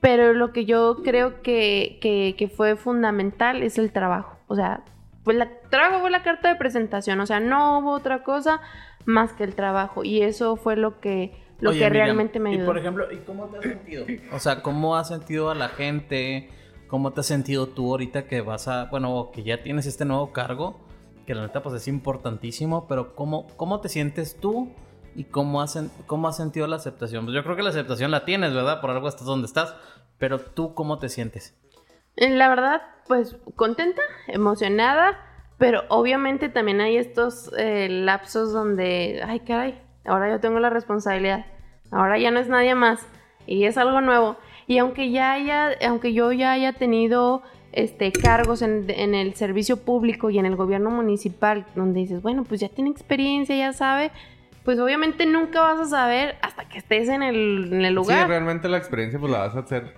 pero 0.00 0.32
lo 0.32 0.52
que 0.52 0.64
yo 0.64 0.98
creo 1.04 1.42
que, 1.42 2.52
fue 2.56 2.76
fundamental 2.76 3.62
es 3.62 3.78
el 3.78 3.92
trabajo. 3.92 4.36
O 4.46 4.54
sea, 4.54 4.84
pues 5.24 5.36
el 5.36 5.48
trabajo 5.70 6.00
fue 6.00 6.10
la 6.10 6.22
carta 6.22 6.48
de 6.48 6.56
presentación. 6.56 7.20
O 7.20 7.26
sea, 7.26 7.40
no 7.40 7.78
hubo 7.78 7.92
otra 7.92 8.22
cosa 8.22 8.60
más 9.04 9.32
que 9.32 9.44
el 9.44 9.54
trabajo. 9.54 10.04
Y 10.04 10.22
eso 10.22 10.56
fue 10.56 10.76
lo 10.76 11.00
que, 11.00 11.32
lo 11.60 11.72
que 11.72 11.88
realmente 11.88 12.38
me 12.40 12.50
ayudó. 12.50 12.64
Y 12.64 12.66
por 12.66 12.78
ejemplo, 12.78 13.12
¿y 13.12 13.18
cómo 13.18 13.46
te 13.46 13.58
has 13.58 13.64
sentido? 13.64 14.06
O 14.32 14.38
sea, 14.38 14.62
¿cómo 14.62 14.96
has 14.96 15.08
sentido 15.08 15.50
a 15.50 15.54
la 15.54 15.68
gente? 15.68 16.50
¿Cómo 16.86 17.12
te 17.12 17.20
has 17.20 17.26
sentido 17.26 17.68
tú 17.68 17.90
ahorita 17.90 18.26
que 18.26 18.40
vas 18.40 18.68
a, 18.68 18.86
bueno, 18.86 19.30
que 19.32 19.42
ya 19.42 19.62
tienes 19.62 19.86
este 19.86 20.04
nuevo 20.04 20.32
cargo? 20.32 20.80
Que 21.26 21.34
la 21.34 21.42
neta 21.42 21.62
pues 21.62 21.74
es 21.74 21.88
importantísimo, 21.88 22.86
pero 22.88 23.14
¿cómo, 23.14 23.46
cómo 23.56 23.80
te 23.80 23.90
sientes 23.90 24.36
tú? 24.40 24.72
Y 25.18 25.24
cómo 25.24 25.60
has, 25.60 25.76
cómo 26.06 26.28
has 26.28 26.36
sentido 26.36 26.68
la 26.68 26.76
aceptación. 26.76 27.24
Pues 27.24 27.34
yo 27.34 27.42
creo 27.42 27.56
que 27.56 27.64
la 27.64 27.70
aceptación 27.70 28.12
la 28.12 28.24
tienes, 28.24 28.54
¿verdad? 28.54 28.80
Por 28.80 28.90
algo 28.90 29.08
estás 29.08 29.26
donde 29.26 29.46
estás, 29.46 29.74
pero 30.16 30.38
tú 30.38 30.74
cómo 30.74 31.00
te 31.00 31.08
sientes? 31.08 31.58
Eh, 32.14 32.30
la 32.30 32.48
verdad, 32.48 32.82
pues 33.08 33.36
contenta, 33.56 34.00
emocionada, 34.28 35.18
pero 35.58 35.82
obviamente 35.88 36.48
también 36.48 36.80
hay 36.80 36.98
estos 36.98 37.50
eh, 37.58 37.88
lapsos 37.88 38.52
donde, 38.52 39.20
ay 39.26 39.40
caray, 39.40 39.82
ahora 40.04 40.30
yo 40.30 40.38
tengo 40.38 40.60
la 40.60 40.70
responsabilidad, 40.70 41.46
ahora 41.90 42.16
ya 42.16 42.30
no 42.30 42.38
es 42.38 42.46
nadie 42.46 42.76
más 42.76 43.04
y 43.44 43.64
es 43.64 43.76
algo 43.76 44.00
nuevo. 44.00 44.36
Y 44.68 44.78
aunque 44.78 45.10
ya 45.10 45.32
haya, 45.32 45.70
aunque 45.84 46.12
yo 46.12 46.30
ya 46.30 46.52
haya 46.52 46.74
tenido 46.74 47.42
este, 47.72 48.12
cargos 48.12 48.62
en, 48.62 48.88
en, 48.88 49.16
el 49.16 49.34
servicio 49.34 49.78
público 49.78 50.30
y 50.30 50.38
en 50.38 50.46
el 50.46 50.54
gobierno 50.54 50.90
municipal, 50.90 51.66
donde 51.74 51.98
dices, 51.98 52.22
bueno, 52.22 52.44
pues 52.44 52.60
ya 52.60 52.68
tiene 52.68 52.90
experiencia, 52.90 53.56
ya 53.56 53.72
sabe, 53.72 54.12
pues 54.68 54.78
obviamente 54.80 55.24
nunca 55.24 55.62
vas 55.62 55.80
a 55.80 55.86
saber 55.86 56.36
hasta 56.42 56.68
que 56.68 56.76
estés 56.76 57.08
en 57.08 57.22
el, 57.22 57.94
lugar. 57.94 58.20
Sí, 58.20 58.28
realmente 58.28 58.68
la 58.68 58.76
experiencia 58.76 59.18
pues 59.18 59.32
la 59.32 59.38
vas 59.38 59.56
a 59.56 59.60
hacer 59.60 59.94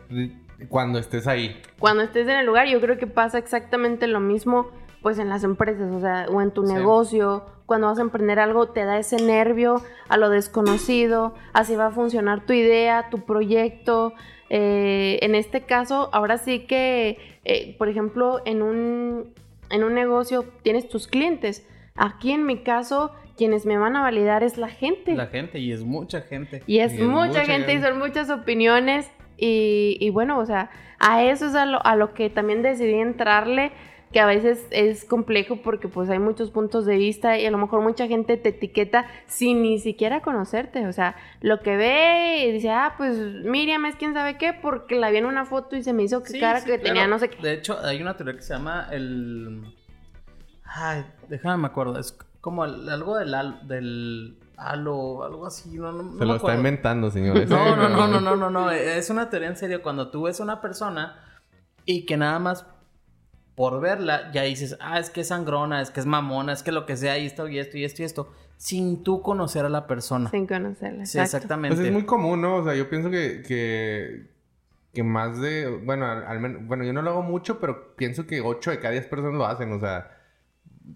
cuando 0.69 1.01
estés 1.01 1.27
ahí. 1.27 1.61
Cuando 1.81 2.05
estés 2.05 2.29
en 2.29 2.37
el 2.37 2.47
lugar, 2.47 2.69
yo 2.69 2.81
creo 2.81 2.97
que 2.97 3.09
pasa 3.09 3.39
exactamente 3.39 4.07
lo 4.07 4.21
mismo 4.21 4.71
pues 5.03 5.19
en 5.19 5.29
las 5.29 5.43
empresas, 5.43 5.91
o 5.91 6.01
sea, 6.01 6.27
o 6.31 6.41
en 6.41 6.53
tu 6.53 6.63
negocio, 6.63 7.47
cuando 7.67 7.89
vas 7.89 7.99
a 7.99 8.03
emprender 8.03 8.39
algo, 8.39 8.69
te 8.69 8.85
da 8.85 8.97
ese 8.97 9.17
nervio 9.17 9.83
a 10.09 10.17
lo 10.17 10.31
desconocido, 10.31 11.35
así 11.53 11.75
va 11.75 11.87
a 11.87 11.91
funcionar 11.91 12.47
tu 12.47 12.53
idea, 12.53 13.09
tu 13.11 13.25
proyecto. 13.25 14.13
Eh, 14.51 15.19
en 15.23 15.35
este 15.35 15.63
caso, 15.63 16.11
ahora 16.13 16.39
sí 16.39 16.69
que, 16.69 17.41
eh, 17.43 17.75
por 17.77 17.89
ejemplo, 17.89 18.41
en 18.45 18.63
un, 18.63 19.35
en 19.69 19.83
un 19.83 19.95
negocio 19.95 20.45
tienes 20.63 20.89
tus 20.89 21.09
clientes. 21.09 21.67
Aquí 21.97 22.31
en 22.31 22.47
mi 22.47 22.63
caso, 22.63 23.11
quienes 23.41 23.65
me 23.65 23.79
van 23.79 23.97
a 23.97 24.03
validar 24.03 24.43
es 24.43 24.59
la 24.59 24.69
gente. 24.69 25.15
La 25.15 25.29
gente, 25.29 25.61
y 25.61 25.73
es 25.73 25.83
mucha 25.83 26.21
gente. 26.21 26.63
Y 26.67 26.81
es, 26.81 26.93
mucha, 27.01 27.47
gente, 27.47 27.73
y 27.73 27.81
son 27.81 27.99
muchas 27.99 28.29
opiniones. 28.29 29.11
Y, 29.39 30.11
bueno, 30.11 30.39
o 30.39 30.45
sea, 30.45 30.71
a 30.99 31.25
eso 31.25 31.47
es 31.47 31.55
a 31.55 31.65
lo, 31.65 31.83
a 31.87 31.97
lo 31.97 32.13
que 32.13 32.29
también 32.29 32.61
decidí 32.61 32.97
entrarle, 32.97 33.73
que 34.13 34.21
a 34.21 34.27
veces 34.27 34.67
es 34.71 35.07
complejo 35.07 35.63
porque 35.63 35.89
pues 35.89 36.11
hay 36.11 36.19
muchos 36.19 36.51
puntos 36.51 36.85
de 36.85 36.99
vista 36.99 37.39
y 37.39 37.47
a 37.47 37.51
lo 37.51 37.57
mejor 37.57 37.81
mucha 37.81 38.07
gente 38.09 38.37
te 38.37 38.51
etiqueta 38.51 39.07
sin 39.25 39.63
ni 39.63 39.79
siquiera 39.79 40.21
conocerte. 40.21 40.87
O 40.87 40.93
sea, 40.93 41.17
lo 41.41 41.61
que 41.61 41.79
ve 41.79 42.45
y 42.47 42.53
dice, 42.53 42.69
ah, 42.69 42.93
pues 42.99 43.17
Miriam 43.17 43.87
es 43.87 43.97
quién 43.97 44.13
sabe 44.13 44.37
qué, 44.37 44.53
porque 44.53 44.97
la 44.97 45.09
vi 45.09 45.17
en 45.17 45.25
una 45.25 45.47
foto 45.47 45.77
y 45.77 45.83
se 45.83 45.95
me 45.95 46.03
hizo 46.03 46.23
que 46.23 46.39
cara 46.39 46.63
que 46.63 46.77
tenía 46.77 47.07
no 47.07 47.19
sé 47.19 47.31
qué. 47.31 47.41
De 47.41 47.55
hecho, 47.55 47.79
hay 47.83 48.03
una 48.03 48.19
teoría 48.19 48.35
que 48.35 48.43
se 48.43 48.53
llama 48.53 48.89
el... 48.93 49.63
Ay, 50.63 51.07
déjame 51.31 51.57
me 51.57 51.69
acuerdo. 51.69 51.99
Es 51.99 52.15
como 52.41 52.63
algo 52.63 53.19
del, 53.19 53.35
del 53.67 54.39
halo, 54.57 55.25
algo 55.25 55.47
así. 55.47 55.77
No, 55.77 55.93
no, 55.93 56.19
Se 56.19 56.25
lo 56.25 56.37
está 56.37 56.55
inventando, 56.55 57.11
señores. 57.11 57.49
No, 57.49 57.77
no, 57.77 57.89
no, 57.89 58.07
no, 58.09 58.21
no, 58.21 58.37
no, 58.37 58.51
no. 58.51 58.71
Es 58.71 59.11
una 59.11 59.29
teoría 59.31 59.49
en 59.49 59.57
serio. 59.57 59.83
Cuando 59.83 60.11
tú 60.11 60.23
ves 60.23 60.41
a 60.41 60.45
una 60.45 60.61
persona 60.61 61.17
y 61.85 62.07
que 62.07 62.17
nada 62.17 62.39
más 62.39 62.67
por 63.55 63.81
verla 63.81 64.31
ya 64.33 64.43
dices, 64.43 64.77
ah, 64.81 64.99
es 64.99 65.11
que 65.11 65.21
es 65.21 65.29
sangrona, 65.29 65.83
es 65.83 65.91
que 65.91 66.01
es 66.01 66.07
mamona, 66.07 66.53
es 66.53 66.63
que 66.63 66.73
lo 66.73 66.87
que 66.87 66.97
sea, 66.97 67.19
y 67.19 67.27
esto, 67.27 67.47
y 67.47 67.59
esto, 67.59 67.77
y 67.77 67.85
esto, 67.85 68.01
y 68.01 68.05
esto, 68.07 68.33
sin 68.57 69.03
tú 69.03 69.21
conocer 69.21 69.67
a 69.67 69.69
la 69.69 69.87
persona. 69.87 70.31
Sin 70.31 70.47
conocerla. 70.47 71.05
Sí, 71.05 71.19
exactamente. 71.19 71.77
Pues 71.77 71.87
es 71.87 71.93
muy 71.93 72.07
común, 72.07 72.41
¿no? 72.41 72.57
O 72.57 72.65
sea, 72.65 72.75
yo 72.75 72.89
pienso 72.89 73.11
que, 73.11 73.43
que, 73.47 74.31
que 74.95 75.03
más 75.03 75.39
de, 75.41 75.67
bueno, 75.85 76.07
al 76.07 76.41
menos, 76.41 76.67
bueno, 76.67 76.85
yo 76.85 76.95
no 76.95 77.03
lo 77.03 77.11
hago 77.11 77.23
mucho, 77.23 77.61
pero 77.61 77.95
pienso 77.97 78.27
que 78.27 78.41
8 78.41 78.71
de 78.71 78.79
cada 78.79 78.93
10 78.93 79.07
personas 79.09 79.37
lo 79.37 79.45
hacen, 79.45 79.73
o 79.73 79.81
sea 79.81 80.20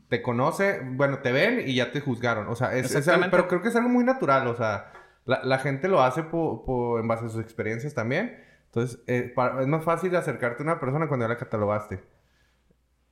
te 0.09 0.23
conoce, 0.23 0.81
bueno, 0.85 1.19
te 1.19 1.33
ven 1.33 1.63
y 1.67 1.75
ya 1.75 1.93
te 1.93 2.01
juzgaron. 2.01 2.49
O 2.49 2.57
sea, 2.57 2.75
es, 2.75 2.93
pero 3.31 3.49
creo 3.49 3.63
que 3.63 3.69
es 3.69 3.77
algo 3.77 3.89
muy 3.89 4.05
natural. 4.05 4.47
O 4.49 4.57
sea, 4.57 4.93
la, 5.25 5.59
gente 5.59 5.89
lo 5.89 6.03
hace 6.03 6.21
en 6.21 7.09
base 7.09 7.27
a 7.27 7.29
sus 7.29 7.41
experiencias 7.41 7.95
también. 7.95 8.43
Entonces, 8.67 9.03
eh, 9.07 9.35
es 9.61 9.67
más 9.67 9.85
fácil 9.85 10.15
acercarte 10.17 10.63
a 10.63 10.67
una 10.67 10.81
persona 10.81 11.07
cuando 11.09 11.25
ya 11.25 11.29
la 11.29 11.39
catalogaste. 11.39 12.03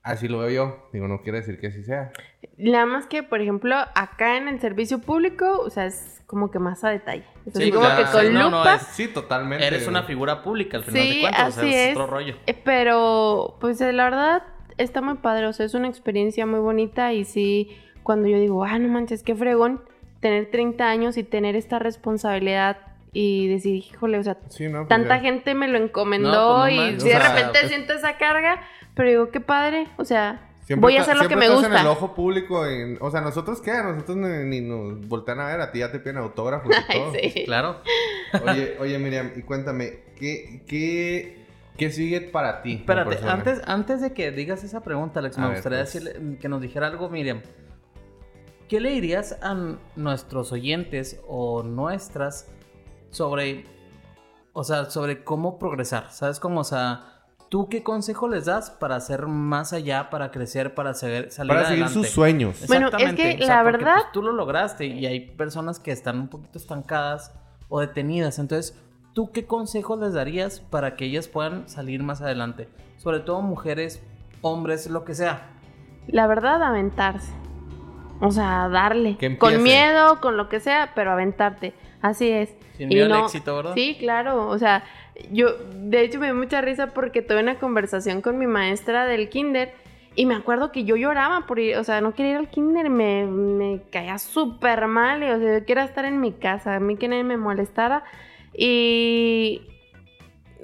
Así 0.03 0.27
lo 0.27 0.41
veo 0.41 0.51
yo. 0.51 0.89
Digo, 0.93 1.07
no 1.07 1.23
quiere 1.23 1.39
decir 1.39 1.61
que 1.61 1.69
así 1.69 1.85
sea. 1.85 2.11
Nada 2.57 2.87
más 2.87 3.07
que, 3.07 3.23
por 3.23 3.41
ejemplo, 3.41 3.77
acá 3.95 4.37
en 4.37 4.49
el 4.49 4.61
servicio 4.61 5.01
público, 5.01 5.61
o 5.61 5.71
sea, 5.71 5.87
es 5.87 6.23
como 6.27 6.51
que 6.51 6.59
más 6.59 6.83
a 6.83 6.91
detalle. 6.91 7.25
sí, 7.55 7.71
como 7.71 7.87
que 7.97 8.05
con 8.11 8.35
lupa. 8.35 8.79
sí, 8.81 9.07
totalmente. 9.07 9.65
Eres 9.65 9.87
una 9.87 10.03
figura 10.03 10.43
pública 10.43 10.79
al 10.79 10.85
final 10.85 11.09
de 11.09 11.21
cuentas. 11.21 11.59
Así 11.59 11.73
es, 11.73 11.97
otro 11.97 12.09
rollo. 12.09 12.35
Eh, 12.47 12.61
pero, 12.65 13.59
pues 13.61 13.81
la 13.81 14.05
verdad, 14.05 14.43
está 14.79 15.01
muy 15.01 15.15
padre, 15.15 15.47
o 15.47 15.53
sea, 15.53 15.67
es 15.67 15.75
una 15.75 15.89
experiencia 15.89 16.47
muy 16.47 16.61
bonita 16.61 17.13
y 17.13 17.25
sí, 17.25 17.77
cuando 18.03 18.29
yo 18.29 18.39
digo, 18.39 18.65
ah, 18.65 18.79
no 18.79 18.89
manches, 18.89 19.23
qué 19.23 19.35
fregón 19.35 19.83
tener 20.21 20.51
30 20.51 20.89
años 20.89 21.17
y 21.17 21.25
tener 21.25 21.57
esta 21.57 21.79
responsabilidad 21.79 22.79
y 23.13 23.49
decir, 23.49 23.75
híjole, 23.75 24.19
o 24.19 24.23
sea, 24.23 24.35
pues 24.35 24.59
tanta 24.89 25.19
gente 25.21 25.55
me 25.55 25.69
lo 25.69 25.79
encomendó 25.79 26.61
pues 26.63 27.05
y 27.05 27.09
de 27.09 27.19
repente 27.19 27.59
pues 27.61 27.69
siento 27.69 27.93
esa 27.93 28.17
carga, 28.17 28.63
pero 28.95 29.09
digo, 29.09 29.31
qué 29.31 29.41
padre, 29.41 29.89
o 29.99 30.05
sea, 30.05 30.49
voy 30.77 30.97
a 30.97 31.03
hacer 31.03 31.17
lo 31.17 31.29
que 31.29 31.37
me 31.37 31.51
gusta. 31.51 31.67
en 31.67 31.77
el 31.77 31.87
ojo 31.87 32.15
público, 32.15 32.65
o 33.01 33.11
sea, 33.11 33.21
nosotros 33.21 33.61
qué, 33.61 33.73
nosotros 33.73 34.17
ni, 34.17 34.61
nos 34.61 35.07
voltean 35.09 35.41
a 35.41 35.47
ver, 35.47 35.61
a 35.61 35.73
ti 35.73 35.81
ya 35.81 35.93
te 35.93 35.99
piden 35.99 36.19
autógrafos 36.19 36.75
y 36.75 36.93
todo. 36.99 37.13
sí. 37.13 37.45
Claro. 37.45 37.81
Oye, 38.49 38.77
oye, 38.81 38.99
Miriam, 38.99 39.33
y 39.37 39.43
cuéntame, 39.43 39.99
¿qué, 40.19 40.63
qué 40.67 41.42
¿Qué 41.83 41.91
sigue 41.91 42.21
para 42.21 42.63
ti? 42.63 42.75
Espérate, 42.75 43.19
antes, 43.29 43.61
antes 43.67 44.01
de 44.01 44.13
que 44.13 44.31
digas 44.31 44.63
esa 44.63 44.85
pregunta, 44.85 45.19
Alex, 45.19 45.37
me 45.37 45.51
gustaría 45.51 45.81
pues. 45.81 45.93
decirle, 45.93 46.39
que 46.39 46.49
nos 46.49 46.61
dijera 46.61 46.87
algo, 46.87 47.09
Miriam. 47.09 47.43
¿Qué 48.69 48.79
le 48.79 48.91
dirías 48.91 49.37
a 49.43 49.57
nuestros 49.97 50.53
oyentes 50.53 51.21
o 51.27 51.65
nuestras 51.65 52.47
sobre, 53.11 53.65
o 54.53 54.63
sea, 54.63 54.91
sobre 54.91 55.25
cómo 55.25 55.59
progresar? 55.59 56.13
¿Sabes 56.13 56.39
cómo, 56.39 56.61
o 56.61 56.65
sea, 56.65 57.25
tú 57.49 57.69
qué 57.69 57.83
consejo 57.83 58.29
les 58.29 58.45
das 58.45 58.71
para 58.71 58.95
hacer 58.95 59.27
más 59.27 59.73
allá, 59.73 60.09
para 60.09 60.31
crecer, 60.31 60.77
para 60.77 60.95
seguir, 60.95 61.33
salir 61.33 61.53
Para 61.53 61.67
seguir 61.67 61.89
sus 61.89 62.11
sueños. 62.11 62.65
Bueno, 62.69 62.91
es 62.97 63.15
que 63.15 63.39
la 63.39 63.65
verdad... 63.65 63.97
Pues, 63.97 64.13
tú 64.13 64.23
lo 64.23 64.31
lograste 64.31 64.87
y 64.87 65.05
hay 65.07 65.33
personas 65.33 65.81
que 65.81 65.91
están 65.91 66.21
un 66.21 66.29
poquito 66.29 66.59
estancadas 66.59 67.35
o 67.69 67.81
detenidas, 67.81 68.39
entonces 68.39 68.81
¿tú 69.13 69.31
qué 69.33 69.47
consejos 69.47 69.99
les 70.01 70.15
darías 70.15 70.61
para 70.61 70.97
que 70.97 71.05
ellas 71.05 71.29
puedan 71.29 71.69
salir 71.69 72.03
más 72.03 72.23
adelante? 72.23 72.69
Sobre 72.99 73.21
todo 73.21 73.43
mujeres, 73.43 74.03
hombres, 74.41 74.89
lo 74.89 75.05
que 75.05 75.15
sea. 75.15 75.51
La 76.07 76.27
verdad, 76.27 76.63
aventarse. 76.63 77.33
O 78.21 78.31
sea, 78.31 78.69
darle. 78.69 79.17
Con 79.39 79.63
miedo, 79.63 80.21
con 80.21 80.37
lo 80.37 80.49
que 80.49 80.61
sea, 80.61 80.93
pero 80.95 81.11
aventarte. 81.11 81.75
Así 82.01 82.29
es. 82.31 82.55
Sin 82.77 82.89
miedo 82.89 83.13
al 83.13 83.25
éxito, 83.25 83.57
¿verdad? 83.57 83.75
Sí, 83.75 83.97
claro. 83.99 84.49
O 84.49 84.59
sea, 84.59 84.85
yo, 85.33 85.57
de 85.75 86.03
hecho, 86.03 86.19
me 86.21 86.27
dio 86.27 86.35
mucha 86.35 86.61
risa 86.61 86.89
porque 86.89 87.23
tuve 87.23 87.41
una 87.41 87.59
conversación 87.59 88.23
con 88.23 88.39
mi 88.39 88.47
maestra 88.47 89.07
del 89.07 89.29
kinder 89.29 89.73
y 90.15 90.27
me 90.27 90.35
acuerdo 90.35 90.73
que 90.73 90.85
yo 90.85 90.97
lloraba 90.97 91.47
por 91.47 91.59
ir, 91.59 91.77
o 91.79 91.85
sea, 91.85 92.01
no 92.01 92.15
quería 92.15 92.33
ir 92.33 92.39
al 92.39 92.49
kinder, 92.49 92.91
me, 92.91 93.25
me 93.27 93.83
caía 93.91 94.19
súper 94.19 94.87
mal. 94.87 95.23
Y, 95.23 95.31
o 95.31 95.39
sea, 95.39 95.59
yo 95.59 95.65
quería 95.65 95.85
estar 95.85 96.05
en 96.05 96.21
mi 96.21 96.33
casa, 96.33 96.77
a 96.77 96.81
mí 96.81 96.97
que 96.97 97.09
nadie 97.09 97.25
me 97.25 97.37
molestara. 97.37 98.05
Y, 98.55 99.63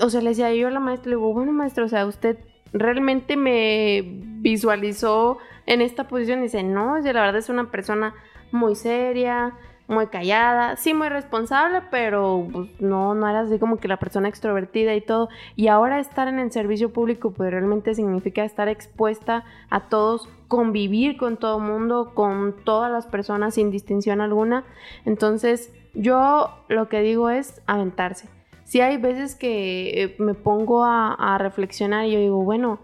o 0.01 0.11
sea, 0.11 0.21
le 0.21 0.31
decía 0.31 0.55
yo 0.55 0.69
a 0.69 0.71
la 0.71 0.81
maestra, 0.81 1.11
le 1.11 1.17
digo, 1.17 1.33
bueno, 1.33 1.53
maestra, 1.53 1.85
o 1.85 1.89
sea, 1.89 2.07
usted 2.07 2.39
realmente 2.73 3.37
me 3.37 4.03
visualizó 4.41 5.39
en 5.67 5.81
esta 5.81 6.09
posición. 6.09 6.41
Y 6.41 6.43
dice, 6.45 6.63
no, 6.63 6.99
la 6.99 7.13
verdad 7.13 7.37
es 7.37 7.49
una 7.49 7.71
persona 7.71 8.15
muy 8.53 8.75
seria, 8.75 9.55
muy 9.89 10.09
callada, 10.09 10.77
sí 10.77 10.93
muy 10.93 11.09
responsable, 11.09 11.81
pero 11.91 12.47
pues, 12.53 12.69
no, 12.79 13.15
no 13.15 13.29
era 13.29 13.41
así 13.41 13.59
como 13.59 13.79
que 13.79 13.89
la 13.89 13.97
persona 13.97 14.29
extrovertida 14.29 14.95
y 14.95 15.01
todo. 15.01 15.31
Y 15.57 15.69
ahora 15.69 15.99
estar 15.99 16.29
en 16.29 16.39
el 16.39 16.53
servicio 16.53 16.93
público 16.93 17.31
pues 17.33 17.51
realmente 17.51 17.95
significa 17.95 18.45
estar 18.45 18.69
expuesta 18.69 19.45
a 19.71 19.89
todos, 19.89 20.29
convivir 20.47 21.17
con 21.17 21.39
todo 21.39 21.57
el 21.57 21.65
mundo, 21.65 22.13
con 22.15 22.55
todas 22.65 22.93
las 22.93 23.07
personas 23.07 23.55
sin 23.55 23.71
distinción 23.71 24.21
alguna. 24.21 24.65
Entonces 25.07 25.73
yo 25.99 26.65
lo 26.69 26.89
que 26.89 27.01
digo 27.01 27.31
es 27.31 27.61
aventarse. 27.67 28.29
Si 28.65 28.81
hay 28.81 28.97
veces 28.99 29.35
que 29.35 30.03
eh, 30.03 30.17
me 30.19 30.35
pongo 30.35 30.85
a, 30.85 31.15
a 31.15 31.39
reflexionar 31.39 32.07
y 32.07 32.13
yo 32.13 32.19
digo, 32.19 32.43
bueno, 32.43 32.81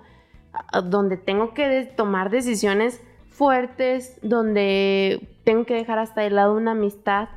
donde 0.85 1.17
tengo 1.17 1.55
que 1.55 1.93
tomar 1.97 2.31
decisiones 2.31 3.03
fuertes, 3.29 4.19
donde 4.23 5.29
tengo 5.45 5.65
que 5.65 5.75
dejar 5.75 5.99
hasta 5.99 6.23
de 6.23 6.31
lado 6.31 6.57
una 6.57 6.73
amistad 6.73 7.29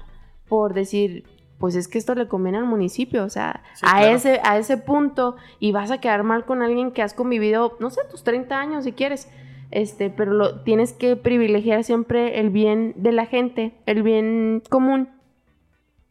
por 0.47 0.73
decir, 0.73 1.25
pues 1.59 1.75
es 1.75 1.87
que 1.87 1.97
esto 1.97 2.15
le 2.15 2.27
conviene 2.27 2.59
al 2.59 2.65
municipio, 2.65 3.23
o 3.23 3.29
sea, 3.29 3.63
a, 3.81 4.07
ese, 4.07 4.39
a 4.43 4.57
ese 4.57 4.77
punto 4.77 5.35
y 5.59 5.71
vas 5.71 5.91
a 5.91 5.99
quedar 5.99 6.23
mal 6.23 6.45
con 6.45 6.61
alguien 6.61 6.91
que 6.91 7.01
has 7.01 7.13
convivido, 7.13 7.77
no 7.79 7.89
sé, 7.89 8.01
tus 8.09 8.23
30 8.23 8.57
años 8.57 8.83
si 8.83 8.93
quieres, 8.93 9.29
este, 9.71 10.09
pero 10.09 10.33
lo, 10.33 10.61
tienes 10.61 10.93
que 10.93 11.15
privilegiar 11.15 11.83
siempre 11.83 12.39
el 12.39 12.49
bien 12.49 12.93
de 12.95 13.11
la 13.11 13.25
gente, 13.25 13.73
el 13.85 14.03
bien 14.03 14.63
común. 14.69 15.09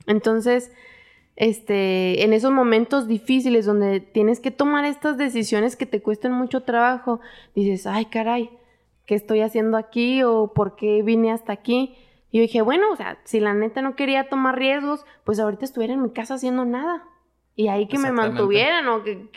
Entonces, 0.07 0.73
este, 1.37 2.25
en 2.25 2.33
esos 2.33 2.51
momentos 2.51 3.07
difíciles 3.07 3.67
donde 3.67 4.01
tienes 4.01 4.41
que 4.41 4.51
tomar 4.51 4.85
estas 4.85 5.19
decisiones 5.19 5.77
que 5.77 5.87
te 5.87 6.01
cuestan 6.01 6.33
mucho 6.33 6.63
trabajo, 6.63 7.21
dices, 7.55 7.87
ay 7.87 8.07
caray, 8.07 8.51
¿qué 9.05 9.15
estoy 9.15 9.43
haciendo 9.43 9.77
aquí 9.77 10.23
o 10.23 10.53
por 10.55 10.77
qué 10.77 11.03
vine 11.03 11.33
hasta 11.33 11.53
aquí? 11.53 11.97
Y 12.31 12.39
yo 12.39 12.43
dije, 12.43 12.63
bueno, 12.63 12.91
o 12.93 12.97
sea, 12.97 13.19
si 13.25 13.41
la 13.41 13.55
neta 13.55 13.83
no 13.83 13.97
quería 13.97 14.29
tomar 14.29 14.59
riesgos, 14.59 15.05
pues 15.25 15.39
ahorita 15.39 15.65
estuviera 15.65 15.95
en 15.95 16.03
mi 16.03 16.11
casa 16.11 16.35
haciendo 16.35 16.65
nada. 16.65 17.05
Y 17.59 17.69
ahí 17.69 17.89
que 17.89 17.99
me 17.99 18.13
mantuvieran 18.13 18.87
o, 18.89 19.03
que, 19.03 19.31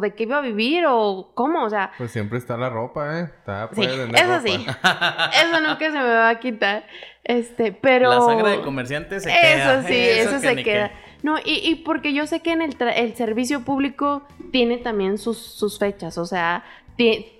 de 0.00 0.14
qué 0.14 0.22
iba 0.22 0.38
a 0.38 0.40
vivir 0.40 0.84
o 0.88 1.32
cómo, 1.34 1.64
o 1.64 1.70
sea... 1.70 1.90
Pues 1.98 2.12
siempre 2.12 2.38
está 2.38 2.56
la 2.56 2.70
ropa, 2.70 3.18
¿eh? 3.18 3.22
Está, 3.24 3.68
sí, 3.72 3.82
eso 3.82 4.40
sí. 4.40 4.66
eso 5.42 5.60
nunca 5.60 5.78
se 5.78 5.90
me 5.90 6.04
va 6.04 6.28
a 6.28 6.38
quitar. 6.38 6.86
Este, 7.24 7.72
pero... 7.72 8.08
La 8.08 8.20
sangre 8.20 8.58
de 8.58 8.60
comerciante 8.62 9.18
se 9.18 9.30
queda. 9.30 9.80
Eso 9.80 9.88
sí, 9.88 9.94
eso, 9.96 10.38
se 10.38 10.62
queda. 10.62 10.92
No, 11.24 11.38
y, 11.44 11.68
y, 11.68 11.74
porque 11.74 12.14
yo 12.14 12.24
sé 12.28 12.40
que 12.40 12.52
en 12.52 12.62
el, 12.62 12.76
el 12.94 13.16
servicio 13.16 13.64
público 13.64 14.22
tiene 14.52 14.78
también 14.78 15.18
sus, 15.18 15.38
sus 15.38 15.80
fechas, 15.80 16.18
o 16.18 16.26
sea, 16.26 16.64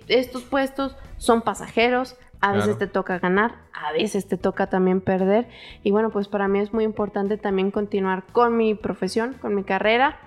estos 0.07 0.43
puestos 0.43 0.95
son 1.17 1.41
pasajeros, 1.41 2.17
a 2.41 2.53
veces 2.53 2.77
te 2.79 2.87
toca 2.87 3.19
ganar, 3.19 3.53
a 3.71 3.93
veces 3.93 4.27
te 4.27 4.35
toca 4.35 4.67
también 4.67 4.99
perder. 4.99 5.47
Y 5.83 5.91
bueno, 5.91 6.09
pues 6.09 6.27
para 6.27 6.47
mí 6.47 6.59
es 6.59 6.73
muy 6.73 6.83
importante 6.83 7.37
también 7.37 7.69
continuar 7.69 8.23
con 8.31 8.57
mi 8.57 8.73
profesión, 8.73 9.35
con 9.39 9.53
mi 9.53 9.63
carrera. 9.63 10.19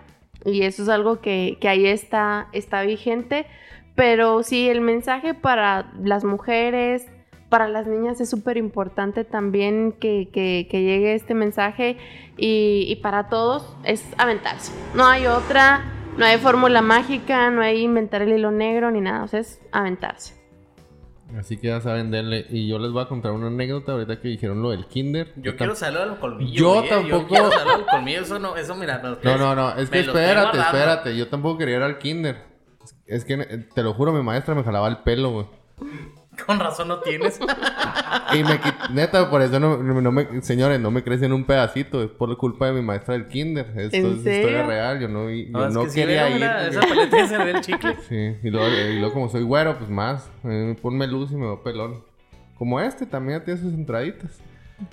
Y 0.45 0.62
eso 0.62 0.85
es 0.85 0.89
algo 0.89 1.21
que, 1.21 1.59
ahí 1.62 1.87
está, 1.87 2.49
está 2.53 2.83
vigente. 2.83 3.47
Pero 3.97 4.45
sí, 4.45 4.69
el 4.69 4.81
mensaje 4.81 5.35
para 5.35 5.91
las 6.01 6.25
mujeres, 6.25 7.07
para 7.49 7.67
las 7.67 7.87
niñas 7.87 8.21
es 8.21 8.31
súper 8.31 8.57
importante 8.57 9.25
también 9.25 9.93
que, 9.93 10.29
llegue 10.33 11.15
este 11.15 11.35
mensaje. 11.35 11.97
Y, 12.37 12.87
y 12.89 12.97
para 12.97 13.29
todos 13.29 13.77
es 13.83 14.05
aventarse. 14.19 14.73
No 14.95 15.05
hay 15.07 15.27
otra, 15.27 15.83
no 16.17 16.25
hay 16.25 16.39
fórmula 16.39 16.81
mágica, 16.81 17.51
no 17.51 17.61
hay 17.61 17.83
inventar 17.83 18.23
el 18.23 18.33
hilo 18.33 18.53
negro 18.53 18.93
ni 18.93 19.01
nada. 19.01 19.25
O 19.25 19.29
sea, 19.29 19.41
es 19.41 19.61
aventarse. 19.73 20.43
Así 21.39 21.57
que 21.57 21.68
ya 21.68 21.81
saben, 21.81 22.11
denle. 22.11 22.47
Y 22.51 22.68
yo 22.68 22.79
les 22.79 22.93
voy 22.93 23.03
a 23.03 23.07
contar 23.07 23.33
una 23.33 23.49
anécdota 23.49 23.93
ahorita 23.93 24.20
que 24.20 24.29
dijeron 24.29 24.62
lo 24.62 24.70
del 24.70 24.87
kinder. 24.87 25.33
Yo, 25.37 25.57
quiero 25.57 25.75
salir 25.75 26.01
de 26.01 26.07
los 26.07 26.18
colmillos. 26.18 26.55
Yo 26.55 26.85
tampoco. 26.89 27.22
Yo 27.22 27.27
quiero 27.27 27.51
salir 27.51 27.72
de 27.72 27.79
los 27.79 27.87
colmillos. 27.89 28.22
Eso 28.22 28.39
no, 28.39 28.57
eso 28.57 28.75
mira. 28.77 28.99
No, 29.22 29.39
no, 29.39 29.55
no. 29.55 29.75
Es 29.77 29.91
que 29.91 30.01
espérate, 30.01 30.59
espérate. 30.59 31.16
Yo 31.16 31.29
tampoco 31.29 31.59
quería 31.59 31.77
ir 31.77 31.83
al 31.83 31.99
kinder. 31.99 32.55
Es 33.07 33.25
que, 33.25 33.37
te 33.75 33.83
lo 33.83 33.95
juro, 33.95 34.12
mi 34.12 34.22
maestra 34.22 34.55
me 34.55 34.62
jalaba 34.62 34.89
el 34.89 34.99
pelo, 34.99 35.31
güey. 35.31 35.47
Con 36.47 36.59
razón 36.59 36.89
no 36.89 37.01
tienes. 37.01 37.39
y 38.32 38.43
me 38.45 38.61
neta, 38.93 39.30
por 39.30 39.43
eso 39.43 39.61
no, 39.61 39.76
no, 39.82 40.12
me, 40.12 40.43
señores, 40.43 40.80
no 40.80 40.91
me 40.91 41.03
crecen 41.03 41.32
un 41.32 41.45
pedacito, 41.45 42.03
es 42.03 42.11
por 42.11 42.37
culpa 42.37 42.66
de 42.66 42.72
mi 42.72 42.82
maestra 42.82 43.14
del 43.14 43.26
kinder. 43.26 43.66
Esto 43.76 43.97
es 43.97 44.16
historia 44.16 44.66
real, 44.66 45.01
yo 45.01 45.09
no, 45.09 45.30
yo 45.30 45.70
no, 45.70 45.87
quería 45.87 46.30
ir. 46.30 46.43
esa 46.43 46.80
paleta 46.80 47.26
se 47.26 47.39
ve 47.39 47.51
el 47.51 47.61
chicle. 47.61 47.97
Sí, 48.09 48.37
y 48.43 48.51
luego, 48.51 48.68
y 48.68 48.99
luego, 48.99 49.14
como 49.14 49.28
soy 49.28 49.43
güero, 49.43 49.78
pues 49.78 49.91
más, 49.91 50.30
eh, 50.45 50.76
ponme 50.80 51.07
luz 51.07 51.30
y 51.32 51.37
me 51.37 51.47
veo 51.47 51.62
pelón. 51.62 52.03
Como 52.59 52.80
este 52.80 53.07
también 53.07 53.45
tiene 53.45 53.61
sus 53.61 53.74
entraditas. 53.74 54.41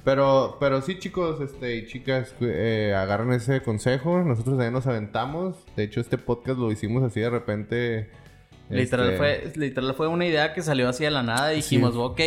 Pero, 0.03 0.57
pero 0.59 0.81
sí, 0.81 0.99
chicos, 0.99 1.41
este, 1.41 1.75
y 1.75 1.87
chicas, 1.87 2.35
eh, 2.41 2.95
agarran 2.95 3.31
ese 3.33 3.61
consejo. 3.61 4.19
Nosotros 4.23 4.55
también 4.55 4.73
nos 4.73 4.87
aventamos. 4.87 5.55
De 5.75 5.83
hecho, 5.83 6.01
este 6.01 6.17
podcast 6.17 6.59
lo 6.59 6.71
hicimos 6.71 7.03
así 7.03 7.19
de 7.19 7.29
repente 7.29 8.09
Literal, 8.71 9.11
este, 9.11 9.17
fue, 9.17 9.51
literal 9.55 9.93
fue 9.93 10.07
una 10.07 10.25
idea 10.25 10.53
que 10.53 10.61
salió 10.61 10.89
así 10.89 11.03
de 11.03 11.11
la 11.11 11.23
nada 11.23 11.53
y 11.53 11.57
dijimos, 11.57 11.95
ok, 11.95 12.19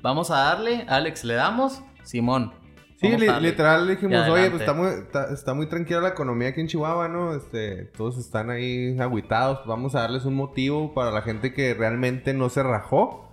vamos 0.00 0.30
a 0.30 0.38
darle, 0.38 0.84
Alex, 0.88 1.24
le 1.24 1.34
damos, 1.34 1.82
Simón. 2.04 2.52
Sí, 3.00 3.08
literal 3.16 3.86
dijimos, 3.86 4.28
oye, 4.28 4.50
pues 4.50 4.62
está 4.62 4.74
muy, 4.74 4.88
está, 5.32 5.54
muy 5.54 5.66
tranquila 5.66 6.00
la 6.00 6.08
economía 6.08 6.48
aquí 6.48 6.60
en 6.60 6.66
Chihuahua, 6.66 7.06
¿no? 7.06 7.32
Este, 7.32 7.84
todos 7.96 8.18
están 8.18 8.50
ahí 8.50 8.98
aguitados, 8.98 9.60
vamos 9.66 9.94
a 9.94 10.00
darles 10.00 10.24
un 10.24 10.34
motivo 10.34 10.94
para 10.94 11.12
la 11.12 11.22
gente 11.22 11.54
que 11.54 11.74
realmente 11.74 12.34
no 12.34 12.48
se 12.48 12.64
rajó 12.64 13.28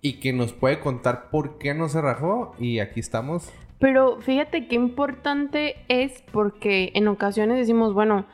y 0.00 0.14
que 0.14 0.32
nos 0.32 0.52
puede 0.52 0.80
contar 0.80 1.30
por 1.30 1.58
qué 1.58 1.72
no 1.72 1.88
se 1.88 2.00
rajó 2.00 2.54
y 2.58 2.80
aquí 2.80 2.98
estamos. 2.98 3.52
Pero 3.78 4.20
fíjate 4.20 4.66
qué 4.66 4.74
importante 4.74 5.76
es 5.88 6.24
porque 6.32 6.90
en 6.94 7.06
ocasiones 7.06 7.58
decimos, 7.58 7.94
bueno, 7.94 8.26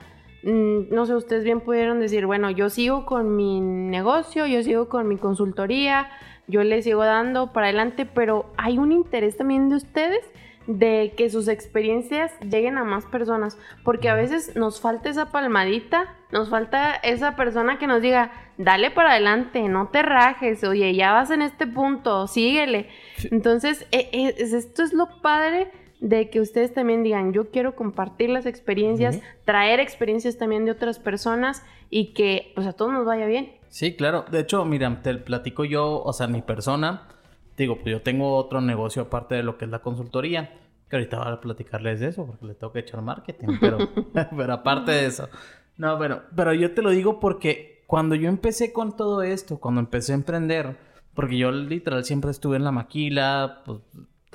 no 0.46 1.06
sé, 1.06 1.14
ustedes 1.14 1.42
bien 1.42 1.60
pudieron 1.60 1.98
decir, 1.98 2.24
bueno, 2.24 2.50
yo 2.50 2.70
sigo 2.70 3.04
con 3.04 3.34
mi 3.34 3.60
negocio, 3.60 4.46
yo 4.46 4.62
sigo 4.62 4.88
con 4.88 5.08
mi 5.08 5.16
consultoría, 5.16 6.08
yo 6.46 6.62
le 6.62 6.82
sigo 6.82 7.04
dando 7.04 7.52
para 7.52 7.66
adelante, 7.66 8.06
pero 8.06 8.46
hay 8.56 8.78
un 8.78 8.92
interés 8.92 9.36
también 9.36 9.68
de 9.68 9.76
ustedes 9.76 10.24
de 10.68 11.14
que 11.16 11.30
sus 11.30 11.48
experiencias 11.48 12.32
lleguen 12.40 12.78
a 12.78 12.84
más 12.84 13.06
personas, 13.06 13.58
porque 13.84 14.08
a 14.08 14.14
veces 14.14 14.54
nos 14.54 14.80
falta 14.80 15.08
esa 15.08 15.32
palmadita, 15.32 16.14
nos 16.30 16.48
falta 16.48 16.94
esa 16.94 17.34
persona 17.34 17.78
que 17.78 17.86
nos 17.88 18.00
diga, 18.00 18.32
dale 18.56 18.90
para 18.90 19.12
adelante, 19.12 19.62
no 19.68 19.88
te 19.88 20.02
rajes, 20.02 20.62
oye, 20.62 20.94
ya 20.94 21.12
vas 21.12 21.30
en 21.30 21.42
este 21.42 21.66
punto, 21.66 22.26
síguele. 22.28 22.88
Entonces, 23.30 23.86
e, 23.90 24.08
e, 24.12 24.34
esto 24.38 24.82
es 24.82 24.92
lo 24.92 25.20
padre 25.22 25.70
de 26.00 26.30
que 26.30 26.40
ustedes 26.40 26.74
también 26.74 27.02
digan, 27.02 27.32
yo 27.32 27.50
quiero 27.50 27.74
compartir 27.74 28.30
las 28.30 28.46
experiencias, 28.46 29.20
traer 29.44 29.80
experiencias 29.80 30.36
también 30.36 30.64
de 30.64 30.72
otras 30.72 30.98
personas 30.98 31.62
y 31.90 32.12
que 32.12 32.52
pues 32.54 32.66
a 32.66 32.72
todos 32.72 32.92
nos 32.92 33.06
vaya 33.06 33.26
bien. 33.26 33.52
Sí, 33.68 33.94
claro. 33.94 34.24
De 34.30 34.40
hecho, 34.40 34.64
mira, 34.64 35.02
te 35.02 35.14
platico 35.14 35.64
yo, 35.64 36.02
o 36.02 36.12
sea, 36.12 36.26
mi 36.26 36.42
persona, 36.42 37.08
digo, 37.56 37.76
pues 37.76 37.92
yo 37.92 38.02
tengo 38.02 38.36
otro 38.36 38.60
negocio 38.60 39.02
aparte 39.02 39.36
de 39.36 39.42
lo 39.42 39.56
que 39.58 39.64
es 39.64 39.70
la 39.70 39.80
consultoría, 39.80 40.58
que 40.88 40.96
ahorita 40.96 41.18
voy 41.18 41.32
a 41.32 41.40
platicarles 41.40 42.00
de 42.00 42.08
eso 42.08 42.26
porque 42.26 42.46
le 42.46 42.54
tengo 42.54 42.72
que 42.72 42.80
echar 42.80 43.02
marketing, 43.02 43.58
pero, 43.60 43.78
pero 44.36 44.52
aparte 44.52 44.92
de 44.92 45.06
eso. 45.06 45.28
No, 45.76 45.96
bueno, 45.96 46.22
pero 46.34 46.52
yo 46.54 46.72
te 46.72 46.82
lo 46.82 46.90
digo 46.90 47.20
porque 47.20 47.82
cuando 47.86 48.14
yo 48.14 48.28
empecé 48.28 48.72
con 48.72 48.96
todo 48.96 49.22
esto, 49.22 49.58
cuando 49.58 49.80
empecé 49.80 50.12
a 50.12 50.16
emprender, 50.16 50.76
porque 51.14 51.38
yo 51.38 51.50
literal 51.50 52.04
siempre 52.04 52.30
estuve 52.30 52.56
en 52.56 52.64
la 52.64 52.72
maquila, 52.72 53.62
pues 53.64 53.80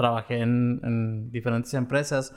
trabajé 0.01 0.39
en, 0.39 1.31
diferentes 1.31 1.73
empresas, 1.75 2.33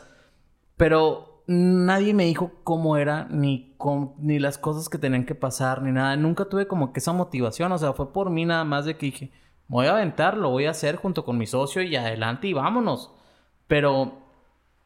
pero 0.77 1.43
nadie 1.47 2.13
me 2.15 2.25
dijo 2.25 2.53
cómo 2.63 2.97
era, 2.97 3.27
ni, 3.31 3.75
ni 4.19 4.39
las 4.39 4.59
cosas 4.59 4.89
que 4.89 4.99
tenían 4.99 5.25
que 5.25 5.35
pasar, 5.35 5.83
ni 5.83 5.93
nada. 5.93 6.17
Nunca 6.17 6.45
tuve 6.45 6.67
como 6.67 6.93
que 6.93 7.01
esa 7.01 7.13
motivación, 7.13 7.73
o 7.73 7.79
sea, 7.79 7.95
fue 7.95 8.13
por 8.13 8.31
mí 8.31 8.45
nada 8.45 8.65
más 8.65 8.85
de 8.85 8.97
que 8.97 9.07
dije, 9.07 9.33
voy 9.67 9.87
a 9.87 9.93
aventar, 9.93 10.37
lo 10.37 10.51
voy 10.51 10.67
a 10.67 10.71
hacer 10.71 10.97
junto 10.97 11.25
con 11.25 11.39
mi 11.39 11.47
socio 11.47 11.83
y 11.83 11.97
adelante 11.97 12.49
y 12.49 12.53
vámonos. 12.53 13.13
Pero 13.67 14.19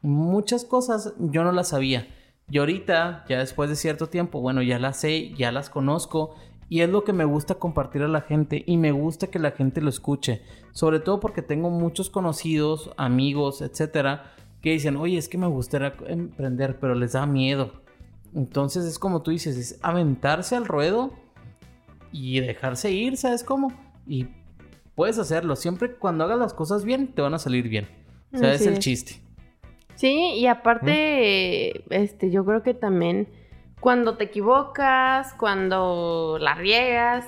muchas 0.01 0.63
cosas 0.63 1.13
yo 1.19 1.43
no 1.43 1.51
las 1.51 1.69
sabía. 1.69 2.07
Y 2.49 2.57
ahorita, 2.57 3.25
ya 3.27 3.39
después 3.39 3.69
de 3.69 3.75
cierto 3.75 4.07
tiempo, 4.07 4.41
bueno, 4.41 4.61
ya 4.61 4.79
las 4.79 4.97
sé, 4.97 5.33
ya 5.35 5.51
las 5.51 5.69
conozco 5.69 6.35
y 6.69 6.81
es 6.81 6.89
lo 6.89 7.03
que 7.03 7.13
me 7.13 7.25
gusta 7.25 7.55
compartir 7.55 8.03
a 8.03 8.07
la 8.07 8.21
gente 8.21 8.63
y 8.65 8.77
me 8.77 8.91
gusta 8.91 9.27
que 9.27 9.39
la 9.39 9.51
gente 9.51 9.81
lo 9.81 9.89
escuche. 9.89 10.43
Sobre 10.71 10.99
todo 10.99 11.19
porque 11.19 11.41
tengo 11.41 11.71
muchos 11.71 12.11
conocidos, 12.11 12.91
amigos, 12.95 13.61
etcétera, 13.61 14.33
que 14.61 14.71
dicen, 14.71 14.95
oye, 14.95 15.17
es 15.17 15.27
que 15.27 15.39
me 15.39 15.47
gustaría 15.47 15.95
emprender, 16.07 16.79
pero 16.79 16.93
les 16.93 17.13
da 17.13 17.25
miedo. 17.25 17.81
Entonces 18.35 18.85
es 18.85 18.99
como 18.99 19.23
tú 19.23 19.31
dices, 19.31 19.57
es 19.57 19.79
aventarse 19.81 20.55
al 20.55 20.65
ruedo 20.65 21.11
y 22.11 22.39
dejarse 22.39 22.91
ir, 22.91 23.17
¿sabes 23.17 23.43
cómo? 23.43 23.73
Y 24.05 24.27
puedes 24.93 25.17
hacerlo. 25.17 25.55
Siempre 25.55 25.95
cuando 25.95 26.23
hagas 26.23 26.37
las 26.37 26.53
cosas 26.53 26.85
bien, 26.85 27.07
te 27.07 27.23
van 27.23 27.33
a 27.33 27.39
salir 27.39 27.67
bien. 27.67 27.87
O 28.31 28.37
sea, 28.37 28.53
es 28.53 28.67
el 28.67 28.77
chiste. 28.77 29.21
Sí, 29.95 30.33
y 30.35 30.45
aparte, 30.45 31.83
este, 31.89 32.29
yo 32.29 32.45
creo 32.45 32.61
que 32.61 32.75
también 32.75 33.27
cuando 33.79 34.17
te 34.17 34.25
equivocas, 34.25 35.33
cuando 35.35 36.37
la 36.39 36.55
riegas, 36.55 37.25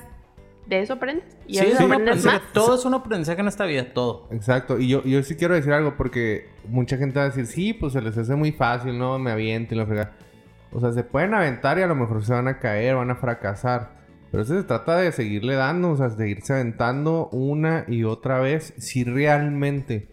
de 0.67 0.81
eso 0.81 0.93
aprendes. 0.93 1.25
Y 1.47 1.57
Sí, 1.57 1.65
un 1.77 1.83
aprendes 1.83 2.25
más. 2.25 2.41
Todo 2.53 2.75
es 2.75 2.85
un 2.85 2.93
aprendizaje 2.93 3.41
en 3.41 3.47
esta 3.47 3.65
vida, 3.65 3.93
todo. 3.93 4.27
Exacto, 4.31 4.79
y 4.79 4.87
yo, 4.87 5.03
yo 5.03 5.21
sí 5.23 5.35
quiero 5.35 5.55
decir 5.55 5.73
algo 5.73 5.95
porque 5.97 6.49
mucha 6.67 6.97
gente 6.97 7.19
va 7.19 7.25
a 7.25 7.29
decir, 7.29 7.45
sí, 7.45 7.73
pues 7.73 7.93
se 7.93 8.01
les 8.01 8.17
hace 8.17 8.35
muy 8.35 8.51
fácil, 8.51 8.97
¿no? 8.97 9.19
Me 9.19 9.31
aviento 9.31 9.75
y 9.75 9.77
lo 9.77 9.85
frega. 9.85 10.11
O 10.71 10.79
sea, 10.79 10.91
se 10.93 11.03
pueden 11.03 11.33
aventar 11.33 11.77
y 11.77 11.81
a 11.81 11.87
lo 11.87 11.95
mejor 11.95 12.23
se 12.23 12.33
van 12.33 12.47
a 12.47 12.59
caer, 12.59 12.95
van 12.95 13.11
a 13.11 13.15
fracasar. 13.15 14.01
Pero 14.31 14.43
eso 14.43 14.55
se 14.55 14.63
trata 14.63 14.97
de 14.97 15.11
seguirle 15.11 15.55
dando, 15.55 15.91
o 15.91 15.97
sea, 15.97 16.09
seguirse 16.09 16.53
aventando 16.53 17.27
una 17.33 17.83
y 17.89 18.05
otra 18.05 18.39
vez 18.39 18.73
si 18.77 19.03
realmente 19.03 20.07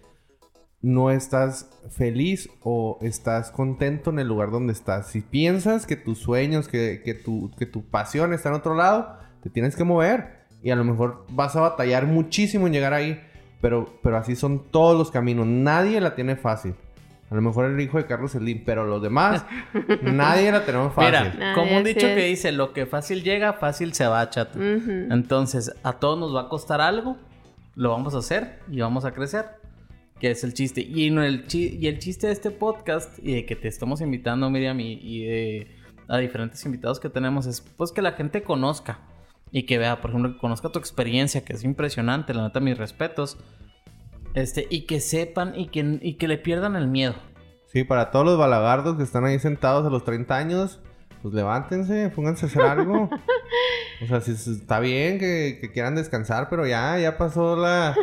no 0.80 1.10
estás 1.10 1.68
feliz 1.90 2.48
o 2.62 2.98
estás 3.02 3.50
contento 3.50 4.10
en 4.10 4.18
el 4.20 4.28
lugar 4.28 4.50
donde 4.50 4.72
estás. 4.72 5.08
Si 5.08 5.20
piensas 5.20 5.86
que 5.86 5.96
tus 5.96 6.18
sueños, 6.18 6.68
que, 6.68 7.02
que, 7.04 7.14
tu, 7.14 7.50
que 7.58 7.66
tu 7.66 7.84
pasión 7.84 8.32
está 8.32 8.50
en 8.50 8.54
otro 8.56 8.74
lado, 8.74 9.18
te 9.42 9.50
tienes 9.50 9.74
que 9.76 9.84
mover. 9.84 10.38
Y 10.62 10.70
a 10.70 10.76
lo 10.76 10.84
mejor 10.84 11.24
vas 11.30 11.56
a 11.56 11.60
batallar 11.60 12.06
muchísimo 12.06 12.66
en 12.66 12.72
llegar 12.72 12.94
ahí. 12.94 13.20
Pero, 13.60 13.98
pero 14.02 14.16
así 14.16 14.36
son 14.36 14.70
todos 14.70 14.96
los 14.96 15.10
caminos. 15.10 15.46
Nadie 15.46 16.00
la 16.00 16.14
tiene 16.14 16.36
fácil. 16.36 16.74
A 17.30 17.34
lo 17.34 17.42
mejor 17.42 17.66
el 17.66 17.78
hijo 17.80 17.98
de 17.98 18.06
Carlos 18.06 18.32
Slim, 18.32 18.62
pero 18.64 18.86
los 18.86 19.02
demás, 19.02 19.44
nadie 20.02 20.50
la 20.50 20.64
tenemos 20.64 20.94
fácil. 20.94 21.32
Mira, 21.34 21.54
como 21.54 21.76
un 21.76 21.84
dicho 21.84 22.06
es. 22.06 22.16
que 22.16 22.24
dice, 22.24 22.52
lo 22.52 22.72
que 22.72 22.86
fácil 22.86 23.22
llega, 23.22 23.52
fácil 23.52 23.92
se 23.92 24.06
va, 24.06 24.30
chato. 24.30 24.58
Entonces, 24.62 25.74
a 25.82 25.94
todos 25.94 26.18
nos 26.18 26.34
va 26.34 26.42
a 26.42 26.48
costar 26.48 26.80
algo, 26.80 27.18
lo 27.74 27.90
vamos 27.90 28.14
a 28.14 28.18
hacer 28.18 28.60
y 28.70 28.80
vamos 28.80 29.04
a 29.04 29.12
crecer. 29.12 29.57
Que 30.20 30.30
es 30.32 30.42
el 30.44 30.52
chiste. 30.54 30.80
Y, 30.80 31.06
el, 31.08 31.46
chi- 31.46 31.78
y 31.80 31.86
el 31.86 31.98
chiste 31.98 32.26
de 32.26 32.32
este 32.32 32.50
podcast 32.50 33.18
y 33.22 33.34
de 33.34 33.46
que 33.46 33.54
te 33.56 33.68
estamos 33.68 34.00
invitando, 34.00 34.50
Miriam, 34.50 34.80
y, 34.80 34.94
y 35.00 35.24
de 35.24 35.66
a 36.08 36.18
diferentes 36.18 36.64
invitados 36.64 36.98
que 37.00 37.10
tenemos 37.10 37.46
es 37.46 37.60
pues 37.60 37.92
que 37.92 38.00
la 38.02 38.12
gente 38.12 38.42
conozca 38.42 39.00
y 39.52 39.64
que 39.64 39.78
vea, 39.78 40.00
por 40.00 40.10
ejemplo, 40.10 40.32
que 40.32 40.38
conozca 40.38 40.70
tu 40.70 40.78
experiencia, 40.78 41.44
que 41.44 41.52
es 41.52 41.64
impresionante, 41.64 42.34
la 42.34 42.42
neta, 42.44 42.60
mis 42.60 42.76
respetos. 42.78 43.38
Este, 44.34 44.66
y 44.70 44.82
que 44.86 45.00
sepan 45.00 45.58
y 45.58 45.68
que, 45.68 45.98
y 46.02 46.14
que 46.14 46.28
le 46.28 46.38
pierdan 46.38 46.76
el 46.76 46.88
miedo. 46.88 47.14
Sí, 47.66 47.84
para 47.84 48.10
todos 48.10 48.24
los 48.26 48.38
balagardos 48.38 48.96
que 48.96 49.02
están 49.02 49.24
ahí 49.24 49.38
sentados 49.38 49.86
a 49.86 49.90
los 49.90 50.04
30 50.04 50.36
años, 50.36 50.80
pues 51.22 51.34
levántense, 51.34 52.10
pónganse 52.14 52.46
a 52.46 52.48
hacer 52.48 52.62
algo. 52.62 53.10
o 54.02 54.06
sea, 54.06 54.20
si 54.20 54.32
está 54.32 54.80
bien 54.80 55.18
que, 55.18 55.58
que 55.60 55.70
quieran 55.72 55.94
descansar, 55.94 56.48
pero 56.48 56.66
ya, 56.66 56.98
ya 56.98 57.18
pasó 57.18 57.56
la, 57.56 57.94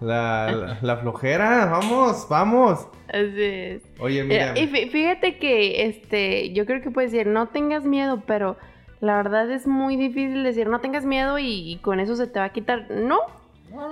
la, 0.00 0.50
la- 0.52 0.78
la 0.82 0.96
flojera. 0.98 1.66
Vamos, 1.66 2.26
vamos. 2.28 2.88
Así 3.08 3.42
es. 3.42 3.82
Oye, 4.00 4.20
Eh, 4.20 4.24
mira. 4.24 4.58
Y 4.58 4.66
fí- 4.68 4.90
fíjate 4.90 5.38
que 5.38 5.86
este, 5.86 6.52
yo 6.52 6.66
creo 6.66 6.82
que 6.82 6.90
puedes 6.90 7.12
decir, 7.12 7.26
no 7.26 7.48
tengas 7.48 7.84
miedo, 7.84 8.22
pero 8.26 8.56
la 9.00 9.16
verdad 9.16 9.50
es 9.50 9.66
muy 9.66 9.96
difícil 9.96 10.42
decir, 10.42 10.68
no 10.68 10.80
tengas 10.80 11.04
miedo 11.04 11.38
y, 11.38 11.72
y 11.72 11.76
con 11.78 12.00
eso 12.00 12.16
se 12.16 12.26
te 12.26 12.38
va 12.38 12.46
a 12.46 12.52
quitar. 12.52 12.90
No. 12.90 13.18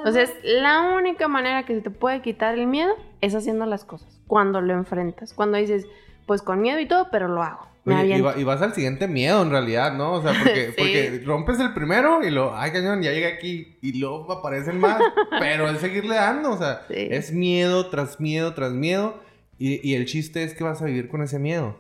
O 0.04 0.10
sea, 0.12 0.22
es 0.22 0.32
la 0.42 0.80
única 0.96 1.28
manera 1.28 1.64
que 1.64 1.74
se 1.74 1.80
te 1.82 1.90
puede 1.90 2.22
quitar 2.22 2.54
el 2.58 2.66
miedo 2.66 2.92
es 3.20 3.34
haciendo 3.34 3.66
las 3.66 3.84
cosas. 3.84 4.18
Cuando 4.26 4.60
lo 4.62 4.72
enfrentas. 4.72 5.34
Cuando 5.34 5.58
dices, 5.58 5.86
pues 6.26 6.40
con 6.42 6.60
miedo 6.62 6.80
y 6.80 6.86
todo, 6.86 7.08
pero 7.12 7.28
lo 7.28 7.42
hago. 7.42 7.66
Oye, 7.86 8.16
y, 8.16 8.20
va- 8.22 8.38
y 8.38 8.44
vas 8.44 8.62
al 8.62 8.72
siguiente 8.74 9.06
miedo 9.08 9.42
en 9.42 9.50
realidad, 9.50 9.92
¿no? 9.94 10.12
O 10.14 10.22
sea, 10.22 10.32
porque, 10.42 10.66
Sí. 10.68 10.74
porque 10.76 11.22
rompes 11.24 11.60
el 11.60 11.74
primero 11.74 12.24
y 12.26 12.30
lo, 12.30 12.56
ay 12.56 12.70
cañón, 12.72 13.02
ya 13.02 13.12
llegué 13.12 13.26
aquí 13.26 13.76
y 13.82 13.98
luego 14.00 14.32
aparecen 14.32 14.78
más, 14.80 15.02
pero 15.38 15.68
es 15.68 15.78
seguirle 15.80 16.14
dando, 16.14 16.52
o 16.52 16.56
sea, 16.56 16.82
Sí. 16.88 16.94
es 17.10 17.32
miedo 17.32 17.90
tras 17.90 18.20
miedo 18.20 18.54
tras 18.54 18.72
miedo 18.72 19.20
y, 19.58 19.86
y 19.88 19.94
el 19.94 20.06
chiste 20.06 20.42
es 20.44 20.54
que 20.54 20.64
vas 20.64 20.80
a 20.82 20.86
vivir 20.86 21.08
con 21.08 21.22
ese 21.22 21.38
miedo. 21.38 21.76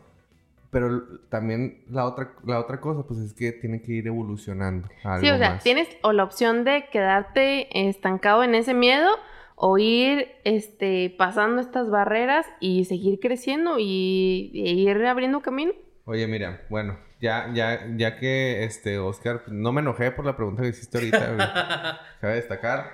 Pero 0.70 1.02
también 1.28 1.84
la 1.88 2.04
otra, 2.04 2.32
la 2.44 2.58
otra 2.58 2.80
cosa, 2.80 3.04
pues 3.06 3.20
es 3.20 3.32
que 3.32 3.52
tiene 3.52 3.80
que 3.80 3.92
ir 3.92 4.06
evolucionando. 4.08 4.88
a 5.04 5.20
Sí, 5.20 5.26
algo 5.28 5.36
o 5.36 5.38
sea, 5.38 5.50
más. 5.54 5.62
tienes 5.62 5.88
o 6.02 6.12
la 6.12 6.24
opción 6.24 6.64
de 6.64 6.86
quedarte 6.90 7.88
estancado 7.88 8.42
en 8.42 8.56
ese 8.56 8.74
miedo 8.74 9.08
o 9.54 9.78
ir 9.78 10.26
este, 10.42 11.14
pasando 11.16 11.60
estas 11.60 11.90
barreras 11.90 12.44
y 12.58 12.86
seguir 12.86 13.20
creciendo 13.20 13.78
y, 13.78 14.50
y 14.52 14.88
ir 14.90 15.04
abriendo 15.06 15.40
camino. 15.42 15.72
Oye, 16.06 16.26
mira, 16.26 16.62
bueno, 16.68 16.98
ya, 17.20 17.50
ya, 17.54 17.86
ya 17.96 18.16
que 18.16 18.64
este 18.64 18.98
Oscar, 18.98 19.42
pues, 19.44 19.56
no 19.56 19.72
me 19.72 19.80
enojé 19.80 20.10
por 20.10 20.26
la 20.26 20.36
pregunta 20.36 20.62
que 20.62 20.68
hiciste 20.68 20.98
ahorita. 20.98 22.00
Cabe 22.20 22.34
destacar. 22.34 22.90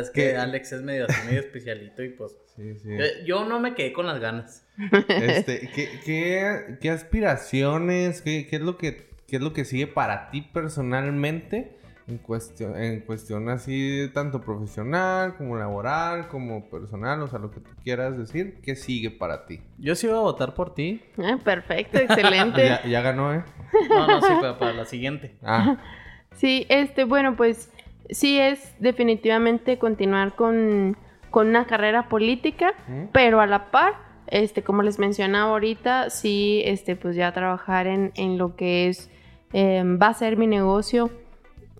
Es 0.00 0.10
que. 0.10 0.36
Alex 0.36 0.72
es 0.72 0.82
medio, 0.82 1.04
así, 1.06 1.26
medio 1.26 1.40
especialito 1.40 2.02
y 2.02 2.10
pues... 2.10 2.34
Sí, 2.56 2.74
sí. 2.78 2.96
yo 3.26 3.44
no 3.44 3.60
me 3.60 3.74
quedé 3.74 3.92
con 3.92 4.06
las 4.06 4.18
ganas. 4.18 4.66
Este, 5.08 5.68
¿qué, 5.74 6.00
qué, 6.06 6.78
qué 6.80 6.90
aspiraciones, 6.90 8.22
qué, 8.22 8.46
qué 8.48 8.56
es 8.56 8.62
lo 8.62 8.78
que, 8.78 9.10
qué 9.26 9.36
es 9.36 9.42
lo 9.42 9.52
que 9.52 9.66
sigue 9.66 9.86
para 9.86 10.30
ti 10.30 10.40
personalmente 10.40 11.75
en 12.08 12.18
cuestión, 12.18 12.80
en 12.80 13.00
cuestión 13.00 13.48
así 13.48 14.08
tanto 14.14 14.40
profesional 14.40 15.36
como 15.36 15.56
laboral, 15.56 16.28
como 16.28 16.68
personal, 16.70 17.20
o 17.22 17.26
sea, 17.26 17.38
lo 17.40 17.50
que 17.50 17.60
tú 17.60 17.70
quieras 17.82 18.16
decir, 18.16 18.60
¿qué 18.62 18.76
sigue 18.76 19.10
para 19.10 19.46
ti? 19.46 19.60
Yo 19.78 19.94
sí 19.96 20.06
iba 20.06 20.16
a 20.16 20.20
votar 20.20 20.54
por 20.54 20.72
ti. 20.74 21.02
Ah, 21.18 21.38
perfecto, 21.42 21.98
excelente. 21.98 22.64
Ya, 22.66 22.84
ya 22.84 23.00
ganó, 23.00 23.34
¿eh? 23.34 23.42
No, 23.88 24.06
no, 24.06 24.20
sí, 24.20 24.32
pero 24.40 24.58
para 24.58 24.72
la 24.72 24.84
siguiente. 24.84 25.36
Ah, 25.42 25.76
Sí, 26.32 26.66
este, 26.68 27.04
bueno, 27.04 27.34
pues 27.34 27.72
sí 28.10 28.38
es 28.38 28.74
definitivamente 28.78 29.78
continuar 29.78 30.34
con, 30.34 30.96
con 31.30 31.48
una 31.48 31.66
carrera 31.66 32.08
política, 32.10 32.74
¿Mm? 32.86 33.04
pero 33.12 33.40
a 33.40 33.46
la 33.46 33.70
par, 33.70 33.94
este, 34.26 34.62
como 34.62 34.82
les 34.82 34.98
mencionaba 34.98 35.52
ahorita, 35.52 36.10
sí, 36.10 36.62
este, 36.66 36.94
pues 36.94 37.16
ya 37.16 37.32
trabajar 37.32 37.86
en, 37.86 38.12
en 38.16 38.36
lo 38.36 38.54
que 38.54 38.88
es, 38.88 39.10
eh, 39.54 39.82
va 39.82 40.08
a 40.08 40.14
ser 40.14 40.36
mi 40.36 40.46
negocio, 40.46 41.10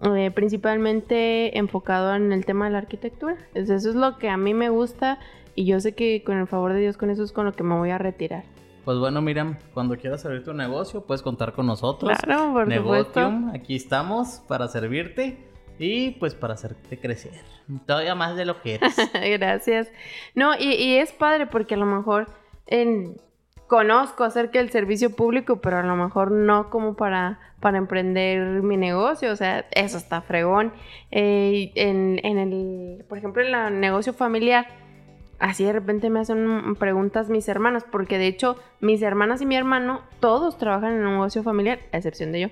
eh, 0.02 0.30
principalmente 0.30 1.56
enfocado 1.58 2.14
en 2.14 2.32
el 2.32 2.44
tema 2.44 2.66
de 2.66 2.72
la 2.72 2.78
arquitectura. 2.78 3.36
Es- 3.54 3.70
Eso 3.70 3.88
es 3.90 3.94
lo 3.94 4.18
que 4.18 4.28
a 4.28 4.36
mí 4.36 4.54
me 4.54 4.68
gusta 4.68 5.18
y 5.54 5.64
yo 5.64 5.80
sé 5.80 5.94
que 5.94 6.22
con 6.24 6.36
el 6.38 6.46
favor 6.46 6.72
de 6.72 6.80
Dios, 6.80 6.96
con 6.96 7.10
eso 7.10 7.22
es 7.22 7.32
con 7.32 7.46
lo 7.46 7.52
que 7.52 7.62
me 7.62 7.74
voy 7.76 7.90
a 7.90 7.98
retirar. 7.98 8.44
Pues 8.84 8.98
bueno, 8.98 9.20
Miriam, 9.20 9.56
cuando 9.74 9.96
quieras 9.96 10.24
abrir 10.26 10.44
tu 10.44 10.52
negocio, 10.54 11.00
puedes 11.04 11.22
contar 11.22 11.52
con 11.54 11.66
nosotros. 11.66 12.16
Claro, 12.22 12.52
por 12.52 12.72
supuesto. 12.72 13.20
Negotium, 13.20 13.50
aquí 13.54 13.74
estamos 13.74 14.42
para 14.46 14.68
servirte 14.68 15.38
y 15.78 16.10
pues 16.12 16.34
para 16.34 16.54
hacerte 16.54 16.98
crecer. 16.98 17.32
Todavía 17.86 18.14
más 18.14 18.36
de 18.36 18.44
lo 18.44 18.60
que 18.62 18.76
eres. 18.76 18.94
Gracias. 19.38 19.88
No, 20.36 20.54
y, 20.56 20.72
y 20.74 20.98
es 20.98 21.10
padre 21.12 21.46
porque 21.48 21.74
a 21.74 21.78
lo 21.78 21.86
mejor 21.86 22.28
en- 22.66 23.16
conozco 23.66 24.24
acerca 24.24 24.58
del 24.58 24.70
servicio 24.70 25.14
público, 25.14 25.60
pero 25.60 25.78
a 25.78 25.82
lo 25.82 25.96
mejor 25.96 26.30
no 26.30 26.70
como 26.70 26.94
para, 26.94 27.40
para 27.60 27.78
emprender 27.78 28.62
mi 28.62 28.76
negocio. 28.76 29.32
O 29.32 29.36
sea, 29.36 29.66
eso 29.72 29.98
está 29.98 30.20
fregón. 30.22 30.72
Eh, 31.10 31.72
en, 31.74 32.20
en 32.24 32.38
el, 32.38 33.04
por 33.08 33.18
ejemplo, 33.18 33.42
en 33.42 33.54
el 33.54 33.80
negocio 33.80 34.12
familiar, 34.12 34.66
así 35.38 35.64
de 35.64 35.72
repente 35.72 36.10
me 36.10 36.20
hacen 36.20 36.76
preguntas 36.76 37.28
mis 37.28 37.48
hermanas, 37.48 37.84
porque 37.90 38.18
de 38.18 38.26
hecho 38.26 38.56
mis 38.80 39.02
hermanas 39.02 39.40
y 39.42 39.46
mi 39.46 39.56
hermano, 39.56 40.02
todos 40.20 40.58
trabajan 40.58 40.94
en 40.94 41.06
un 41.06 41.14
negocio 41.14 41.42
familiar, 41.42 41.80
a 41.92 41.98
excepción 41.98 42.32
de 42.32 42.40
yo. 42.40 42.48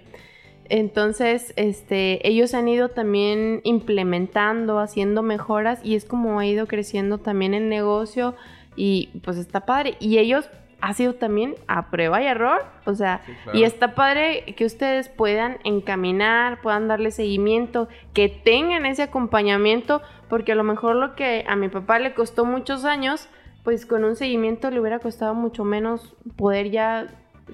Entonces, 0.71 1.53
este, 1.57 2.27
ellos 2.27 2.55
han 2.55 2.69
ido 2.69 2.89
también 2.89 3.61
implementando, 3.65 4.79
haciendo 4.79 5.23
mejoras 5.23 5.81
y 5.85 5.95
es 5.95 6.07
como 6.07 6.39
ha 6.39 6.47
ido 6.47 6.67
creciendo 6.67 7.19
también 7.19 7.53
el 7.53 7.69
negocio 7.69 8.35
y 8.75 9.11
pues 9.23 9.37
está 9.37 9.67
padre. 9.67 9.97
Y 10.01 10.19
ellos 10.19 10.49
ha 10.87 10.93
sido 10.93 11.15
también 11.15 11.55
a 11.67 11.91
prueba 11.91 12.21
y 12.23 12.27
error, 12.27 12.63
o 12.85 12.95
sea, 12.95 13.23
Sí, 13.25 13.33
claro. 13.45 13.59
y 13.59 13.65
está 13.65 13.95
padre 13.95 14.45
que 14.55 14.67
ustedes 14.67 15.09
puedan 15.09 15.57
encaminar, 15.65 16.61
puedan 16.61 16.89
darle 16.89 17.11
seguimiento, 17.11 17.89
que 18.13 18.29
tengan 18.29 18.85
ese 18.85 19.03
acompañamiento, 19.03 20.03
porque 20.29 20.53
a 20.53 20.55
lo 20.55 20.63
mejor 20.63 20.97
lo 20.97 21.15
que 21.15 21.45
a 21.49 21.57
mi 21.57 21.69
papá 21.69 21.99
le 21.99 22.13
costó 22.13 22.45
muchos 22.45 22.85
años, 22.85 23.29
pues 23.63 23.87
con 23.87 24.05
un 24.05 24.15
seguimiento 24.15 24.71
le 24.71 24.79
hubiera 24.79 24.99
costado 24.99 25.35
mucho 25.35 25.65
menos 25.65 26.15
poder 26.37 26.71
ya 26.71 27.07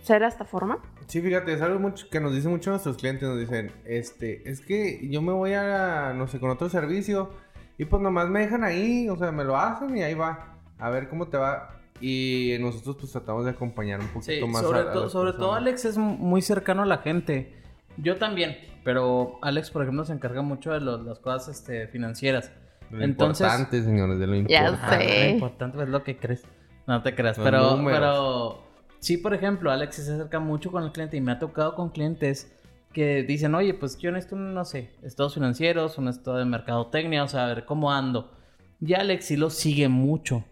ser 0.02 0.24
hasta 0.24 0.44
forma. 0.44 0.78
Sí, 1.06 1.20
fíjate, 1.20 1.52
es 1.52 1.62
algo 1.62 1.78
mucho 1.78 2.08
que 2.10 2.18
nos 2.20 2.34
dicen 2.34 2.50
mucho 2.50 2.70
nuestros 2.70 2.96
clientes, 2.96 3.28
nos 3.28 3.38
dicen, 3.38 3.70
este, 3.84 4.48
es 4.50 4.60
que 4.60 5.08
yo 5.08 5.22
me 5.22 5.32
voy 5.32 5.52
a, 5.54 6.14
no 6.16 6.26
sé, 6.26 6.40
con 6.40 6.50
otro 6.50 6.68
servicio 6.68 7.30
y 7.78 7.84
pues 7.84 8.02
nomás 8.02 8.28
me 8.28 8.40
dejan 8.40 8.64
ahí, 8.64 9.08
o 9.08 9.16
sea, 9.16 9.30
me 9.30 9.44
lo 9.44 9.56
hacen 9.56 9.96
y 9.96 10.02
ahí 10.02 10.14
va, 10.14 10.56
a 10.78 10.90
ver 10.90 11.08
cómo 11.08 11.28
te 11.28 11.36
va. 11.36 11.76
Y 12.00 12.56
nosotros 12.60 12.96
pues 12.98 13.12
tratamos 13.12 13.44
de 13.44 13.50
acompañar 13.50 14.00
un 14.00 14.08
poquito 14.08 14.32
Sí, 14.46 14.52
más. 14.52 14.62
sobre, 14.62 14.78
a- 14.80 14.82
a 14.82 14.92
to- 14.92 15.02
las 15.04 15.12
sobre 15.12 15.32
todo. 15.34 15.54
Alex 15.54 15.84
es 15.84 15.98
muy 15.98 16.40
cercano 16.42 16.82
a 16.82 16.86
la 16.86 16.98
gente. 16.98 17.54
Yo 17.98 18.16
también, 18.16 18.56
pero 18.84 19.38
Alex, 19.42 19.70
por 19.70 19.82
ejemplo, 19.82 20.04
se 20.04 20.12
encarga 20.14 20.40
mucho 20.42 20.72
de 20.72 20.80
los- 20.80 21.04
las 21.04 21.18
cosas 21.18 21.48
este, 21.48 21.88
financieras. 21.88 22.50
De 22.90 22.98
Lo 22.98 23.04
Entonces- 23.04 23.46
importante, 23.46 23.82
señores, 23.82 24.18
de 24.18 24.26
lo 24.26 24.34
Ya 24.48 24.68
importante. 24.68 25.08
sé. 25.08 25.24
lo 25.26 25.30
importante 25.30 25.82
es 25.82 25.88
lo 25.88 26.02
que 26.02 26.16
crees. 26.16 26.44
No 26.86 27.02
te 27.02 27.14
creas, 27.14 27.36
Los 27.38 27.44
pero, 27.44 27.76
números. 27.76 27.98
pero 28.00 28.62
sí, 28.98 29.16
por 29.18 29.34
ejemplo, 29.34 29.70
Alex 29.70 29.96
se 29.96 30.12
acerca 30.14 30.40
mucho 30.40 30.72
con 30.72 30.82
el 30.84 30.90
cliente 30.92 31.16
y 31.16 31.20
me 31.20 31.30
ha 31.32 31.38
tocado 31.38 31.74
con 31.76 31.90
clientes 31.90 32.56
que 32.92 33.22
dicen, 33.22 33.54
oye, 33.54 33.74
pues 33.74 33.96
yo 33.98 34.10
necesito, 34.10 34.34
un, 34.34 34.54
no 34.54 34.64
sé, 34.64 34.90
estados 35.02 35.34
financieros, 35.34 35.98
un 35.98 36.08
estado 36.08 36.38
de 36.38 36.44
mercadotecnia, 36.46 37.22
o 37.22 37.28
sea, 37.28 37.44
a 37.44 37.48
ver 37.54 37.64
cómo 37.64 37.92
ando. 37.92 38.32
Y 38.80 38.94
Alex 38.94 39.26
sí 39.26 39.36
lo 39.36 39.50
sigue 39.50 39.88
mucho. 39.88 40.44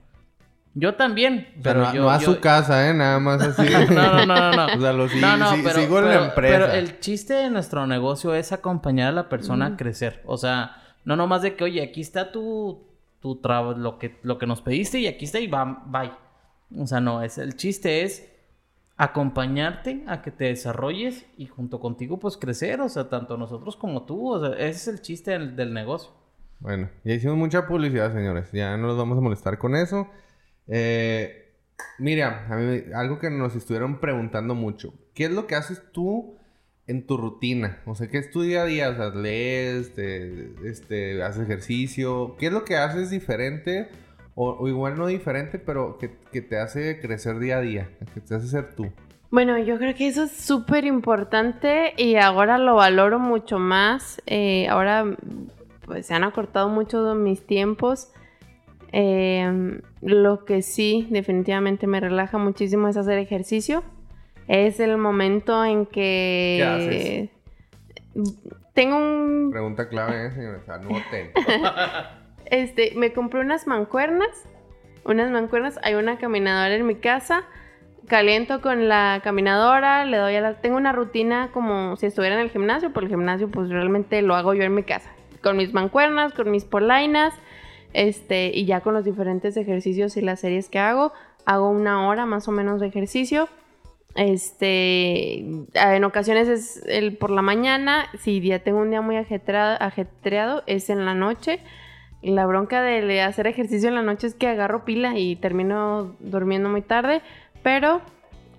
Yo 0.80 0.94
también, 0.94 1.48
pero 1.60 1.80
no, 1.80 1.92
yo, 1.92 2.02
no 2.02 2.10
a 2.10 2.20
yo- 2.20 2.34
su 2.34 2.40
casa, 2.40 2.88
¿eh? 2.88 2.94
Nada 2.94 3.18
más 3.18 3.42
así. 3.42 3.62
No, 3.90 4.24
no, 4.24 4.26
no, 4.26 4.52
no, 4.52 4.52
no. 4.52 4.66
O 4.76 4.80
sea, 4.80 4.92
lo 4.92 5.08
no, 5.08 5.62
pero, 5.64 5.80
sigo 5.80 5.98
en 5.98 6.04
la 6.04 6.26
empresa. 6.26 6.36
pero 6.36 6.72
el 6.72 7.00
chiste 7.00 7.34
de 7.34 7.50
nuestro 7.50 7.84
negocio 7.88 8.32
es 8.32 8.52
acompañar 8.52 9.08
a 9.08 9.12
la 9.12 9.28
persona 9.28 9.66
a 9.66 9.76
crecer. 9.76 10.22
O 10.24 10.36
sea, 10.36 10.76
no 11.04 11.16
nomás 11.16 11.42
de 11.42 11.56
que, 11.56 11.64
oye, 11.64 11.82
aquí 11.82 12.00
está 12.00 12.30
tu, 12.30 12.86
tu 13.20 13.40
lo 13.76 13.98
que, 13.98 14.20
lo 14.22 14.38
que 14.38 14.46
nos 14.46 14.62
pediste 14.62 15.00
y 15.00 15.08
aquí 15.08 15.24
está 15.24 15.40
y 15.40 15.48
va, 15.48 15.82
bye. 15.86 16.12
O 16.80 16.86
sea, 16.86 17.00
no, 17.00 17.22
es, 17.22 17.38
el 17.38 17.56
chiste 17.56 18.04
es 18.04 18.30
acompañarte 18.96 20.04
a 20.06 20.22
que 20.22 20.30
te 20.30 20.44
desarrolles 20.44 21.26
y 21.36 21.46
junto 21.46 21.80
contigo, 21.80 22.20
pues 22.20 22.36
crecer. 22.36 22.80
O 22.82 22.88
sea, 22.88 23.08
tanto 23.08 23.36
nosotros 23.36 23.74
como 23.74 24.04
tú. 24.04 24.28
O 24.32 24.38
sea, 24.38 24.56
ese 24.56 24.70
es 24.70 24.88
el 24.88 25.02
chiste 25.02 25.32
del, 25.32 25.56
del 25.56 25.74
negocio. 25.74 26.12
Bueno, 26.60 26.88
ya 27.02 27.14
hicimos 27.14 27.36
mucha 27.36 27.66
publicidad, 27.66 28.12
señores. 28.12 28.52
Ya 28.52 28.76
no 28.76 28.86
los 28.86 28.96
vamos 28.96 29.18
a 29.18 29.20
molestar 29.20 29.58
con 29.58 29.74
eso. 29.74 30.08
Eh, 30.68 31.52
mira, 31.98 32.46
a 32.50 33.00
algo 33.00 33.18
que 33.18 33.30
nos 33.30 33.54
estuvieron 33.56 33.98
preguntando 34.00 34.54
mucho. 34.54 34.92
¿Qué 35.14 35.24
es 35.24 35.30
lo 35.30 35.46
que 35.46 35.54
haces 35.54 35.82
tú 35.92 36.36
en 36.86 37.06
tu 37.06 37.16
rutina? 37.16 37.80
O 37.86 37.94
sea, 37.94 38.08
¿qué 38.08 38.18
es 38.18 38.30
tu 38.30 38.42
día 38.42 38.62
a 38.62 38.66
día? 38.66 38.90
O 38.90 39.14
lees, 39.18 39.94
te- 39.94 40.52
este, 40.64 41.22
haces 41.22 41.42
ejercicio. 41.44 42.36
¿Qué 42.38 42.46
es 42.46 42.52
lo 42.52 42.64
que 42.64 42.76
haces 42.76 43.10
diferente? 43.10 43.88
O, 44.34 44.50
o 44.50 44.68
igual 44.68 44.96
no 44.96 45.06
diferente, 45.06 45.58
pero 45.58 45.98
que, 45.98 46.12
que 46.32 46.42
te 46.42 46.58
hace 46.58 47.00
crecer 47.00 47.38
día 47.38 47.58
a 47.58 47.60
día. 47.60 47.88
Que 48.14 48.20
te 48.20 48.34
hace 48.34 48.46
ser 48.46 48.74
tú. 48.74 48.88
Bueno, 49.30 49.58
yo 49.58 49.76
creo 49.78 49.94
que 49.94 50.08
eso 50.08 50.22
es 50.22 50.30
súper 50.32 50.84
importante 50.84 51.92
y 51.98 52.16
ahora 52.16 52.56
lo 52.56 52.76
valoro 52.76 53.18
mucho 53.18 53.58
más. 53.58 54.22
Eh, 54.26 54.68
ahora 54.68 55.04
pues 55.84 56.06
se 56.06 56.14
han 56.14 56.24
acortado 56.24 56.68
mucho 56.68 57.14
mis 57.14 57.46
tiempos. 57.46 58.10
Eh, 58.92 59.80
lo 60.00 60.44
que 60.44 60.62
sí 60.62 61.06
definitivamente 61.10 61.86
me 61.86 62.00
relaja 62.00 62.38
muchísimo 62.38 62.88
es 62.88 62.96
hacer 62.96 63.18
ejercicio. 63.18 63.82
Es 64.46 64.80
el 64.80 64.96
momento 64.96 65.64
en 65.64 65.86
que... 65.86 67.30
Tengo 68.74 68.96
un... 68.96 69.50
Pregunta 69.50 69.88
clave, 69.88 70.32
¿eh. 70.36 71.32
Este, 72.50 72.92
me 72.96 73.12
compré 73.12 73.40
unas 73.40 73.66
mancuernas. 73.66 74.48
Unas 75.04 75.30
mancuernas. 75.30 75.78
Hay 75.82 75.94
una 75.94 76.18
caminadora 76.18 76.74
en 76.74 76.86
mi 76.86 76.94
casa. 76.94 77.44
Caliento 78.06 78.60
con 78.62 78.88
la 78.88 79.20
caminadora. 79.22 80.04
Le 80.04 80.16
doy 80.16 80.36
a 80.36 80.40
la. 80.40 80.54
Tengo 80.54 80.76
una 80.76 80.92
rutina 80.92 81.50
como 81.52 81.96
si 81.96 82.06
estuviera 82.06 82.36
en 82.36 82.40
el 82.40 82.50
gimnasio. 82.50 82.92
Por 82.92 83.04
el 83.04 83.10
gimnasio, 83.10 83.50
pues 83.50 83.68
realmente 83.68 84.22
lo 84.22 84.34
hago 84.34 84.54
yo 84.54 84.62
en 84.62 84.74
mi 84.74 84.82
casa. 84.82 85.10
Con 85.42 85.56
mis 85.56 85.74
mancuernas, 85.74 86.32
con 86.32 86.50
mis 86.50 86.64
polainas. 86.64 87.34
Este, 87.92 88.50
y 88.54 88.64
ya 88.64 88.80
con 88.80 88.94
los 88.94 89.04
diferentes 89.04 89.56
ejercicios 89.56 90.16
y 90.16 90.20
las 90.20 90.40
series 90.40 90.68
que 90.68 90.78
hago. 90.78 91.12
Hago 91.44 91.70
una 91.70 92.08
hora 92.08 92.26
más 92.26 92.48
o 92.48 92.52
menos 92.52 92.80
de 92.80 92.88
ejercicio. 92.88 93.48
Este, 94.14 95.38
en 95.38 96.04
ocasiones 96.04 96.48
es 96.48 96.82
el 96.86 97.16
por 97.16 97.30
la 97.30 97.42
mañana. 97.42 98.06
Si 98.18 98.40
ya 98.40 98.58
tengo 98.58 98.80
un 98.80 98.90
día 98.90 99.00
muy 99.00 99.16
ajetreado, 99.16 100.62
es 100.66 100.90
en 100.90 101.04
la 101.04 101.14
noche. 101.14 101.60
La 102.20 102.46
bronca 102.46 102.82
de 102.82 103.22
hacer 103.22 103.46
ejercicio 103.46 103.88
en 103.88 103.94
la 103.94 104.02
noche 104.02 104.26
es 104.26 104.34
que 104.34 104.48
agarro 104.48 104.84
pila 104.84 105.16
y 105.18 105.36
termino 105.36 106.16
durmiendo 106.18 106.68
muy 106.68 106.82
tarde. 106.82 107.22
Pero, 107.62 108.00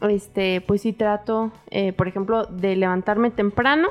este, 0.02 0.62
pues 0.62 0.82
sí 0.82 0.94
trato, 0.94 1.52
eh, 1.70 1.94
por 1.94 2.08
ejemplo, 2.08 2.46
de 2.46 2.76
levantarme 2.76 3.32
temprano. 3.32 3.90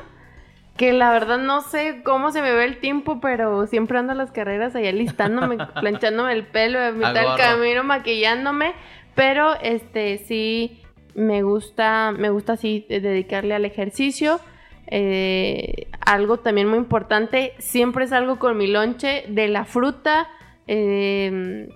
Que 0.79 0.93
la 0.93 1.11
verdad 1.11 1.39
no 1.39 1.59
sé 1.59 2.03
cómo 2.05 2.31
se 2.31 2.41
me 2.41 2.53
ve 2.53 2.63
el 2.63 2.77
tiempo, 2.77 3.19
pero 3.19 3.67
siempre 3.67 3.99
ando 3.99 4.13
a 4.13 4.15
las 4.15 4.31
carreras 4.31 4.73
allá 4.77 4.93
listándome, 4.93 5.57
planchándome 5.81 6.31
el 6.31 6.45
pelo, 6.45 6.79
a 6.79 6.91
mitad 6.91 7.13
del 7.13 7.35
camino, 7.35 7.83
maquillándome. 7.83 8.71
Pero 9.13 9.55
este 9.61 10.19
sí 10.19 10.81
me 11.15 11.43
gusta, 11.43 12.13
me 12.17 12.29
gusta 12.29 12.53
así 12.53 12.85
dedicarle 12.87 13.55
al 13.55 13.65
ejercicio. 13.65 14.39
Eh, 14.87 15.87
algo 15.99 16.37
también 16.37 16.69
muy 16.69 16.77
importante, 16.77 17.55
siempre 17.57 18.07
salgo 18.07 18.39
con 18.39 18.55
mi 18.55 18.67
lonche 18.67 19.25
de 19.27 19.49
la 19.49 19.65
fruta. 19.65 20.29
eh, 20.65 21.67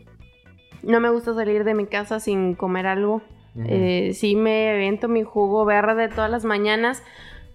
no 0.82 1.00
me 1.02 1.10
gusta 1.10 1.34
salir 1.34 1.66
de 1.66 1.74
mi 1.74 1.88
casa 1.88 2.22
sin 2.22 2.56
comer 2.56 2.88
algo. 2.88 3.22
Eh, 3.68 4.12
sí 4.14 4.36
me 4.36 4.72
aviento 4.72 5.08
mi 5.08 5.24
jugo 5.24 5.66
verde 5.66 6.08
todas 6.08 6.32
las 6.32 6.46
mañanas. 6.46 7.04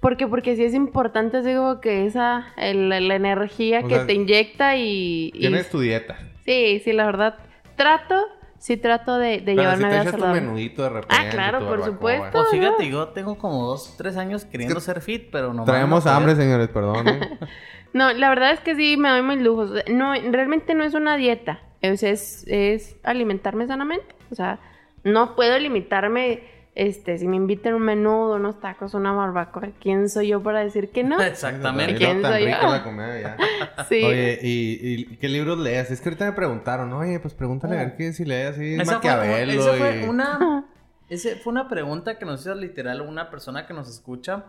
Porque, 0.00 0.26
porque 0.28 0.54
sí 0.56 0.64
es 0.64 0.74
importante, 0.74 1.42
digo, 1.42 1.80
que 1.80 2.06
esa, 2.06 2.46
el- 2.56 2.88
la 2.88 3.14
energía 3.16 3.80
O 3.84 3.88
que 3.88 3.96
sea, 3.96 4.06
te 4.06 4.14
inyecta 4.14 4.76
y, 4.76 5.30
y- 5.34 5.40
Tienes 5.40 5.68
tu 5.70 5.80
dieta. 5.80 6.16
Sí, 6.44 6.80
sí, 6.84 6.92
la 6.92 7.06
verdad. 7.06 7.36
Trato, 7.76 8.14
sí 8.58 8.76
trato 8.76 9.18
de, 9.18 9.38
de 9.40 9.40
Pero 9.40 9.60
llevar 9.62 9.76
si 9.76 9.82
te 9.82 9.88
vida 9.88 10.00
echas 10.00 10.12
tu 10.14 10.18
saludable. 10.20 10.40
menudito 10.40 10.82
de 10.84 10.88
repente. 10.90 11.14
Ah, 11.18 11.30
claro, 11.30 11.58
por 11.58 11.68
barbacoa. 11.80 11.92
supuesto. 11.92 12.28
Pues 12.32 12.46
fíjate, 12.50 12.88
yo 12.88 13.08
tengo 13.08 13.36
como 13.38 13.66
dos, 13.66 13.94
tres 13.98 14.16
años 14.16 14.44
queriendo 14.44 14.78
ser 14.80 15.00
fit, 15.00 15.28
pero 15.32 15.52
no 15.52 15.64
Traemos 15.64 16.06
hambre, 16.06 16.36
señores, 16.36 16.68
perdón. 16.68 17.08
¿eh? 17.08 17.20
No, 17.94 18.12
la 18.12 18.28
verdad 18.28 18.52
es 18.52 18.60
que 18.60 18.76
sí 18.76 18.98
me 18.98 19.08
doy 19.08 19.22
mis 19.22 19.40
lujos. 19.40 19.72
No, 19.90 20.12
realmente 20.30 20.74
no 20.74 20.84
es 20.84 20.92
una 20.92 21.16
dieta. 21.16 21.60
Es, 21.80 22.02
es, 22.02 22.44
es 22.46 22.96
alimentarme 23.02 23.66
sanamente. 23.66 24.14
O 24.30 24.34
sea, 24.34 24.60
no 25.04 25.34
puedo 25.34 25.58
limitarme, 25.58 26.42
este, 26.78 27.18
si 27.18 27.26
me 27.26 27.34
invitan 27.34 27.74
un 27.74 27.82
menudo, 27.82 28.36
unos 28.36 28.60
tacos, 28.60 28.94
una 28.94 29.10
barbacoa. 29.10 29.70
¿Quién 29.80 30.08
soy 30.08 30.28
yo 30.28 30.40
para 30.44 30.60
decir 30.60 30.90
que 30.90 31.02
no? 31.02 31.20
Exactamente. 31.22 31.96
¿Quién 31.96 32.22
tan 32.22 32.30
soy 32.30 32.44
rica 32.44 32.62
yo? 32.62 32.70
la 32.70 32.84
comida 32.84 33.20
ya. 33.20 33.36
Sí. 33.88 34.04
Oye, 34.04 34.38
¿y, 34.40 35.12
y 35.12 35.16
qué 35.16 35.28
libros 35.28 35.58
lees? 35.58 35.90
Es 35.90 36.00
que 36.00 36.08
ahorita 36.08 36.26
me 36.26 36.32
preguntaron, 36.32 36.92
oye, 36.92 37.18
pues 37.18 37.34
pregúntale 37.34 37.76
a 37.76 37.84
ver 37.84 37.96
qué 37.96 38.12
si 38.12 38.24
lees 38.24 38.50
así 38.52 38.74
Esa 38.74 38.84
fue, 38.84 38.94
Maquiavelo 38.94 39.52
esa 39.52 39.72
fue 39.74 40.02
y... 40.04 40.08
una, 40.08 40.66
ese 41.08 41.34
fue 41.34 41.50
una 41.50 41.68
pregunta 41.68 42.16
que 42.16 42.24
nos 42.24 42.42
hizo 42.42 42.54
literal 42.54 43.00
una 43.00 43.28
persona 43.28 43.66
que 43.66 43.74
nos 43.74 43.88
escucha 43.88 44.44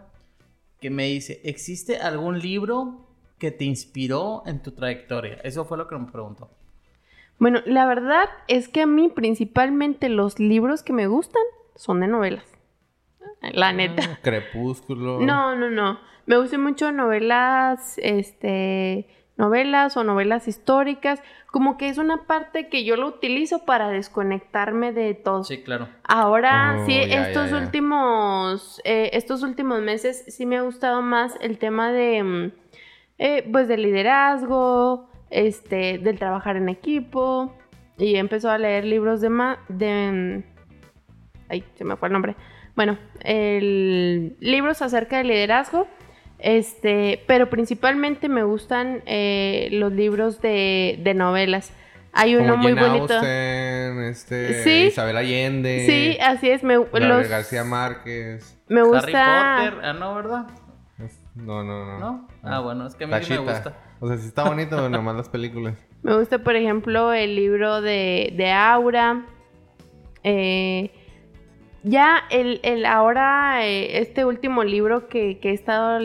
que 0.79 0.91
me 0.91 1.05
dice, 1.05 1.41
¿existe 1.43 1.97
algún 1.97 2.37
libro 2.37 3.07
que 3.39 3.49
te 3.49 3.65
inspiró 3.65 4.43
en 4.45 4.61
tu 4.61 4.71
trayectoria? 4.71 5.39
Eso 5.43 5.65
fue 5.65 5.79
lo 5.79 5.87
que 5.87 5.97
me 5.97 6.11
preguntó. 6.11 6.51
Bueno, 7.39 7.61
la 7.65 7.87
verdad 7.87 8.25
es 8.47 8.67
que 8.67 8.83
a 8.83 8.85
mí 8.85 9.09
principalmente 9.09 10.09
los 10.09 10.39
libros 10.39 10.83
que 10.83 10.93
me 10.93 11.07
gustan 11.07 11.41
son 11.79 12.01
de 12.01 12.07
novelas. 12.07 12.43
La 13.53 13.71
neta. 13.71 14.19
Crepúsculo. 14.21 15.21
No, 15.21 15.55
no, 15.55 15.69
no. 15.69 15.97
Me 16.25 16.37
gustan 16.37 16.61
mucho 16.61 16.91
novelas, 16.91 17.97
este, 18.03 19.07
novelas 19.37 19.95
o 19.95 20.03
novelas 20.03 20.49
históricas. 20.49 21.23
Como 21.47 21.77
que 21.77 21.87
es 21.87 21.97
una 21.97 22.27
parte 22.27 22.67
que 22.67 22.83
yo 22.83 22.97
lo 22.97 23.07
utilizo 23.07 23.63
para 23.65 23.87
desconectarme 23.89 24.91
de 24.91 25.13
todo. 25.13 25.45
Sí, 25.45 25.63
claro. 25.63 25.87
Ahora 26.03 26.79
Oh, 26.81 26.85
sí, 26.85 26.93
ya, 27.07 27.27
estos 27.29 27.49
ya, 27.49 27.57
ya. 27.57 27.63
últimos, 27.63 28.81
eh, 28.83 29.11
estos 29.13 29.41
últimos 29.41 29.81
meses 29.81 30.25
sí 30.27 30.45
me 30.45 30.57
ha 30.57 30.61
gustado 30.61 31.01
más 31.01 31.37
el 31.39 31.57
tema 31.59 31.91
de, 31.93 32.21
mm, 32.23 32.51
eh, 33.19 33.47
pues, 33.51 33.67
del 33.69 33.83
liderazgo, 33.83 35.09
este, 35.29 35.97
del 35.97 36.19
trabajar 36.19 36.57
en 36.57 36.67
equipo. 36.67 37.55
Y 37.97 38.17
empezó 38.17 38.49
a 38.51 38.57
leer 38.57 38.83
libros 38.83 39.21
de, 39.21 39.29
ma 39.29 39.59
de, 39.69 40.43
mm, 40.45 40.58
ay, 41.49 41.63
se 41.75 41.83
me 41.83 41.95
fue 41.97 42.07
el 42.07 42.13
nombre. 42.13 42.35
Bueno, 42.75 42.97
el, 43.21 44.35
libros 44.39 44.81
acerca 44.81 45.17
del 45.17 45.27
liderazgo. 45.27 45.87
Este, 46.39 47.21
pero 47.27 47.49
principalmente 47.49 48.29
me 48.29 48.43
gustan 48.43 49.01
eh, 49.05 49.67
los 49.73 49.91
libros 49.91 50.41
de, 50.41 50.97
de 51.03 51.13
novelas. 51.13 51.73
Hay 52.13 52.35
uno 52.35 52.51
Como 52.53 52.63
muy 52.63 52.73
Jane 52.75 52.87
bonito. 52.87 53.13
Austen, 53.13 54.03
este, 54.03 54.63
Sí. 54.63 54.69
Isabel 54.87 55.17
Allende. 55.17 55.85
Sí, 55.85 56.17
así 56.21 56.49
es. 56.49 56.63
Me, 56.63 56.75
los- 56.75 57.27
García 57.27 57.63
Márquez. 57.65 58.57
me 58.69 58.79
Harry 58.79 58.89
gusta. 58.89 59.57
Potter, 59.59 59.85
ah, 59.85 59.93
no, 59.93 60.15
¿verdad? 60.15 60.47
Es- 61.03 61.19
No, 61.35 61.63
no, 61.63 61.85
no. 61.85 61.99
¿No? 61.99 62.27
Ah, 62.41 62.61
bueno, 62.61 62.87
es 62.87 62.95
que 62.95 63.03
a 63.03 63.07
mí 63.07 63.13
sí 63.21 63.33
me 63.33 63.39
gusta. 63.39 63.73
O 63.99 64.07
sea, 64.07 64.17
sí 64.17 64.27
está 64.27 64.43
bonito, 64.47 64.87
nomás 64.89 65.15
las 65.17 65.29
películas. 65.29 65.75
Me 66.01 66.15
gusta, 66.17 66.39
por 66.39 66.55
ejemplo, 66.55 67.11
el 67.11 67.35
libro 67.35 67.81
de, 67.81 68.33
de 68.37 68.51
Aura. 68.53 69.25
Eh, 70.23 70.91
ya 71.83 72.23
el, 72.29 72.59
el 72.63 72.85
ahora, 72.85 73.65
eh, 73.65 73.99
este 73.99 74.25
último 74.25 74.63
libro 74.63 75.07
que, 75.07 75.39
que 75.39 75.51
he 75.51 75.53
estado, 75.53 75.99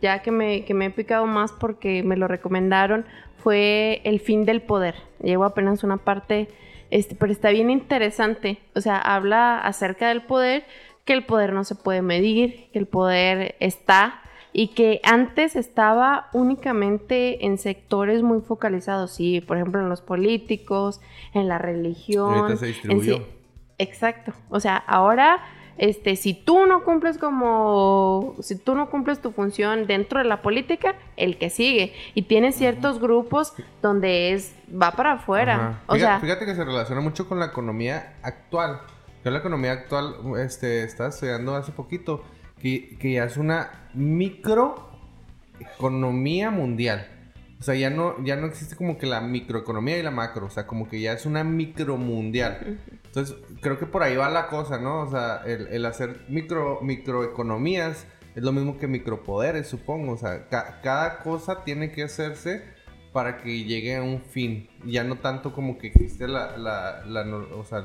ya 0.00 0.22
que 0.22 0.30
me, 0.30 0.64
que 0.64 0.74
me 0.74 0.86
he 0.86 0.90
picado 0.90 1.26
más 1.26 1.52
porque 1.52 2.02
me 2.02 2.16
lo 2.16 2.28
recomendaron, 2.28 3.04
fue 3.36 4.00
El 4.04 4.20
fin 4.20 4.46
del 4.46 4.62
poder. 4.62 4.94
Llevo 5.22 5.44
apenas 5.44 5.84
una 5.84 5.98
parte, 5.98 6.48
este, 6.90 7.14
pero 7.14 7.30
está 7.30 7.50
bien 7.50 7.70
interesante. 7.70 8.58
O 8.74 8.80
sea, 8.80 8.98
habla 8.98 9.58
acerca 9.58 10.08
del 10.08 10.22
poder, 10.22 10.64
que 11.04 11.12
el 11.12 11.24
poder 11.24 11.52
no 11.52 11.64
se 11.64 11.74
puede 11.74 12.00
medir, 12.00 12.70
que 12.72 12.78
el 12.78 12.86
poder 12.86 13.56
está 13.60 14.22
y 14.56 14.68
que 14.68 15.00
antes 15.02 15.56
estaba 15.56 16.28
únicamente 16.32 17.44
en 17.44 17.58
sectores 17.58 18.22
muy 18.22 18.40
focalizados, 18.40 19.12
sí, 19.12 19.40
por 19.40 19.56
ejemplo 19.56 19.80
en 19.80 19.88
los 19.88 20.00
políticos, 20.00 21.00
en 21.34 21.48
la 21.48 21.58
religión. 21.58 22.32
ahorita 22.32 22.56
se 22.56 22.66
distribuyó. 22.66 23.33
Exacto. 23.78 24.32
O 24.50 24.60
sea, 24.60 24.76
ahora 24.76 25.40
este, 25.76 26.14
si 26.14 26.34
tú 26.34 26.66
no 26.66 26.84
cumples 26.84 27.18
como, 27.18 28.36
si 28.40 28.54
tú 28.56 28.76
no 28.76 28.88
cumples 28.90 29.20
tu 29.20 29.32
función 29.32 29.86
dentro 29.86 30.20
de 30.20 30.24
la 30.24 30.40
política, 30.40 30.94
el 31.16 31.36
que 31.36 31.50
sigue. 31.50 31.92
Y 32.14 32.22
tiene 32.22 32.52
ciertos 32.52 33.00
grupos 33.00 33.52
donde 33.82 34.32
es, 34.32 34.54
va 34.70 34.92
para 34.92 35.12
afuera. 35.12 35.82
O 35.86 35.94
fíjate, 35.94 36.12
sea, 36.12 36.20
fíjate 36.20 36.46
que 36.46 36.54
se 36.54 36.64
relaciona 36.64 37.00
mucho 37.00 37.28
con 37.28 37.40
la 37.40 37.46
economía 37.46 38.14
actual. 38.22 38.82
Yo 39.24 39.30
la 39.30 39.38
economía 39.38 39.72
actual, 39.72 40.14
este, 40.38 40.84
estaba 40.84 41.08
estudiando 41.08 41.56
hace 41.56 41.72
poquito, 41.72 42.22
que, 42.60 42.96
que 42.98 43.14
ya 43.14 43.24
es 43.24 43.36
una 43.36 43.88
microeconomía 43.94 46.50
mundial. 46.50 47.08
O 47.58 47.64
sea, 47.64 47.74
ya 47.74 47.90
no, 47.90 48.22
ya 48.22 48.36
no 48.36 48.46
existe 48.46 48.76
como 48.76 48.98
que 48.98 49.06
la 49.06 49.22
microeconomía 49.22 49.98
y 49.98 50.02
la 50.02 50.10
macro. 50.10 50.46
O 50.46 50.50
sea, 50.50 50.66
como 50.66 50.86
que 50.88 51.00
ya 51.00 51.14
es 51.14 51.24
una 51.26 51.42
micro 51.42 51.96
mundial. 51.96 52.78
Entonces, 53.14 53.36
creo 53.60 53.78
que 53.78 53.86
por 53.86 54.02
ahí 54.02 54.16
va 54.16 54.28
la 54.28 54.48
cosa, 54.48 54.78
¿no? 54.78 55.02
O 55.02 55.10
sea, 55.10 55.42
el, 55.46 55.68
el 55.68 55.86
hacer 55.86 56.22
micro, 56.28 56.80
microeconomías 56.82 58.06
es 58.34 58.42
lo 58.42 58.50
mismo 58.52 58.78
que 58.78 58.88
micropoderes, 58.88 59.68
supongo. 59.68 60.12
O 60.14 60.16
sea, 60.16 60.48
ca- 60.48 60.80
cada 60.82 61.18
cosa 61.18 61.62
tiene 61.62 61.92
que 61.92 62.02
hacerse 62.02 62.64
para 63.12 63.38
que 63.38 63.62
llegue 63.64 63.94
a 63.96 64.02
un 64.02 64.20
fin. 64.20 64.68
Ya 64.84 65.04
no 65.04 65.16
tanto 65.16 65.52
como 65.52 65.78
que 65.78 65.86
existe 65.88 66.26
la, 66.26 66.56
la, 66.56 67.04
la 67.06 67.24
no- 67.24 67.46
o 67.56 67.64
sea, 67.64 67.84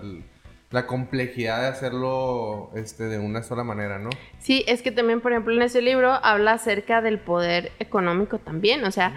la 0.71 0.88
complejidad 0.88 1.61
de 1.61 1.67
hacerlo 1.67 2.71
este, 2.75 3.03
de 3.03 3.19
una 3.19 3.43
sola 3.43 3.63
manera, 3.63 3.99
¿no? 3.99 4.09
Sí, 4.39 4.63
es 4.67 4.82
que 4.82 4.91
también, 4.91 5.21
por 5.21 5.32
ejemplo, 5.32 5.53
en 5.53 5.61
ese 5.61 5.82
libro 5.84 6.11
habla 6.11 6.53
acerca 6.53 7.01
del 7.03 7.19
poder 7.19 7.71
económico 7.77 8.39
también. 8.39 8.84
O 8.84 8.91
sea, 8.91 9.13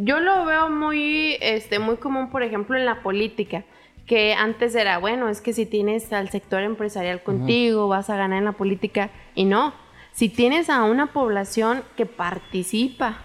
yo 0.00 0.18
lo 0.18 0.44
veo 0.44 0.70
muy, 0.70 1.36
este, 1.40 1.78
muy 1.78 1.96
común, 1.98 2.30
por 2.30 2.42
ejemplo, 2.42 2.76
en 2.76 2.84
la 2.84 3.02
política. 3.02 3.64
Que 4.12 4.34
antes 4.34 4.74
era, 4.74 4.98
bueno, 4.98 5.30
es 5.30 5.40
que 5.40 5.54
si 5.54 5.64
tienes 5.64 6.12
al 6.12 6.28
sector 6.28 6.60
empresarial 6.62 7.22
contigo, 7.22 7.88
vas 7.88 8.10
a 8.10 8.16
ganar 8.18 8.40
en 8.40 8.44
la 8.44 8.52
política. 8.52 9.08
Y 9.34 9.46
no. 9.46 9.72
Si 10.12 10.28
tienes 10.28 10.68
a 10.68 10.84
una 10.84 11.14
población 11.14 11.82
que 11.96 12.04
participa, 12.04 13.22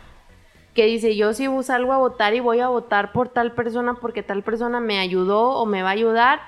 que 0.74 0.86
dice, 0.86 1.18
yo 1.18 1.34
si 1.34 1.46
salgo 1.64 1.92
a 1.92 1.98
votar 1.98 2.36
y 2.36 2.40
voy 2.40 2.62
a 2.62 2.70
votar 2.70 3.12
por 3.12 3.28
tal 3.28 3.52
persona 3.52 3.96
porque 3.96 4.24
tal 4.24 4.44
persona 4.44 4.80
me 4.80 4.98
ayudó 4.98 5.58
o 5.58 5.66
me 5.66 5.84
va 5.84 5.90
a 5.90 5.92
ayudar, 5.92 6.40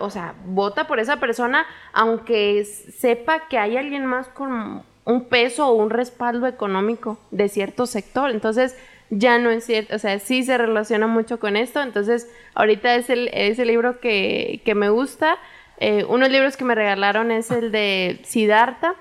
o 0.00 0.08
sea, 0.08 0.36
vota 0.46 0.86
por 0.86 1.00
esa 1.00 1.16
persona 1.16 1.66
aunque 1.92 2.64
sepa 2.64 3.48
que 3.48 3.58
hay 3.58 3.76
alguien 3.76 4.06
más 4.06 4.28
con 4.28 4.84
un 5.04 5.24
peso 5.24 5.66
o 5.66 5.74
un 5.74 5.90
respaldo 5.90 6.46
económico 6.46 7.18
de 7.32 7.48
cierto 7.48 7.86
sector. 7.86 8.30
Entonces, 8.30 8.78
ya 9.10 9.38
no 9.38 9.50
es 9.50 9.64
cierto, 9.64 9.96
o 9.96 9.98
sea, 9.98 10.18
sí 10.18 10.42
se 10.42 10.56
relaciona 10.58 11.06
mucho 11.06 11.38
con 11.38 11.56
esto. 11.56 11.82
Entonces, 11.82 12.28
ahorita 12.54 12.94
es 12.96 13.10
el, 13.10 13.28
es 13.32 13.58
el 13.58 13.68
libro 13.68 14.00
que, 14.00 14.60
que 14.64 14.74
me 14.74 14.88
gusta. 14.88 15.36
Eh, 15.78 16.04
unos 16.08 16.30
libros 16.30 16.56
que 16.56 16.64
me 16.64 16.74
regalaron 16.74 17.30
es 17.30 17.50
el 17.50 17.72
de 17.72 18.20
Siddhartha. 18.24 18.94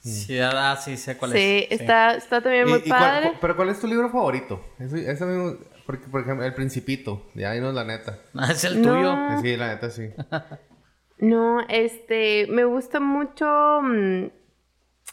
Sí, 0.00 0.38
ah, 0.40 0.76
sí, 0.82 0.96
sé 0.96 1.16
cuál 1.16 1.32
Sí, 1.32 1.66
es. 1.68 1.80
está, 1.80 2.14
está 2.14 2.40
también 2.40 2.68
muy 2.68 2.78
¿Y- 2.78 2.82
y 2.86 2.88
cuál- 2.88 3.00
padre. 3.00 3.32
pero 3.40 3.56
¿cuál 3.56 3.68
es 3.70 3.80
tu 3.80 3.86
libro 3.86 4.08
favorito? 4.10 4.60
Eso, 4.78 4.96
eso 4.96 5.26
mismo, 5.26 5.56
porque, 5.86 6.06
por 6.06 6.20
ejemplo, 6.22 6.44
El 6.46 6.54
Principito. 6.54 7.26
Ya, 7.34 7.52
dinos 7.52 7.74
la 7.74 7.84
neta. 7.84 8.18
Ah, 8.34 8.52
es 8.52 8.62
el 8.64 8.80
No. 8.80 8.94
tuyo. 8.94 9.40
Sí, 9.42 9.56
la 9.56 9.68
neta, 9.68 9.90
sí. 9.90 10.10
No, 11.20 11.60
este, 11.68 12.46
me 12.48 12.64
gusta 12.64 13.00
mucho. 13.00 13.44
mm, 13.82 14.26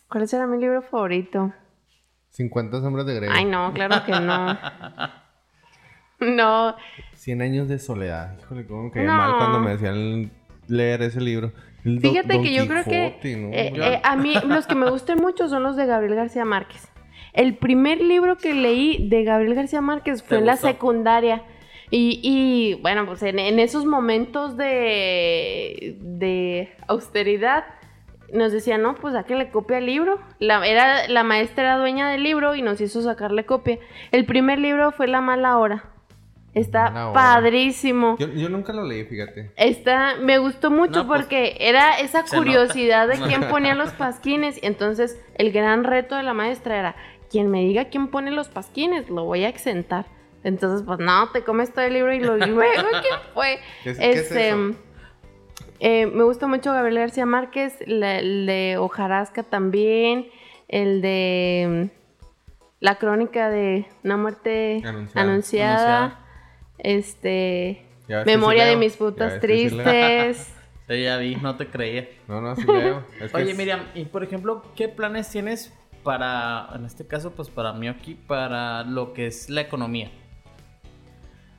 ¿Cuál 0.07 0.27
será 0.27 0.45
mi 0.45 0.59
libro 0.59 0.83
favorito? 0.83 1.51
50 2.35 2.81
sombras 2.81 3.05
de 3.05 3.15
Grey. 3.15 3.29
Ay, 3.31 3.45
no, 3.45 3.71
claro 3.73 4.03
que 4.05 4.11
no. 4.11 4.57
No, 6.19 6.75
100 7.13 7.41
años 7.41 7.67
de 7.67 7.77
soledad. 7.77 8.37
Híjole, 8.39 8.65
cómo 8.65 8.83
me 8.83 8.91
caía 8.91 9.05
No. 9.07 9.13
mal 9.17 9.37
cuando 9.37 9.59
me 9.59 9.71
decían 9.71 10.31
leer 10.67 11.01
ese 11.01 11.19
libro. 11.19 11.51
El 11.83 11.99
fíjate 11.99 12.33
Don 12.35 12.43
que 12.43 12.53
yo 12.53 12.67
creo 12.67 12.83
que 12.85 13.37
¿no? 13.37 13.49
eh, 13.53 13.73
eh, 13.75 14.01
a 14.03 14.15
mí 14.15 14.33
los 14.47 14.65
que 14.65 14.75
me 14.75 14.89
gustan 14.89 15.19
mucho 15.19 15.47
son 15.49 15.61
los 15.63 15.75
de 15.75 15.85
Gabriel 15.85 16.15
García 16.15 16.45
Márquez. 16.45 16.89
El 17.33 17.55
primer 17.57 17.99
libro 18.01 18.37
que 18.37 18.53
leí 18.53 19.09
de 19.09 19.23
Gabriel 19.23 19.55
García 19.55 19.81
Márquez 19.81 20.23
fue 20.23 20.37
¿Te 20.37 20.41
en 20.41 20.45
la 20.45 20.55
secundaria. 20.55 21.43
Y, 21.91 22.19
y, 22.23 22.81
bueno, 22.81 23.05
pues 23.05 23.21
en, 23.21 23.37
en 23.37 23.59
esos 23.59 23.85
momentos 23.85 24.57
de, 24.57 25.97
de 26.01 26.73
austeridad 26.87 27.65
nos 28.33 28.51
decían, 28.51 28.81
no, 28.81 28.95
pues 28.95 29.13
sáquenle 29.13 29.49
copia 29.49 29.77
al 29.77 29.85
libro. 29.85 30.19
La, 30.39 30.65
era, 30.65 31.07
la 31.07 31.23
maestra 31.23 31.63
era 31.63 31.77
dueña 31.77 32.09
del 32.09 32.23
libro 32.23 32.55
y 32.55 32.61
nos 32.61 32.79
hizo 32.81 33.01
sacarle 33.01 33.45
copia. 33.45 33.79
El 34.11 34.25
primer 34.25 34.59
libro 34.59 34.91
fue 34.91 35.07
La 35.07 35.21
mala 35.21 35.57
hora. 35.57 35.85
Está 36.53 36.89
Mala 36.89 37.09
Hora. 37.09 37.13
padrísimo. 37.13 38.15
yo, 38.17 38.27
yo 38.29 38.47
nunca 38.47 38.71
lo 38.71 38.85
leí, 38.85 39.03
fíjate. 39.03 39.51
Está, 39.57 40.15
me 40.21 40.37
gustó 40.37 40.71
mucho 40.71 41.01
No, 41.03 41.07
pues, 41.07 41.21
porque 41.23 41.57
era 41.59 41.99
esa 41.99 42.23
curiosidad 42.23 43.07
nota. 43.07 43.19
de 43.19 43.25
quién 43.27 43.49
ponía 43.49 43.75
los 43.75 43.91
pasquines. 43.91 44.61
Y 44.63 44.65
entonces 44.65 45.21
el 45.37 45.51
gran 45.51 45.83
reto 45.83 46.15
de 46.15 46.23
la 46.23 46.33
maestra 46.33 46.79
era, 46.79 46.95
quien 47.29 47.51
me 47.51 47.59
diga 47.59 47.85
quién 47.89 48.07
pone 48.07 48.31
los 48.31 48.47
pasquines, 48.47 49.09
lo 49.09 49.25
voy 49.25 49.43
a 49.43 49.49
exentar. 49.49 50.05
Entonces, 50.45 50.85
pues 50.85 50.99
no, 50.99 51.29
te 51.31 51.43
comes 51.43 51.73
todo 51.73 51.83
el 51.85 51.93
libro 51.93 52.13
y, 52.13 52.19
lo, 52.21 52.37
luego 52.37 52.87
quién 53.01 53.19
fue. 53.33 53.59
¿Qué 53.83 53.89
es- 53.89 53.97
qué 53.99 54.11
es 54.11 54.17
Este, 54.21 54.49
eso? 54.49 54.75
Eh, 55.79 56.05
me 56.07 56.23
gusta 56.23 56.47
mucho 56.47 56.71
Gabriel 56.73 56.99
García 56.99 57.25
Márquez, 57.25 57.77
la- 57.87 58.19
el 58.19 58.45
de 58.45 58.77
Hojarasca 58.77 59.43
también, 59.43 60.27
el 60.67 61.01
de 61.01 61.89
mm, 61.91 61.99
la 62.79 62.95
crónica 62.95 63.49
de 63.49 63.85
una 64.03 64.17
muerte 64.17 64.81
Anunciada. 64.85 65.21
anunciada, 65.29 65.97
Anunciada. 66.03 66.25
este 66.77 67.85
sí 68.07 68.13
Memoria 68.25 68.65
de 68.65 68.75
mis 68.75 68.95
putas 68.97 69.39
tristes. 69.39 70.51
Sí, 70.87 71.01
ya 71.01 71.17
vi, 71.17 71.35
no 71.37 71.55
te 71.57 71.65
creía. 71.65 72.07
No, 72.27 72.41
no, 72.41 72.55
sí 72.55 72.61
leo. 72.67 73.03
Es 73.19 73.31
que 73.31 73.37
Oye, 73.37 73.51
es- 73.53 73.57
Miriam, 73.57 73.79
y 73.95 74.05
por 74.05 74.23
ejemplo, 74.23 74.61
¿qué 74.75 74.87
planes 74.87 75.27
tienes 75.31 75.73
para, 76.03 76.69
en 76.75 76.85
este 76.85 77.07
caso, 77.07 77.31
pues 77.31 77.49
para 77.49 77.73
mí 77.73 77.87
aquí, 77.87 78.13
para 78.13 78.83
lo 78.83 79.11
que 79.13 79.25
es 79.25 79.49
la 79.49 79.61
economía? 79.61 80.11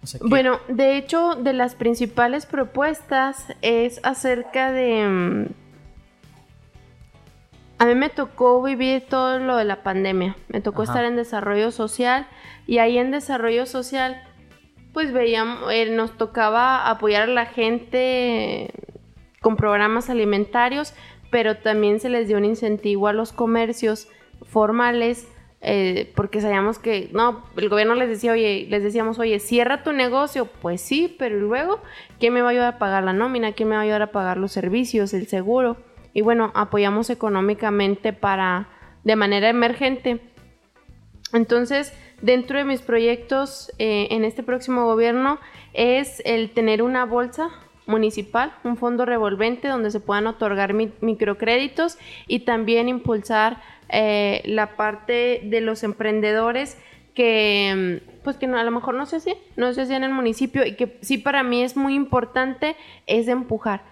O 0.07 0.09
sea, 0.09 0.21
¿qué- 0.21 0.27
Bueno, 0.29 0.61
de 0.69 0.97
hecho, 0.97 1.35
de 1.35 1.53
las 1.53 1.75
principales 1.75 2.47
propuestas 2.47 3.45
es 3.61 3.99
acerca 4.05 4.71
de... 4.71 5.05
mm, 5.09 5.47
A 7.79 7.87
mí 7.87 7.95
me 7.97 8.09
tocó 8.09 8.63
vivir 8.63 9.03
todo 9.09 9.39
lo 9.41 9.57
de 9.57 9.65
la 9.65 9.83
pandemia. 9.83 10.37
Me 10.49 10.61
tocó 10.61 10.83
Ajá. 10.83 10.93
estar 10.93 11.05
en 11.05 11.17
desarrollo 11.17 11.71
social 11.73 12.27
y 12.69 12.79
ahí 12.79 12.97
en 12.99 13.11
desarrollo 13.11 13.67
social, 13.67 14.23
pues 14.95 15.13
veíamos, 15.13 15.71
eh, 15.73 15.91
nos 15.91 16.17
tocaba 16.17 16.89
apoyar 16.89 17.25
a 17.25 17.33
la 17.33 17.45
gente 17.47 18.71
con 19.43 19.57
programas 19.57 20.09
alimentarios, 20.09 20.95
pero 21.31 21.57
también 21.59 21.99
se 22.01 22.09
les 22.09 22.29
dio 22.29 22.39
un 22.39 22.45
incentivo 22.47 23.09
a 23.09 23.13
los 23.13 23.33
comercios 23.33 24.09
formales 24.45 25.27
eh, 25.69 26.13
porque 26.15 26.41
sabíamos 26.41 26.79
que, 26.79 27.11
no, 27.13 27.43
el 27.57 27.69
gobierno 27.69 27.97
les 27.97 28.09
decía, 28.09 28.31
oye, 28.31 28.69
les 28.71 28.85
decíamos, 28.85 29.19
oye, 29.19 29.41
cierra 29.41 29.83
tu 29.83 29.93
negocio, 29.93 30.47
pues 30.63 30.81
sí, 30.81 31.13
pero 31.19 31.41
luego, 31.41 31.81
¿quién 32.21 32.35
me 32.35 32.41
va 32.41 32.47
a 32.47 32.51
ayudar 32.53 32.75
a 32.75 32.79
pagar 32.79 33.03
la 33.03 33.13
nómina? 33.13 33.51
¿Quién 33.51 33.71
me 33.71 33.75
va 33.75 33.81
a 33.81 33.85
ayudar 33.85 34.03
a 34.03 34.13
pagar 34.13 34.37
los 34.37 34.53
servicios, 34.53 35.13
el 35.13 35.27
seguro? 35.27 35.77
Y 36.13 36.21
bueno, 36.23 36.53
apoyamos 36.55 37.11
económicamente 37.11 38.13
para, 38.13 38.69
de 39.03 39.17
manera 39.17 39.49
emergente. 39.49 40.21
Entonces, 41.33 41.93
dentro 42.23 42.59
de 42.59 42.65
mis 42.65 42.81
proyectos 42.81 43.73
eh, 43.81 44.07
en 44.13 44.25
este 44.25 44.45
próximo 44.45 44.85
gobierno 44.85 45.41
es 45.75 46.23
el 46.25 46.51
tener 46.51 46.81
una 46.81 47.07
bolsa 47.07 47.51
municipal, 47.87 48.53
un 48.65 48.77
fondo 48.77 49.05
revolvente 49.05 49.69
donde 49.69 49.91
se 49.91 50.01
puedan 50.01 50.27
otorgar 50.27 50.73
mi- 50.75 50.93
microcréditos 51.01 51.99
y 52.27 52.41
también 52.41 52.89
impulsar 52.89 53.61
eh, 53.89 54.43
la 54.45 54.77
parte 54.77 55.41
de 55.45 55.61
los 55.61 55.83
emprendedores 55.85 56.77
que 57.15 58.01
mm, 58.05 58.23
pues 58.25 58.37
que 58.37 58.47
no, 58.49 58.59
a 58.59 58.65
lo 58.65 58.73
mejor 58.73 58.95
no 58.95 59.07
se 59.07 59.17
hacía, 59.17 59.35
no 59.57 59.73
se 59.73 59.83
hacía 59.83 59.97
en 59.97 60.05
el 60.05 60.13
municipio 60.13 60.67
y 60.67 60.75
que 60.75 60.99
sí 61.01 61.19
para 61.19 61.43
mí 61.45 61.63
es 61.63 61.77
muy 61.77 61.95
importante 61.95 62.75
es 63.07 63.29
empujar. 63.29 63.83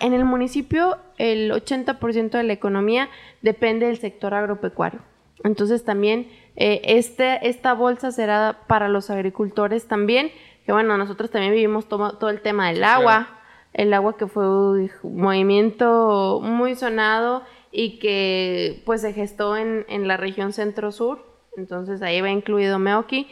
En 0.00 0.12
el 0.14 0.24
municipio 0.24 0.96
el 1.18 1.50
80% 1.52 2.30
de 2.30 2.42
la 2.44 2.52
economía 2.52 3.08
depende 3.42 3.86
del 3.86 3.98
sector 3.98 4.32
agropecuario. 4.32 5.00
Entonces 5.44 5.84
también 5.84 6.28
eh, 6.56 6.80
este, 6.84 7.48
esta 7.48 7.74
bolsa 7.74 8.12
será 8.12 8.60
para 8.68 8.88
los 8.88 9.10
agricultores 9.10 9.88
también, 9.88 10.30
que 10.64 10.72
bueno, 10.72 10.96
nosotros 10.96 11.30
también 11.30 11.52
vivimos 11.52 11.88
todo, 11.88 12.16
todo 12.16 12.30
el 12.30 12.40
tema 12.40 12.68
del 12.68 12.84
agua, 12.84 13.40
el 13.74 13.94
agua 13.94 14.16
que 14.16 14.26
fue 14.26 14.48
un 14.48 14.90
movimiento 15.02 16.40
muy 16.42 16.74
sonado 16.74 17.42
y 17.70 17.98
que 17.98 18.82
pues 18.84 19.00
se 19.00 19.12
gestó 19.12 19.56
en, 19.56 19.86
en 19.88 20.06
la 20.06 20.16
región 20.16 20.52
centro-sur, 20.52 21.24
entonces 21.56 22.02
ahí 22.02 22.20
va 22.20 22.30
incluido 22.30 22.78
Meoki 22.78 23.28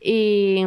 y, 0.00 0.64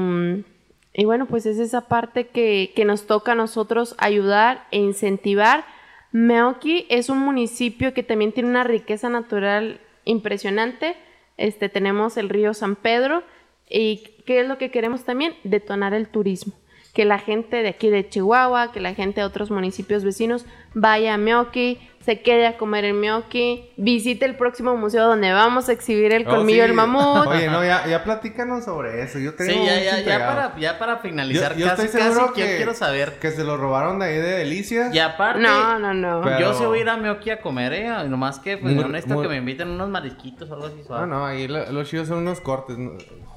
y 0.94 1.06
bueno, 1.06 1.26
pues 1.28 1.46
es 1.46 1.60
esa 1.60 1.88
parte 1.88 2.28
que, 2.28 2.72
que 2.76 2.86
nos 2.86 3.06
toca 3.06 3.34
a 3.34 3.36
nosotros 3.36 3.96
ayudar 3.98 4.66
e 4.72 4.80
incentivar. 4.80 5.66
Meoki 6.12 6.86
es 6.90 7.10
un 7.10 7.20
municipio 7.20 7.94
que 7.94 8.04
también 8.04 8.32
tiene 8.32 8.50
una 8.50 8.64
riqueza 8.64 9.10
natural 9.10 9.82
impresionante. 10.06 10.96
Este, 11.38 11.70
tenemos 11.70 12.18
el 12.18 12.30
río 12.30 12.54
San 12.54 12.76
Pedro 12.76 13.24
y 13.70 13.98
¿qué 14.26 14.42
es 14.42 14.48
lo 14.48 14.58
que 14.58 14.72
queremos 14.72 15.04
también? 15.04 15.36
Detonar 15.44 15.94
el 15.94 16.08
turismo. 16.08 16.54
Que 16.98 17.06
la 17.06 17.20
gente 17.20 17.62
de 17.62 17.70
aquí 17.70 17.92
de 17.92 18.10
Chihuahua, 18.10 18.72
que 18.72 18.80
la 18.82 18.96
gente 18.96 19.22
de 19.22 19.28
otros 19.28 19.52
municipios 19.52 20.04
vecinos 20.04 20.48
vaya 20.74 21.14
a 21.14 21.18
Meoki, 21.20 21.78
se 22.00 22.22
quede 22.22 22.48
a 22.48 22.58
comer 22.58 22.86
el 22.86 22.96
gnocchi, 23.00 23.70
visite 23.78 24.26
el 24.26 24.36
próximo 24.36 24.76
museo 24.78 25.06
donde 25.06 25.32
vamos 25.32 25.70
a 25.70 25.74
exhibir 25.74 26.12
el 26.12 26.26
Oh, 26.26 26.32
colmillo 26.32 26.64
sí. 26.64 26.68
del 26.70 26.74
mamut. 26.74 27.28
Oye, 27.28 27.50
no, 27.50 27.64
ya, 27.64 27.86
ya 27.86 28.04
platícanos 28.04 28.66
sobre 28.66 29.04
eso. 29.04 29.20
Yo 29.20 29.36
tengo 29.36 29.52
Sí, 29.52 29.60
ya, 29.64 29.80
ya, 29.80 30.00
ya 30.02 30.18
para, 30.28 30.58
ya 30.58 30.80
para 30.80 30.98
finalizar, 30.98 31.54
Yo- 31.54 31.60
yo 31.60 31.68
casi, 31.68 31.86
estoy 31.86 32.02
seguro 32.02 32.28
casi, 32.30 32.40
yo 32.42 32.48
que- 32.48 32.56
quiero 32.58 32.74
saber. 32.74 33.20
Que 33.20 33.30
se 33.30 33.44
lo 33.44 33.58
robaron 33.58 34.00
de 34.00 34.06
ahí 34.08 34.16
de 34.16 34.32
Delicias. 34.40 34.92
Y 34.96 34.98
aparte, 34.98 35.42
No, 35.44 35.78
no, 35.78 35.94
no. 35.94 36.22
Pero- 36.24 36.40
yo 36.40 36.54
sí 36.56 36.66
voy 36.66 36.80
a 36.80 36.82
ir 36.82 36.90
a 36.90 36.98
Meoki 36.98 37.30
a 37.30 37.42
comer, 37.42 37.74
eh. 37.74 37.90
Nomás 38.08 38.40
que, 38.40 38.58
pues, 38.58 38.74
Muy- 38.74 38.86
necesito 38.86 39.14
muy- 39.14 39.24
que 39.24 39.30
me 39.30 39.36
inviten 39.38 39.68
unos 39.70 39.90
marisquitos 39.90 40.50
o 40.50 40.54
algo 40.56 40.66
así 40.66 40.78
No, 40.80 40.84
suave. 40.86 41.06
no, 41.06 41.26
ahí 41.28 41.48
lo- 41.48 41.72
los 41.72 41.88
chidos 41.88 42.08
son 42.08 42.18
unos 42.20 42.42
cortes. 42.42 42.76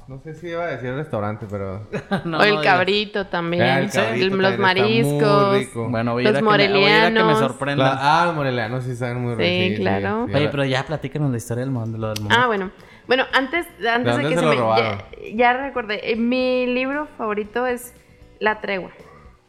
No, 0.07 0.19
sé 0.19 0.33
si 0.33 0.47
iba 0.49 0.63
a 0.63 0.67
decir 0.67 0.93
restaurante, 0.93 1.45
pero. 1.49 1.87
No, 2.25 2.39
o 2.39 2.43
el 2.43 2.55
no 2.55 2.61
cabrito 2.61 3.27
también. 3.27 3.63
Ah, 3.63 3.79
el 3.79 3.89
Sí, 3.91 3.97
cabrito 3.97 4.23
el- 4.25 4.29
también 4.31 4.41
los 4.41 4.51
está 4.51 4.61
mariscos. 4.61 5.47
muy 5.49 5.59
rico. 5.59 5.89
Bueno, 5.89 6.13
voy 6.13 6.21
a 6.21 6.23
ir 6.23 6.27
Los 6.29 6.35
a 6.35 6.39
que 6.39 6.43
me, 6.43 6.49
voy 6.51 6.61
a, 6.61 6.65
ir 6.65 6.71
a 6.71 7.07
que 7.07 7.13
me 7.13 7.23
morelianos. 7.23 7.77
La- 7.77 7.97
ah, 8.21 8.25
los 8.25 8.35
morelianos 8.35 8.83
sí 8.83 8.95
saben 8.95 9.21
muy 9.21 9.35
Sí, 9.35 9.69
ricos. 9.69 9.79
claro. 9.79 10.23
Oye, 10.25 10.49
pero 10.49 10.65
ya 10.65 10.83
platícanos 10.85 11.31
la 11.31 11.37
historia 11.37 11.61
del 11.63 11.71
mundo, 11.71 11.97
lo 11.97 12.09
del 12.13 12.19
mundo. 12.21 12.35
Ah, 12.37 12.47
bueno. 12.47 12.71
Bueno, 13.07 13.25
antes, 13.33 13.65
antes 13.89 14.17
de, 14.17 14.23
que 14.29 14.37
se 14.37 14.45
me... 14.45 14.55
Ya, 14.55 15.05
ya 15.35 15.53
recordé. 15.53 16.11
Eh, 16.11 16.15
Mi 16.15 16.65
libro 16.67 17.07
favorito 17.17 17.65
es 17.65 17.93
La 18.39 18.61
Tregua, 18.61 18.91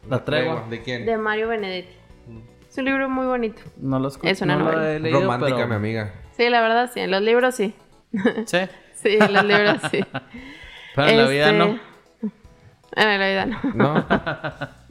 la 0.09 0.25
tregua. 0.25 0.65
¿De 0.69 0.81
quién? 0.81 1.05
de 1.05 1.17
Mario 1.17 1.47
Benedetti. 1.47 1.93
Es 2.69 2.77
un 2.77 2.85
libro 2.85 3.07
muy 3.09 3.25
bonito. 3.25 3.61
No 3.77 3.99
lo 3.99 4.07
escucho. 4.07 4.27
Es 4.27 4.41
una 4.41 4.55
no 4.57 4.65
lo 4.65 4.71
novela. 4.73 4.91
he 4.93 4.99
leído, 4.99 5.21
Romántica, 5.21 5.55
pero- 5.55 5.67
mi 5.67 5.75
amiga. 5.75 6.13
Sí, 6.31 6.49
la 6.49 6.61
verdad 6.61 6.89
sí. 6.93 6.99
En 7.01 7.11
los 7.11 7.21
libros 7.21 7.55
sí. 7.55 7.73
Sí. 8.45 8.57
Sí, 9.03 9.17
en 9.19 9.33
los 9.33 9.43
libros 9.45 9.77
sí. 9.91 9.99
Pero 10.95 11.07
en 11.09 11.17
la 11.17 11.27
vida 11.27 11.45
Este, 11.47 11.57
no. 11.57 11.79
En 12.95 13.19
la 13.19 13.27
vida 13.27 13.45
no. 13.45 13.59
No. 13.73 14.05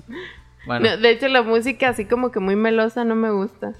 Bueno. 0.64 0.90
No, 0.90 0.96
De 0.96 1.10
hecho, 1.10 1.26
la 1.26 1.42
música 1.42 1.88
así 1.88 2.04
como 2.04 2.30
que 2.30 2.38
muy 2.38 2.54
melosa 2.54 3.04
no 3.04 3.16
me 3.16 3.30
gusta. 3.32 3.72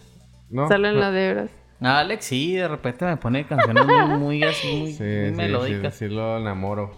No. 0.51 0.67
Solo 0.67 0.89
en 0.89 0.95
no. 0.97 1.01
los 1.03 1.15
libros. 1.15 1.51
Alex 1.81 2.25
sí, 2.25 2.57
de 2.57 2.67
repente 2.67 3.05
me 3.05 3.17
pone 3.17 3.47
canciones 3.47 3.87
muy, 3.87 4.19
muy 4.19 4.43
así, 4.43 4.67
muy, 4.77 4.93
Sí, 4.93 5.03
muy 5.03 5.29
sí, 5.31 5.37
melódicas. 5.37 5.95
sí, 5.95 6.09
sí 6.09 6.15
lo 6.15 6.39
enamoro. 6.39 6.93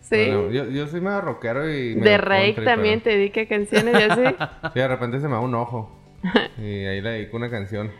Sí. 0.00 0.16
Bueno, 0.16 0.50
yo, 0.50 0.70
yo 0.70 0.86
soy 0.86 1.00
medio 1.00 1.20
rockero 1.20 1.68
y... 1.68 1.94
de 1.96 2.18
country, 2.18 2.64
también 2.64 3.00
te 3.00 3.10
dedica 3.10 3.46
canciones 3.46 3.98
y 3.98 4.02
así. 4.02 4.22
pero- 4.22 4.50
Sí, 4.72 4.78
de 4.80 4.88
repente 4.88 5.20
se 5.20 5.28
me 5.28 5.34
va 5.34 5.40
un 5.40 5.54
ojo. 5.54 5.94
Y 6.58 6.84
ahí 6.86 7.00
le 7.00 7.10
dedico 7.10 7.36
una 7.36 7.50
canción. 7.50 7.90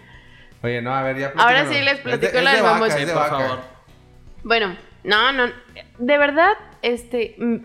Oye, 0.62 0.80
no, 0.82 0.94
a 0.94 1.02
ver, 1.02 1.18
ya 1.18 1.32
Ahora 1.36 1.66
sí 1.66 1.80
les 1.82 1.98
platico 1.98 2.40
la 2.40 2.52
de 2.52 2.90
Sí, 2.92 3.04
de 3.04 3.12
por 3.12 3.28
favor. 3.28 3.58
Bueno, 4.46 4.76
no, 5.02 5.32
no. 5.32 5.46
De 5.98 6.18
verdad, 6.18 6.52
este. 6.80 7.34
mm, 7.36 7.56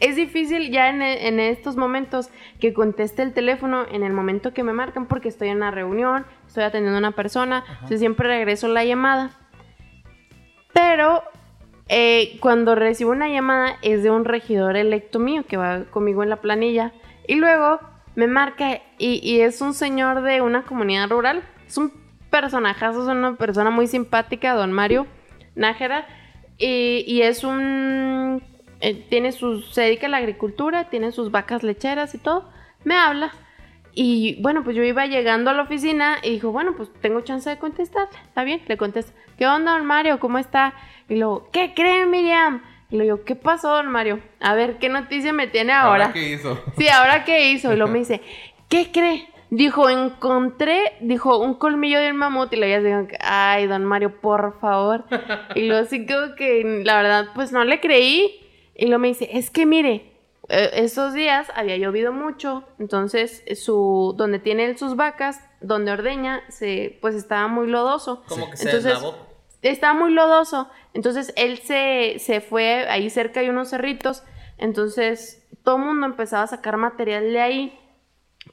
Es 0.00 0.16
difícil 0.16 0.70
ya 0.70 0.90
en, 0.90 1.00
e- 1.00 1.28
en 1.28 1.40
estos 1.40 1.76
momentos 1.76 2.28
que 2.60 2.74
conteste 2.74 3.22
el 3.22 3.32
teléfono 3.32 3.86
en 3.90 4.02
el 4.02 4.12
momento 4.12 4.52
que 4.52 4.62
me 4.62 4.74
marcan 4.74 5.06
porque 5.06 5.28
estoy 5.28 5.48
en 5.48 5.56
una 5.56 5.70
reunión, 5.70 6.26
estoy 6.46 6.64
atendiendo 6.64 6.96
a 6.96 7.00
una 7.00 7.12
persona, 7.12 7.64
entonces 7.68 8.00
siempre 8.00 8.28
regreso 8.28 8.68
la 8.68 8.84
llamada. 8.84 9.30
Pero 10.74 11.22
eh, 11.88 12.36
cuando 12.40 12.74
recibo 12.74 13.10
una 13.12 13.28
llamada 13.28 13.76
es 13.82 14.02
de 14.02 14.10
un 14.10 14.24
regidor 14.24 14.76
electo 14.76 15.18
mío 15.18 15.44
que 15.48 15.56
va 15.56 15.84
conmigo 15.90 16.22
en 16.22 16.28
la 16.30 16.36
planilla 16.36 16.92
y 17.26 17.36
luego 17.36 17.80
me 18.14 18.26
marca 18.26 18.80
y, 18.98 19.20
y 19.22 19.40
es 19.40 19.60
un 19.62 19.72
señor 19.74 20.22
de 20.22 20.40
una 20.42 20.62
comunidad 20.64 21.08
rural. 21.10 21.42
Es 21.66 21.76
un 21.78 21.92
personajazo, 22.30 23.02
es 23.02 23.08
una 23.08 23.34
persona 23.36 23.70
muy 23.70 23.86
simpática, 23.86 24.54
don 24.54 24.72
Mario 24.72 25.06
Nájera. 25.54 26.06
Y, 26.58 27.04
y 27.06 27.22
es 27.22 27.44
un... 27.44 28.42
eh, 28.80 29.06
tiene 29.08 29.32
sus... 29.32 29.72
Se 29.74 29.82
dedica 29.82 30.06
a 30.06 30.10
la 30.10 30.18
agricultura, 30.18 30.90
tiene 30.90 31.12
sus 31.12 31.30
vacas 31.30 31.62
lecheras 31.62 32.14
y 32.14 32.18
todo. 32.18 32.48
Me 32.84 32.96
habla. 32.96 33.32
Y 33.92 34.40
bueno, 34.40 34.62
pues 34.62 34.76
yo 34.76 34.82
iba 34.84 35.06
llegando 35.06 35.50
a 35.50 35.54
la 35.54 35.62
oficina 35.62 36.18
y 36.22 36.30
dijo, 36.30 36.52
bueno, 36.52 36.74
pues 36.76 36.90
tengo 37.00 37.22
chance 37.22 37.50
de 37.50 37.58
contestarle. 37.58 38.16
Está 38.28 38.44
bien, 38.44 38.62
le 38.68 38.76
contesto. 38.76 39.12
¿Qué 39.36 39.46
onda, 39.46 39.72
don 39.72 39.84
Mario? 39.86 40.20
¿Cómo 40.20 40.38
está? 40.38 40.74
Y 41.08 41.16
luego, 41.16 41.48
¿qué 41.50 41.72
cree, 41.74 42.06
Miriam? 42.06 42.62
Y 42.90 42.96
le 42.98 43.04
digo, 43.04 43.24
¿qué 43.24 43.36
pasó, 43.36 43.68
don 43.70 43.88
Mario? 43.88 44.20
A 44.40 44.54
ver, 44.54 44.78
¿qué 44.78 44.88
noticia 44.88 45.32
me 45.32 45.46
tiene 45.46 45.72
ahora? 45.72 46.06
¿Ahora 46.06 46.12
qué 46.12 46.32
hizo? 46.32 46.62
Sí, 46.76 46.88
¿ahora 46.88 47.24
qué 47.24 47.50
hizo? 47.50 47.72
Y 47.72 47.76
luego 47.76 47.90
me 47.92 47.98
dice, 48.00 48.20
¿qué 48.68 48.90
cree? 48.92 49.28
Dijo, 49.50 49.88
encontré, 49.90 50.92
dijo, 51.00 51.38
un 51.38 51.54
colmillo 51.54 51.98
del 51.98 52.14
mamut. 52.14 52.52
Y 52.52 52.56
le 52.56 52.80
digo, 52.80 53.08
ay, 53.20 53.66
don 53.66 53.84
Mario, 53.84 54.20
por 54.20 54.58
favor. 54.60 55.04
Y 55.54 55.66
luego 55.66 55.86
sí 55.86 56.06
como 56.06 56.34
que, 56.36 56.82
la 56.84 56.96
verdad, 57.02 57.26
pues 57.34 57.50
no 57.52 57.64
le 57.64 57.80
creí. 57.80 58.40
Y 58.76 58.86
luego 58.86 59.00
me 59.00 59.08
dice, 59.08 59.28
es 59.32 59.50
que 59.50 59.66
mire, 59.66 60.12
eh, 60.48 60.70
esos 60.74 61.14
días 61.14 61.48
había 61.54 61.76
llovido 61.76 62.12
mucho. 62.12 62.64
Entonces, 62.78 63.42
su, 63.56 64.14
donde 64.16 64.38
tiene 64.38 64.66
él 64.66 64.78
sus 64.78 64.94
vacas, 64.96 65.40
donde 65.60 65.92
ordeña, 65.92 66.42
se, 66.48 66.98
pues 67.00 67.14
estaba 67.14 67.48
muy 67.48 67.66
lodoso. 67.66 68.22
Como 68.28 68.50
que 68.50 68.56
se 68.56 68.64
Entonces, 68.64 68.92
deslavó. 68.94 69.16
estaba 69.62 69.94
muy 69.94 70.12
lodoso. 70.12 70.68
Entonces 70.94 71.32
él 71.36 71.58
se, 71.58 72.16
se 72.18 72.40
fue, 72.40 72.86
ahí 72.88 73.10
cerca 73.10 73.40
hay 73.40 73.48
unos 73.48 73.70
cerritos. 73.70 74.22
Entonces 74.58 75.46
todo 75.64 75.76
el 75.76 75.82
mundo 75.82 76.06
empezaba 76.06 76.44
a 76.44 76.46
sacar 76.46 76.76
material 76.76 77.32
de 77.32 77.40
ahí. 77.40 77.78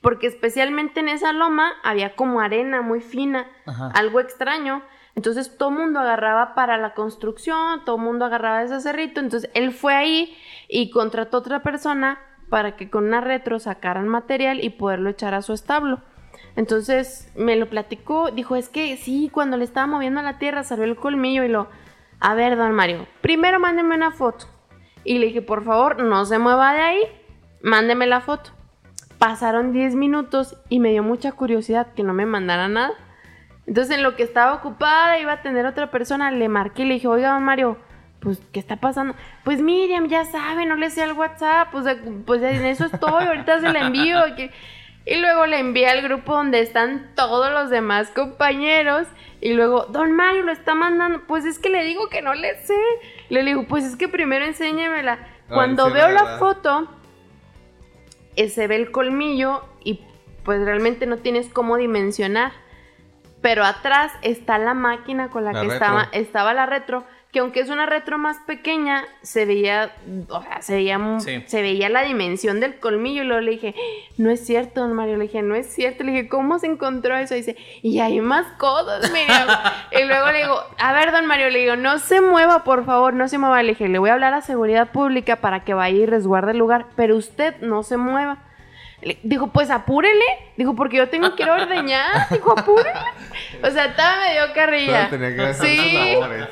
Porque 0.01 0.27
especialmente 0.27 0.99
en 0.99 1.09
esa 1.09 1.33
loma 1.33 1.73
había 1.83 2.15
como 2.15 2.41
arena 2.41 2.81
muy 2.81 3.01
fina, 3.01 3.47
Ajá. 3.65 3.91
algo 3.95 4.19
extraño. 4.19 4.83
Entonces 5.15 5.57
todo 5.57 5.71
mundo 5.71 5.99
agarraba 5.99 6.53
para 6.53 6.77
la 6.77 6.93
construcción, 6.93 7.83
todo 7.85 7.97
mundo 7.97 8.25
agarraba 8.25 8.61
ese 8.61 8.79
cerrito. 8.81 9.19
Entonces 9.19 9.49
él 9.53 9.71
fue 9.71 9.95
ahí 9.95 10.37
y 10.67 10.91
contrató 10.91 11.37
a 11.37 11.39
otra 11.39 11.63
persona 11.63 12.19
para 12.49 12.75
que 12.75 12.89
con 12.89 13.05
una 13.05 13.21
retro 13.21 13.59
sacaran 13.59 14.07
material 14.07 14.63
y 14.63 14.69
poderlo 14.69 15.09
echar 15.09 15.33
a 15.33 15.41
su 15.41 15.53
establo. 15.53 16.01
Entonces 16.55 17.31
me 17.35 17.55
lo 17.55 17.69
platicó, 17.69 18.31
dijo, 18.31 18.55
es 18.55 18.69
que 18.69 18.95
sí, 18.97 19.29
cuando 19.31 19.57
le 19.57 19.63
estaba 19.63 19.87
moviendo 19.87 20.21
la 20.21 20.39
tierra 20.39 20.63
salió 20.63 20.85
el 20.85 20.95
colmillo 20.95 21.43
y 21.43 21.49
lo, 21.49 21.67
a 22.19 22.33
ver, 22.33 22.57
don 22.57 22.73
Mario, 22.73 23.07
primero 23.21 23.59
mándeme 23.59 23.95
una 23.95 24.11
foto. 24.11 24.45
Y 25.03 25.19
le 25.19 25.27
dije, 25.27 25.41
por 25.41 25.63
favor, 25.63 26.01
no 26.01 26.25
se 26.25 26.39
mueva 26.39 26.73
de 26.73 26.81
ahí, 26.81 27.01
mándeme 27.61 28.07
la 28.07 28.21
foto. 28.21 28.51
Pasaron 29.19 29.73
10 29.73 29.95
minutos 29.95 30.57
y 30.69 30.79
me 30.79 30.89
dio 30.91 31.03
mucha 31.03 31.31
curiosidad 31.31 31.87
que 31.95 32.03
no 32.03 32.13
me 32.13 32.25
mandara 32.25 32.67
nada. 32.67 32.91
Entonces 33.65 33.95
en 33.97 34.03
lo 34.03 34.15
que 34.15 34.23
estaba 34.23 34.53
ocupada, 34.53 35.19
iba 35.19 35.31
a 35.31 35.35
atender 35.35 35.65
a 35.65 35.69
otra 35.69 35.89
persona, 35.91 36.31
le 36.31 36.47
marqué 36.49 36.83
y 36.83 36.85
le 36.85 36.93
dije, 36.95 37.07
oiga, 37.07 37.33
don 37.33 37.43
Mario, 37.43 37.77
pues, 38.19 38.39
¿qué 38.53 38.59
está 38.59 38.77
pasando? 38.77 39.15
Pues 39.43 39.61
Miriam, 39.61 40.07
ya 40.07 40.25
sabe, 40.25 40.65
no 40.65 40.75
le 40.75 40.89
sé 40.89 41.03
al 41.03 41.13
WhatsApp, 41.13 41.69
pues, 41.71 41.85
pues 42.25 42.41
en 42.41 42.65
eso 42.65 42.85
estoy, 42.85 43.25
ahorita 43.25 43.59
se 43.59 43.71
la 43.73 43.79
envío. 43.87 44.19
que- 44.35 44.51
Y 45.05 45.15
luego 45.21 45.45
le 45.45 45.59
envié 45.59 45.87
al 45.89 46.01
grupo 46.01 46.33
donde 46.33 46.59
están 46.61 47.11
todos 47.15 47.51
los 47.51 47.69
demás 47.69 48.09
compañeros. 48.09 49.07
Y 49.39 49.53
luego, 49.53 49.85
don 49.85 50.11
Mario 50.13 50.43
lo 50.43 50.51
está 50.51 50.75
mandando. 50.75 51.21
Pues 51.27 51.45
es 51.45 51.59
que 51.59 51.69
le 51.69 51.83
digo 51.85 52.09
que 52.09 52.21
no 52.21 52.33
le 52.33 52.55
sé. 52.65 52.75
Le 53.29 53.43
digo, 53.43 53.63
pues 53.67 53.85
es 53.85 53.95
que 53.95 54.07
primero 54.09 54.43
enséñemela. 54.45 55.19
Cuando 55.47 55.89
veo 55.93 56.09
la 56.09 56.37
foto, 56.39 56.89
se 58.49 58.67
ve 58.67 58.75
el 58.75 58.91
colmillo 58.91 59.63
y 59.83 60.01
pues 60.43 60.61
realmente 60.61 61.05
no 61.05 61.17
tienes 61.17 61.49
cómo 61.49 61.77
dimensionar. 61.77 62.51
Pero 63.41 63.63
atrás 63.63 64.11
está 64.21 64.57
la 64.57 64.73
máquina 64.73 65.29
con 65.29 65.43
la, 65.45 65.51
La 65.53 65.61
que 65.61 65.67
retro. 65.67 65.85
estaba, 65.85 66.09
estaba 66.11 66.53
la 66.53 66.65
retro, 66.65 67.03
que 67.37 67.41
aunque 67.41 67.59
es 67.59 67.69
una 67.69 67.85
retro 67.85 68.17
más 68.17 68.37
pequeña, 68.47 69.03
se 69.21 69.45
veía, 69.45 69.91
o 70.29 70.41
sea, 70.41 70.63
se 70.63 70.73
veía, 70.73 70.99
Sí. 71.19 71.43
se 71.45 71.61
veía 71.61 71.87
la 71.87 72.01
dimensión 72.01 72.59
del 72.59 72.79
colmillo. 72.79 73.21
Y 73.21 73.25
luego 73.27 73.41
le 73.41 73.51
dije, 73.51 73.75
no 74.17 74.31
es 74.31 74.43
cierto, 74.43 74.81
don 74.81 74.93
Mario. 74.93 75.17
Le 75.17 75.25
dije, 75.25 75.43
no 75.43 75.53
es 75.53 75.67
cierto. 75.71 76.03
Le 76.03 76.13
dije, 76.13 76.29
¿cómo 76.29 76.57
se 76.57 76.65
encontró 76.65 77.15
eso? 77.15 77.35
Y 77.35 77.37
dice, 77.37 77.55
y 77.83 77.99
hay 77.99 78.21
más 78.21 78.47
cosas, 78.57 79.11
y 79.91 80.03
luego 80.05 80.31
le 80.31 80.37
digo, 80.39 80.59
a 80.79 80.93
ver, 80.93 81.11
don 81.11 81.27
Mario, 81.27 81.51
le 81.51 81.59
digo, 81.59 81.75
no 81.75 81.99
se 81.99 82.21
mueva, 82.21 82.63
por 82.63 82.85
favor, 82.85 83.13
no 83.13 83.27
se 83.27 83.37
mueva. 83.37 83.61
Le 83.61 83.69
dije, 83.73 83.87
le 83.87 83.99
voy 83.99 84.09
a 84.09 84.13
hablar 84.13 84.33
a 84.33 84.41
seguridad 84.41 84.91
pública 84.91 85.35
para 85.35 85.63
que 85.63 85.75
vaya 85.75 85.95
y 85.95 86.05
resguarde 86.07 86.53
el 86.53 86.57
lugar, 86.57 86.87
pero 86.95 87.15
usted 87.15 87.55
no 87.61 87.83
se 87.83 87.97
mueva. 87.97 88.39
Le- 89.03 89.19
Dijo, 89.21 89.53
pues 89.53 89.69
apúrele. 89.69 90.25
Dijo, 90.57 90.75
porque 90.75 90.97
yo 90.97 91.07
tengo 91.07 91.35
que 91.35 91.43
ir 91.43 91.49
a 91.49 91.53
ordeñar. 91.53 92.29
Dijo, 92.31 92.57
apúrele. 92.57 92.89
O 93.63 93.69
sea, 93.69 93.85
estaba 93.85 94.17
medio 94.21 94.53
carrilla. 94.55 95.07
Pero 95.11 95.21
tenía 95.23 95.35
que 95.37 95.49
hacer 95.51 95.67
Sí. 95.67 96.13
labores. 96.15 96.47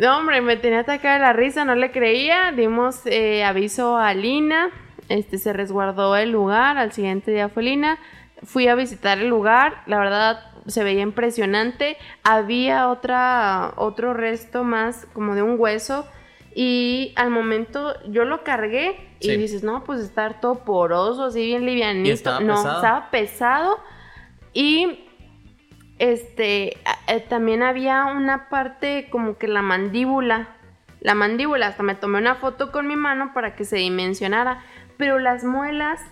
No, 0.00 0.18
hombre, 0.18 0.40
me 0.40 0.56
tenía 0.56 0.80
atacada 0.80 1.18
la 1.18 1.32
risa, 1.32 1.64
no 1.64 1.74
le 1.74 1.92
creía. 1.92 2.52
Dimos 2.52 3.02
eh, 3.06 3.44
aviso 3.44 3.96
a 3.96 4.12
Lina. 4.14 4.70
Este 5.08 5.38
se 5.38 5.52
resguardó 5.52 6.16
el 6.16 6.30
lugar. 6.30 6.78
Al 6.78 6.92
siguiente 6.92 7.30
día 7.30 7.48
fue 7.48 7.62
Lina. 7.62 7.98
Fui 8.42 8.66
a 8.68 8.74
visitar 8.74 9.18
el 9.18 9.28
lugar. 9.28 9.82
La 9.86 9.98
verdad, 9.98 10.40
se 10.66 10.82
veía 10.82 11.02
impresionante. 11.02 11.96
Había 12.22 12.88
otra, 12.88 13.74
otro 13.76 14.14
resto 14.14 14.64
más, 14.64 15.06
como 15.12 15.34
de 15.34 15.42
un 15.42 15.60
hueso. 15.60 16.06
Y 16.54 17.12
al 17.16 17.30
momento 17.30 17.94
yo 18.08 18.24
lo 18.24 18.44
cargué 18.44 18.96
y 19.20 19.36
dices, 19.36 19.64
no, 19.64 19.82
pues 19.84 20.00
estar 20.00 20.40
todo 20.40 20.64
poroso, 20.64 21.24
así 21.24 21.44
bien 21.44 21.66
livianito. 21.66 22.08
¿Y 22.08 22.12
estaba 22.12 22.40
no, 22.40 22.54
pesado? 22.54 22.76
estaba 22.76 23.10
pesado. 23.10 23.78
Y 24.52 25.04
este, 26.12 26.76
eh, 27.06 27.20
también 27.30 27.62
había 27.62 28.04
una 28.04 28.50
parte 28.50 29.08
como 29.10 29.38
que 29.38 29.48
la 29.48 29.62
mandíbula, 29.62 30.48
la 31.00 31.14
mandíbula, 31.14 31.68
hasta 31.68 31.82
me 31.82 31.94
tomé 31.94 32.18
una 32.18 32.34
foto 32.34 32.72
con 32.72 32.86
mi 32.86 32.94
mano 32.94 33.32
para 33.32 33.56
que 33.56 33.64
se 33.64 33.76
dimensionara, 33.76 34.62
pero 34.98 35.18
las 35.18 35.44
muelas, 35.44 36.02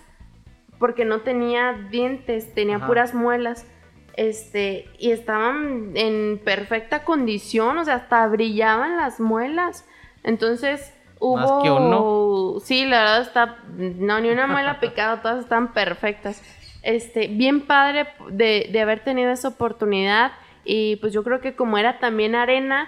porque 0.79 1.05
no 1.05 1.21
tenía 1.21 1.73
dientes, 1.91 2.55
tenía 2.55 2.77
Ajá. 2.77 2.87
puras 2.87 3.13
muelas. 3.13 3.67
Este, 4.15 4.89
y 4.97 5.11
estaban 5.11 5.91
en 5.95 6.41
perfecta 6.43 7.03
condición, 7.03 7.77
o 7.77 7.85
sea, 7.85 7.95
hasta 7.95 8.25
brillaban 8.27 8.97
las 8.97 9.19
muelas. 9.19 9.85
Entonces, 10.23 10.91
hubo. 11.19 11.37
Más 11.37 11.51
que 11.63 11.69
uno. 11.69 12.59
Sí, 12.61 12.85
la 12.85 12.99
verdad 12.99 13.21
está. 13.21 13.57
No, 13.75 14.19
ni 14.19 14.29
una 14.29 14.47
muela 14.47 14.79
picada, 14.79 15.21
todas 15.21 15.43
están 15.43 15.71
perfectas. 15.73 16.41
Este, 16.83 17.27
bien 17.27 17.61
padre 17.65 18.07
de, 18.29 18.69
de 18.71 18.81
haber 18.81 19.03
tenido 19.03 19.31
esa 19.31 19.47
oportunidad. 19.47 20.33
Y 20.65 20.97
pues 20.97 21.11
yo 21.13 21.23
creo 21.23 21.41
que 21.41 21.55
como 21.55 21.77
era 21.77 21.99
también 21.99 22.35
arena, 22.35 22.87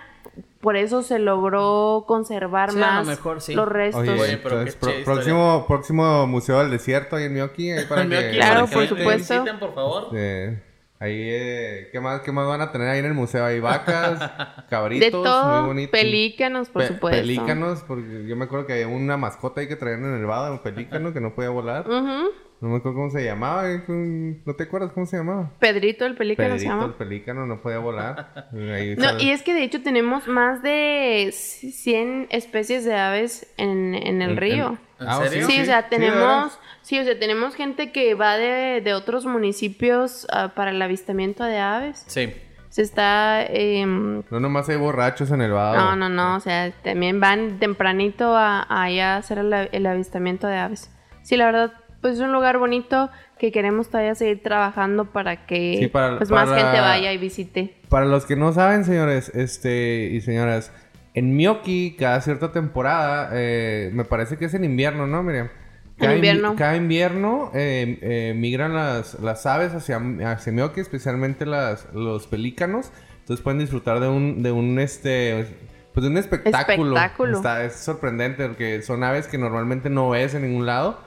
por 0.62 0.76
eso 0.78 1.02
se 1.04 1.20
logró 1.20 2.06
conservar 2.08 2.72
Sí, 2.72 2.78
a 2.78 2.80
lo 2.80 2.86
más 2.88 3.08
mejor 3.08 3.42
sí. 3.42 3.54
los 3.54 3.68
restos. 3.68 4.02
Oye, 4.02 4.12
Oye, 4.20 4.38
pero 4.38 4.62
entonces, 4.62 4.76
qué 4.76 4.80
pro- 4.80 4.90
chida 4.90 5.00
historia. 5.00 5.14
próximo, 5.16 5.66
próximo 5.68 6.28
Museo 6.28 6.60
del 6.60 6.72
Desierto 6.72 7.16
ahí 7.18 7.26
en 7.26 7.34
Mioki, 7.34 7.72
ahí 7.72 7.86
para 7.86 8.04
que... 8.08 8.32
Claro, 8.32 8.66
para 8.66 8.68
que 8.70 8.76
por 8.76 8.88
supuesto. 8.88 9.34
visiten, 9.34 9.60
por 9.60 9.76
favor. 9.76 10.08
Eh, 10.16 10.62
ahí, 11.00 11.14
eh, 11.30 11.90
¿qué, 11.92 12.00
más, 12.00 12.22
¿qué 12.22 12.32
más 12.32 12.48
van 12.48 12.62
a 12.62 12.72
tener 12.72 12.88
ahí 12.88 13.00
en 13.00 13.06
el 13.06 13.14
museo? 13.14 13.46
Hay 13.46 13.60
vacas, 13.60 14.66
cabritos, 14.70 15.06
de 15.06 15.12
todo, 15.12 15.58
muy 15.62 15.68
bonitos. 15.68 15.92
pelícanos, 15.92 16.70
por 16.70 16.82
Pe- 16.82 16.88
supuesto. 16.90 17.22
Pelícanos, 17.22 17.84
porque 17.88 18.26
yo 18.28 18.36
me 18.36 18.46
acuerdo 18.46 18.66
que 18.68 18.74
había 18.74 18.88
una 18.88 19.18
mascota 19.18 19.62
ahí 19.62 19.68
que 19.68 19.76
traían 19.76 20.04
en 20.06 20.16
el 20.16 20.26
vado, 20.26 20.52
un 20.54 20.60
pelícano 20.60 21.14
que 21.14 21.20
no 21.22 21.36
podía 21.36 21.50
volar. 21.50 21.88
Ujú. 21.90 22.30
No 22.62 22.70
me 22.70 22.78
acuerdo 22.78 22.96
cómo 22.98 23.10
se 23.12 23.24
llamaba, 23.24 23.70
eh, 23.70 23.84
¿no 23.88 24.54
te 24.56 24.64
acuerdas 24.64 24.92
cómo 24.94 25.06
se 25.06 25.18
llamaba? 25.18 25.52
Pedrito 25.60 26.06
el 26.06 26.16
pelícano 26.16 26.50
se 26.52 26.66
Pedrito, 26.66 26.74
el 26.74 26.80
llama. 26.82 26.98
pelícano, 26.98 27.46
no 27.46 27.62
podía 27.62 27.80
volar. 27.80 28.50
Ahí 28.54 28.96
No, 28.96 29.20
y 29.20 29.30
es 29.32 29.44
que 29.44 29.54
de 29.54 29.64
hecho 29.64 29.84
tenemos 29.84 30.28
más 30.28 30.64
de 30.64 31.30
100 31.34 32.28
especies 32.32 32.86
de 32.86 32.96
aves 32.96 33.54
en, 33.58 33.94
en 33.94 34.22
el 34.22 34.32
En- 34.32 34.38
río. 34.38 34.78
¿En 35.00 35.08
Ah, 35.08 35.20
serio? 35.28 35.46
Sí, 35.48 35.60
o 35.60 35.66
sea, 35.66 35.90
tenemos, 35.90 36.58
sí, 36.82 36.98
o 36.98 37.04
sea, 37.04 37.20
tenemos 37.20 37.54
gente 37.56 37.92
que 37.92 38.16
va 38.16 38.38
de, 38.38 38.80
de 38.82 38.94
otros 38.94 39.26
municipios 39.26 40.26
ah, 40.32 40.54
para 40.56 40.72
el 40.72 40.82
avistamiento 40.82 41.44
de 41.44 41.58
aves. 41.60 42.04
Sí. 42.08 42.34
Se 42.70 42.82
está, 42.82 43.44
em, 43.46 44.24
No 44.32 44.40
nomás 44.40 44.68
hay 44.70 44.78
borrachos 44.78 45.32
en 45.32 45.42
el 45.42 45.52
vado. 45.52 45.76
no, 45.76 45.96
no, 45.98 46.10
no, 46.10 46.36
o 46.38 46.40
sea, 46.40 46.72
también 46.84 47.20
van 47.20 47.60
tempranito 47.60 48.36
a, 48.36 48.62
a 48.70 49.18
hacer 49.18 49.38
el, 49.40 49.54
el 49.72 49.86
avistamiento 49.86 50.48
de 50.48 50.58
aves. 50.58 50.90
Sí, 51.24 51.36
la 51.38 51.46
verdad, 51.48 51.74
pues 52.06 52.18
es 52.18 52.22
un 52.22 52.32
lugar 52.32 52.60
bonito 52.60 53.10
que 53.40 53.52
queremos 53.52 53.90
todavía 53.90 54.14
seguir 54.14 54.44
trabajando 54.44 55.06
para 55.06 55.48
que 55.48 55.78
Sí, 55.80 55.88
para- 55.88 56.20
pues 56.20 56.30
más 56.30 56.48
para- 56.48 56.62
gente 56.62 56.80
vaya 56.80 57.12
y 57.12 57.18
visite. 57.18 57.74
Para 57.90 58.06
los 58.06 58.28
que 58.28 58.36
no 58.36 58.54
saben, 58.54 58.86
señores 58.86 59.30
este 59.34 60.10
y 60.12 60.22
señoras, 60.22 60.72
en 61.16 61.36
Mioki, 61.36 61.96
cada 61.98 62.22
cierta 62.22 62.52
temporada, 62.52 63.32
eh, 63.34 63.90
me 63.92 64.06
parece 64.06 64.38
que 64.38 64.46
es 64.46 64.54
en 64.54 64.64
invierno, 64.66 65.08
¿no, 65.08 65.24
Miriam? 65.24 65.50
Cada 65.98 66.12
invi- 66.12 66.16
invierno. 66.18 66.56
Cada 66.56 66.76
invierno 66.76 67.50
eh, 67.56 67.98
eh, 68.04 68.34
migran 68.36 68.76
las, 68.76 69.20
las 69.22 69.44
aves 69.48 69.74
hacia, 69.74 70.00
hacia 70.32 70.54
Mioki, 70.54 70.82
especialmente 70.82 71.48
las, 71.48 71.92
los 71.94 72.28
pelícanos. 72.28 72.92
Entonces 73.22 73.44
pueden 73.44 73.58
disfrutar 73.60 74.00
de 74.00 74.10
un, 74.10 74.44
de 74.44 74.52
un 74.52 74.78
este 74.78 75.48
pues 75.92 76.04
de 76.04 76.12
un 76.12 76.18
espectáculo. 76.18 76.96
Espectáculo. 76.96 77.38
Está, 77.38 77.64
es 77.64 77.74
sorprendente 77.78 78.46
porque 78.48 78.84
son 78.84 79.04
aves 79.04 79.26
que 79.28 79.40
normalmente 79.40 79.90
no 79.90 80.12
ves 80.12 80.36
en 80.36 80.44
ningún 80.44 80.68
lado. 80.68 81.00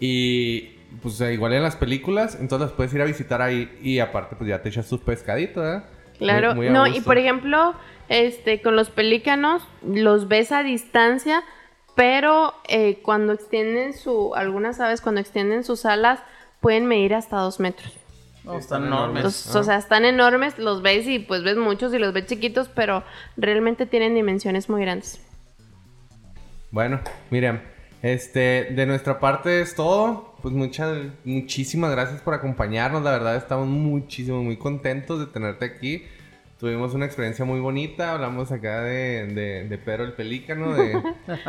Y 0.00 0.76
pues 1.02 1.20
eh, 1.20 1.32
igual 1.34 1.52
en 1.52 1.62
las 1.62 1.76
películas, 1.76 2.36
entonces 2.40 2.68
las 2.68 2.76
puedes 2.76 2.92
ir 2.94 3.00
a 3.02 3.04
visitar 3.04 3.40
ahí 3.42 3.70
y 3.82 4.00
aparte 4.00 4.34
pues 4.34 4.48
ya 4.48 4.60
te 4.62 4.70
echas 4.70 4.88
tus 4.88 5.00
pescaditos, 5.00 5.64
¿eh? 5.64 5.82
Claro, 6.18 6.48
Muy- 6.54 6.56
muy 6.56 6.68
a 6.68 6.72
no, 6.72 6.86
y 6.86 7.00
por 7.00 7.16
ejemplo, 7.18 7.74
este, 8.08 8.60
con 8.60 8.74
los 8.76 8.90
pelícanos 8.90 9.62
los 9.86 10.26
ves 10.26 10.50
a 10.52 10.62
distancia, 10.62 11.42
pero 11.94 12.54
eh, 12.68 12.98
cuando 13.02 13.32
extienden 13.34 13.92
su, 13.94 14.34
algunas 14.34 14.80
aves 14.80 15.00
cuando 15.00 15.20
extienden 15.20 15.64
sus 15.64 15.84
alas 15.86 16.20
pueden 16.60 16.86
medir 16.86 17.14
hasta 17.14 17.36
dos 17.36 17.60
metros. 17.60 17.92
No, 18.44 18.52
Sí, 18.54 18.58
están 18.60 18.86
enormes. 18.86 19.16
Entonces, 19.18 19.54
Ah. 19.54 19.58
O 19.60 19.62
sea, 19.62 19.76
están 19.76 20.04
enormes, 20.06 20.58
los 20.58 20.80
ves 20.82 21.06
y 21.06 21.18
pues 21.18 21.42
ves 21.42 21.56
muchos 21.58 21.92
y 21.94 21.98
los 21.98 22.12
ves 22.14 22.26
chiquitos, 22.26 22.68
pero 22.68 23.04
realmente 23.36 23.84
tienen 23.86 24.14
dimensiones 24.14 24.68
muy 24.70 24.80
grandes. 24.82 25.20
Bueno, 26.70 27.00
Miriam, 27.30 27.60
este, 28.02 28.68
de 28.70 28.86
nuestra 28.86 29.20
parte 29.20 29.60
es 29.60 29.74
todo. 29.74 30.34
Pues 30.42 30.54
muchas, 30.54 30.98
muchísimas 31.24 31.90
gracias 31.90 32.22
por 32.22 32.34
acompañarnos. 32.34 33.02
La 33.02 33.10
verdad 33.10 33.36
estamos 33.36 33.68
muchísimo, 33.68 34.42
muy 34.42 34.56
contentos 34.56 35.20
de 35.20 35.26
tenerte 35.26 35.64
aquí. 35.66 36.04
Tuvimos 36.58 36.94
una 36.94 37.06
experiencia 37.06 37.44
muy 37.44 37.60
bonita. 37.60 38.12
Hablamos 38.12 38.52
acá 38.52 38.82
de, 38.82 39.26
de, 39.26 39.64
de 39.68 39.78
Pedro 39.78 40.04
el 40.04 40.12
Pelícano, 40.12 40.74
de, 40.74 41.02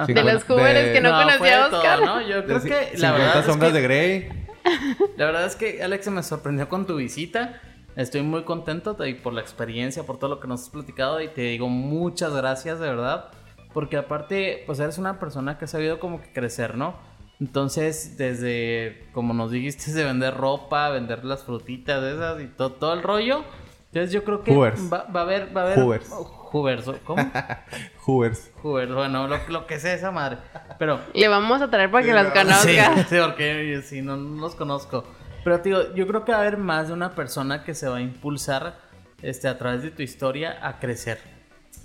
De 0.14 0.24
los 0.24 0.44
jóvenes 0.44 0.94
que 0.94 1.02
no 1.02 1.12
conocía 1.12 1.38
fue 1.38 1.48
de 1.50 1.54
a 1.54 1.70
todo, 1.70 1.80
Oscar. 1.80 2.02
¿no? 2.02 2.22
Yo 2.22 2.46
creo 2.46 2.62
que 2.62 2.70
50 2.70 2.98
la 2.98 3.12
verdad, 3.12 3.50
es 3.50 3.58
que, 3.58 3.72
de 3.72 3.82
Grey. 3.82 4.30
la 5.18 5.26
verdad 5.26 5.46
es 5.46 5.56
que 5.56 5.84
Alex 5.84 6.08
me 6.10 6.24
sorprendió 6.24 6.68
con 6.70 6.86
tu 6.86 6.98
visita. 6.98 7.62
Estoy 7.96 8.22
muy 8.22 8.44
contento 8.44 8.96
y 9.06 9.14
por 9.16 9.34
la 9.34 9.42
experiencia, 9.42 10.04
por 10.04 10.18
todo 10.18 10.30
lo 10.30 10.40
que 10.40 10.48
nos 10.48 10.64
has 10.64 10.70
platicado 10.70 11.20
y 11.22 11.28
te 11.28 11.42
digo 11.42 11.68
muchas 11.68 12.34
gracias 12.34 12.80
de 12.80 12.88
verdad. 12.88 13.32
Porque 13.74 13.98
aparte, 13.98 14.64
pues 14.66 14.80
eres 14.80 14.98
una 14.98 15.20
persona 15.20 15.58
que 15.58 15.66
ha 15.66 15.68
sabido 15.68 16.00
como 16.00 16.22
que 16.22 16.32
crecer, 16.34 16.76
¿no? 16.76 16.96
Entonces, 17.40 18.18
desde, 18.18 19.08
como 19.14 19.34
nos 19.34 19.52
dijiste, 19.52 19.92
de 19.94 20.04
vender 20.04 20.36
ropa, 20.36 20.90
vender 20.90 21.26
las 21.26 21.44
frutitas 21.44 22.04
esas 22.04 22.40
y 22.42 22.48
todo, 22.48 22.74
todo 22.74 22.94
el 22.94 23.02
rollo. 23.02 23.44
Entonces 23.88 24.12
yo 24.12 24.24
creo 24.24 24.44
que 24.44 24.56
va, 24.56 25.04
va 25.04 25.20
a 25.20 25.24
haber, 25.24 25.56
va 25.56 25.62
a 25.62 25.66
haber... 25.66 25.80
Hoovers. 25.80 26.10
Hoovers, 26.52 26.86
¿cómo? 27.04 27.32
Hoovers. 28.06 28.52
Hoovers, 28.62 28.94
bueno, 28.94 29.28
lo, 29.28 29.38
lo 29.50 29.68
que 29.68 29.80
sea 29.80 29.94
esa 29.94 30.12
madre. 30.12 30.38
Pero 30.78 31.00
Le 31.14 31.28
vamos 31.28 31.62
a 31.62 31.70
traer 31.70 31.90
para 31.90 32.06
que 32.06 32.14
las 32.14 32.28
no. 32.28 32.34
conozca. 32.34 32.96
Sí, 32.98 33.04
sí, 33.10 33.16
porque 33.20 33.82
sí, 33.84 34.02
no, 34.02 34.18
no 34.18 34.40
los 34.40 34.56
conozco. 34.56 35.04
Pero, 35.44 35.62
tío, 35.62 35.96
yo 35.96 36.08
creo 36.08 36.24
que 36.24 36.32
va 36.32 36.38
a 36.38 36.42
haber 36.42 36.58
más 36.58 36.88
de 36.88 36.94
una 36.94 37.16
persona 37.16 37.64
que 37.64 37.74
se 37.74 37.90
va 37.90 37.98
a 37.98 38.02
impulsar 38.02 38.78
este, 39.22 39.48
a 39.48 39.58
través 39.58 39.82
de 39.82 39.92
tu 39.92 40.04
historia 40.04 40.60
a 40.62 40.80
crecer. 40.80 41.20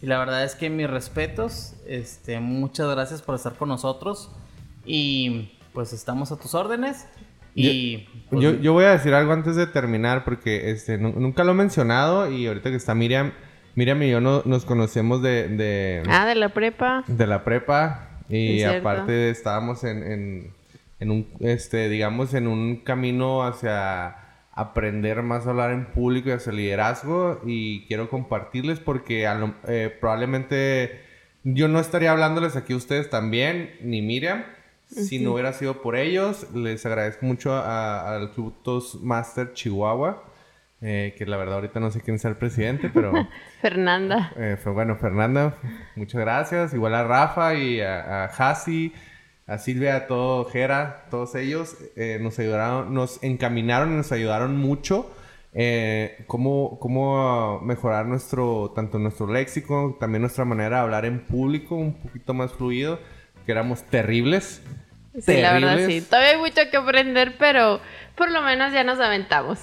Y 0.02 0.06
la 0.06 0.18
verdad 0.18 0.44
es 0.44 0.54
que 0.54 0.68
mis 0.70 0.88
respetos, 0.88 1.74
este, 1.86 2.38
muchas 2.40 2.88
gracias 2.90 3.22
por 3.22 3.34
estar 3.34 3.54
con 3.54 3.68
nosotros. 3.68 4.30
Y 4.84 5.52
pues 5.72 5.92
estamos 5.92 6.32
a 6.32 6.36
tus 6.38 6.54
órdenes. 6.54 7.06
Y 7.54 8.06
pues, 8.28 8.42
Yo, 8.42 8.52
yo 8.60 8.72
voy 8.74 8.84
a 8.84 8.90
decir 8.90 9.14
algo 9.14 9.32
antes 9.32 9.56
de 9.56 9.66
terminar 9.66 10.24
porque 10.24 10.70
este, 10.70 10.98
nu- 10.98 11.14
nunca 11.18 11.42
lo 11.44 11.52
he 11.52 11.54
mencionado 11.54 12.30
y 12.30 12.46
ahorita 12.46 12.68
que 12.70 12.76
está 12.76 12.94
Miriam, 12.94 13.32
Miriam 13.74 14.02
y 14.02 14.10
yo 14.10 14.20
no- 14.20 14.42
nos 14.44 14.66
conocemos 14.66 15.22
de, 15.22 15.48
de, 15.48 16.02
Ah, 16.08 16.26
de 16.26 16.34
la 16.34 16.50
prepa. 16.50 17.02
de 17.06 17.26
la 17.26 17.44
prepa 17.44 18.20
y 18.28 18.56
Es 18.56 18.68
cierto. 18.68 18.86
aparte 18.88 19.30
estábamos 19.30 19.84
en, 19.84 20.02
en, 20.02 20.52
en 21.00 21.10
un, 21.10 21.26
este, 21.40 21.88
digamos, 21.88 22.34
en 22.34 22.46
un 22.46 22.76
camino 22.76 23.42
hacia 23.42 24.16
aprender 24.56 25.22
más 25.22 25.46
a 25.46 25.50
hablar 25.50 25.70
en 25.70 25.86
público 25.86 26.28
y 26.30 26.32
hacia 26.32 26.50
el 26.50 26.56
liderazgo 26.56 27.40
y 27.46 27.86
quiero 27.86 28.08
compartirles 28.10 28.80
porque 28.80 29.28
lo- 29.38 29.54
eh, 29.68 29.94
probablemente 30.00 31.00
yo 31.44 31.68
no 31.68 31.78
estaría 31.78 32.10
hablándoles 32.10 32.56
aquí 32.56 32.72
a 32.72 32.76
ustedes 32.76 33.08
también, 33.10 33.76
ni 33.82 34.02
Miriam, 34.02 34.44
si 34.86 35.18
no 35.20 35.32
hubiera 35.34 35.52
sido 35.52 35.80
por 35.82 35.94
ellos. 35.94 36.46
Les 36.54 36.84
agradezco 36.86 37.24
mucho 37.26 37.52
a- 37.54 38.16
al 38.16 38.32
Club 38.32 38.62
Toastmaster 38.64 39.52
Chihuahua, 39.52 40.24
eh, 40.80 41.14
que 41.16 41.26
la 41.26 41.36
verdad 41.36 41.56
ahorita 41.56 41.78
no 41.78 41.90
sé 41.90 42.00
quién 42.00 42.18
sea 42.18 42.30
el 42.30 42.36
presidente, 42.36 42.90
pero... 42.92 43.12
Fernanda. 43.60 44.32
Eh, 44.36 44.56
fue 44.62 44.72
bueno, 44.72 44.96
Fernanda, 44.96 45.54
muchas 45.96 46.20
gracias. 46.20 46.72
Igual 46.74 46.94
a 46.94 47.04
Rafa 47.04 47.54
y 47.54 47.80
a, 47.80 48.24
a 48.24 48.24
Hasi, 48.24 48.92
a 49.46 49.58
Silvia, 49.58 49.96
a 49.96 50.06
todo 50.06 50.44
Jera, 50.46 51.06
todos 51.10 51.34
ellos 51.36 51.76
eh, 51.96 52.18
nos 52.20 52.38
ayudaron, 52.38 52.92
nos 52.92 53.22
encaminaron 53.22 53.92
y 53.92 53.96
nos 53.96 54.10
ayudaron 54.12 54.56
mucho. 54.56 55.10
Eh, 55.58 56.24
cómo, 56.26 56.78
cómo 56.80 57.60
mejorar 57.62 58.04
nuestro, 58.06 58.72
tanto 58.74 58.98
nuestro 58.98 59.26
léxico, 59.32 59.96
también 59.98 60.20
nuestra 60.22 60.44
manera 60.44 60.76
de 60.76 60.82
hablar 60.82 61.04
en 61.06 61.20
público, 61.24 61.74
un 61.76 61.94
poquito 61.94 62.34
más 62.34 62.52
fluido, 62.52 62.98
que 63.46 63.52
éramos 63.52 63.82
terribles. 63.84 64.60
Sí, 65.18 65.40
la 65.40 65.54
verdad 65.54 65.76
sí. 65.76 65.82
Terribles. 65.82 66.08
Todavía 66.08 66.30
hay 66.32 66.36
mucho 66.38 66.60
que 66.70 66.76
aprender, 66.76 67.36
pero 67.38 67.80
por 68.16 68.30
lo 68.30 68.42
menos 68.42 68.70
ya 68.72 68.84
nos 68.84 68.98
aventamos. 69.00 69.58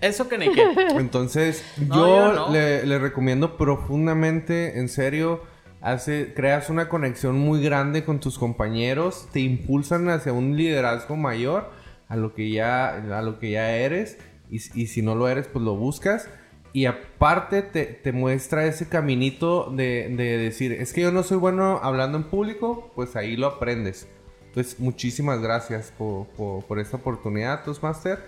eso 0.00 0.28
que 0.30 0.38
ni 0.38 0.50
qué. 0.50 0.64
Entonces, 0.96 1.62
No, 1.76 1.94
yo 1.94 2.06
yo 2.06 2.32
no. 2.32 2.52
le, 2.52 2.86
le 2.86 2.98
recomiendo 2.98 3.58
profundamente, 3.58 4.78
en 4.78 4.88
serio, 4.88 5.42
hace, 5.84 6.32
creas 6.34 6.70
una 6.70 6.88
conexión 6.88 7.38
muy 7.38 7.62
grande 7.62 8.04
con 8.04 8.18
tus 8.18 8.38
compañeros, 8.38 9.28
te 9.32 9.40
impulsan 9.40 10.08
hacia 10.08 10.32
un 10.32 10.56
liderazgo 10.56 11.14
mayor 11.14 11.70
a 12.08 12.16
lo 12.16 12.34
que 12.34 12.50
ya, 12.50 12.88
a 12.96 13.22
lo 13.22 13.38
que 13.38 13.50
ya 13.50 13.76
eres, 13.76 14.18
y, 14.50 14.56
y 14.56 14.86
si 14.86 15.02
no 15.02 15.14
lo 15.14 15.28
eres, 15.28 15.46
pues 15.46 15.62
lo 15.62 15.76
buscas. 15.76 16.28
Y 16.72 16.86
aparte 16.86 17.62
te, 17.62 17.84
te 17.84 18.12
muestra 18.12 18.64
ese 18.64 18.88
caminito 18.88 19.70
de, 19.70 20.08
de 20.16 20.38
decir, 20.38 20.72
es 20.72 20.92
que 20.92 21.02
yo 21.02 21.12
no 21.12 21.22
soy 21.22 21.36
bueno 21.36 21.78
hablando 21.82 22.16
en 22.18 22.24
público, 22.24 22.90
pues 22.94 23.14
ahí 23.14 23.36
lo 23.36 23.46
aprendes. 23.46 24.08
Entonces, 24.46 24.80
muchísimas 24.80 25.40
gracias 25.40 25.92
por, 25.96 26.26
por, 26.28 26.64
por 26.64 26.78
esta 26.80 26.96
oportunidad, 26.96 27.62
Toastmaster. 27.62 28.18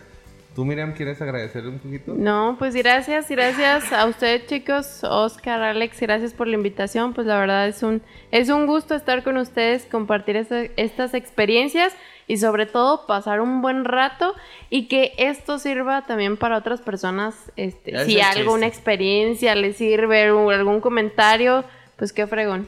¿Tú, 0.57 0.65
Miriam, 0.65 0.95
quieres 0.95 1.21
agradecerle 1.21 1.69
un 1.69 1.79
poquito? 1.79 2.15
No, 2.17 2.57
pues 2.59 2.75
gracias, 2.75 3.29
gracias 3.29 3.93
a 3.93 4.07
ustedes 4.07 4.47
chicos, 4.47 5.05
Oscar, 5.05 5.61
Alex, 5.63 6.01
gracias 6.01 6.33
por 6.33 6.49
la 6.49 6.55
invitación. 6.55 7.13
Pues 7.13 7.27
la 7.27 7.39
verdad 7.39 7.69
es 7.69 7.83
un, 7.83 8.01
es 8.31 8.49
un 8.49 8.67
gusto 8.67 8.95
estar 8.95 9.23
con 9.23 9.37
ustedes, 9.37 9.85
compartir 9.85 10.37
esta- 10.37 10.63
estas 10.79 11.13
experiencias 11.13 11.95
y 12.27 12.39
sobre 12.39 12.65
todo 12.65 13.07
pasar 13.07 13.43
un 13.43 13.61
buen 13.61 13.85
rato 13.85 14.35
y 14.71 14.89
que 14.89 15.13
esto 15.19 15.59
sirva 15.59 16.07
también 16.07 16.39
para 16.39 16.57
otras 16.57 16.81
personas. 16.81 17.53
Este, 17.57 18.07
si 18.07 18.21
alguna 18.23 18.67
chiste. 18.67 18.67
experiencia 18.79 19.55
les 19.55 19.77
sirve 19.77 20.31
o 20.31 20.49
algún 20.51 20.81
comentario, 20.81 21.65
pues 21.97 22.15
qué 22.15 22.27
fregón. 22.27 22.67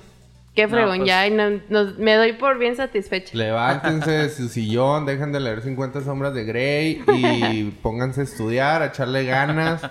Qué 0.58 0.64
No, 0.66 0.70
fregón, 0.70 0.96
pues- 0.98 1.06
ya 1.08 1.24
y 1.24 1.30
no- 1.30 1.60
nos- 1.68 1.98
me 1.98 2.14
doy 2.16 2.32
por 2.32 2.58
bien 2.58 2.74
satisfecha. 2.74 3.30
Levántense 3.38 4.10
de 4.10 4.28
su 4.28 4.48
sillón, 4.48 5.06
dejen 5.06 5.30
de 5.30 5.38
leer 5.38 5.62
50 5.62 6.00
sombras 6.00 6.34
de 6.34 6.42
Grey 6.44 7.00
y 7.14 7.64
pónganse 7.82 8.22
a 8.22 8.24
estudiar, 8.24 8.82
a 8.82 8.86
echarle 8.86 9.24
ganas. 9.24 9.82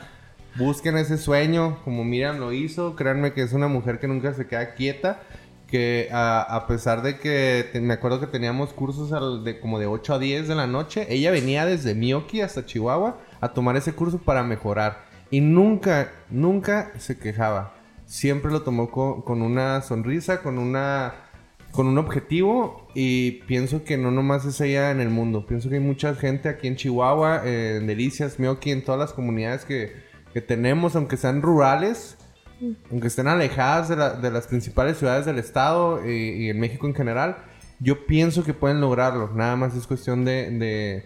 Busquen 0.56 0.98
ese 0.98 1.18
sueño, 1.18 1.80
como 1.86 2.04
Miriam 2.04 2.38
lo 2.40 2.52
hizo. 2.52 2.98
Créanme 2.98 3.32
que 3.32 3.44
es 3.44 3.54
una 3.54 3.70
mujer 3.70 4.00
que 4.00 4.10
nunca 4.10 4.34
se 4.34 4.46
queda 4.46 4.74
quieta. 4.74 5.22
Que 5.68 6.10
a, 6.12 6.42
a 6.42 6.68
pesar 6.68 7.02
de 7.02 7.18
que 7.18 7.70
te- 7.72 7.80
me 7.80 7.94
acuerdo 7.94 8.20
que 8.20 8.28
teníamos 8.28 8.74
cursos 8.74 9.14
al- 9.14 9.46
de 9.46 9.62
como 9.62 9.80
de 9.80 9.86
8 9.86 10.16
a 10.16 10.20
10 10.20 10.50
de 10.50 10.56
la 10.56 10.68
noche, 10.68 11.08
ella 11.10 11.32
venía 11.32 11.66
desde 11.66 11.96
Miyoki 11.96 12.42
hasta 12.42 12.66
Chihuahua 12.66 13.20
a 13.40 13.48
tomar 13.54 13.78
ese 13.78 13.94
curso 13.94 14.18
para 14.18 14.44
mejorar. 14.44 15.06
Y 15.32 15.40
nunca, 15.40 16.12
nunca 16.30 16.92
se 16.98 17.18
quejaba. 17.18 17.74
Siempre 18.08 18.52
lo 18.52 18.64
tomó 18.64 18.90
co- 18.90 19.24
con 19.24 19.42
una 19.44 19.82
sonrisa, 19.82 20.42
con 20.42 20.58
una 20.58 21.14
con 21.72 21.86
un 21.86 21.98
objetivo 22.00 22.88
y 22.96 23.44
pienso 23.44 23.84
que 23.84 23.98
no 23.98 24.10
nomás 24.10 24.46
es 24.46 24.60
ella 24.62 24.90
en 24.90 25.00
el 25.00 25.10
mundo. 25.10 25.46
Pienso 25.46 25.70
que 25.70 25.76
hay 25.76 25.82
mucha 25.82 26.16
gente 26.16 26.50
aquí 26.50 26.68
en 26.68 26.76
Chihuahua, 26.76 27.42
en 27.46 27.86
Delicias, 27.86 28.40
Mioki, 28.40 28.72
en 28.72 28.84
todas 28.84 29.00
las 29.00 29.14
comunidades 29.14 29.64
que, 29.66 29.94
que 30.34 30.42
tenemos, 30.42 30.96
aunque 30.96 31.18
sean 31.18 31.42
rurales, 31.44 32.18
aunque 32.90 33.08
estén 33.08 33.28
alejadas 33.28 33.90
de, 33.90 33.96
la- 33.98 34.14
de 34.14 34.32
las 34.32 34.48
principales 34.48 34.98
ciudades 34.98 35.26
del 35.28 35.38
estado 35.38 36.02
eh, 36.04 36.36
y 36.38 36.50
en 36.50 36.60
México 36.60 36.88
en 36.88 36.96
general, 36.96 37.38
yo 37.80 38.08
pienso 38.08 38.44
que 38.44 38.54
pueden 38.56 38.82
lograrlo. 38.82 39.30
Nada 39.36 39.56
más 39.58 39.76
es 39.76 39.86
cuestión 39.86 40.26
de, 40.26 40.50
de, 40.50 41.06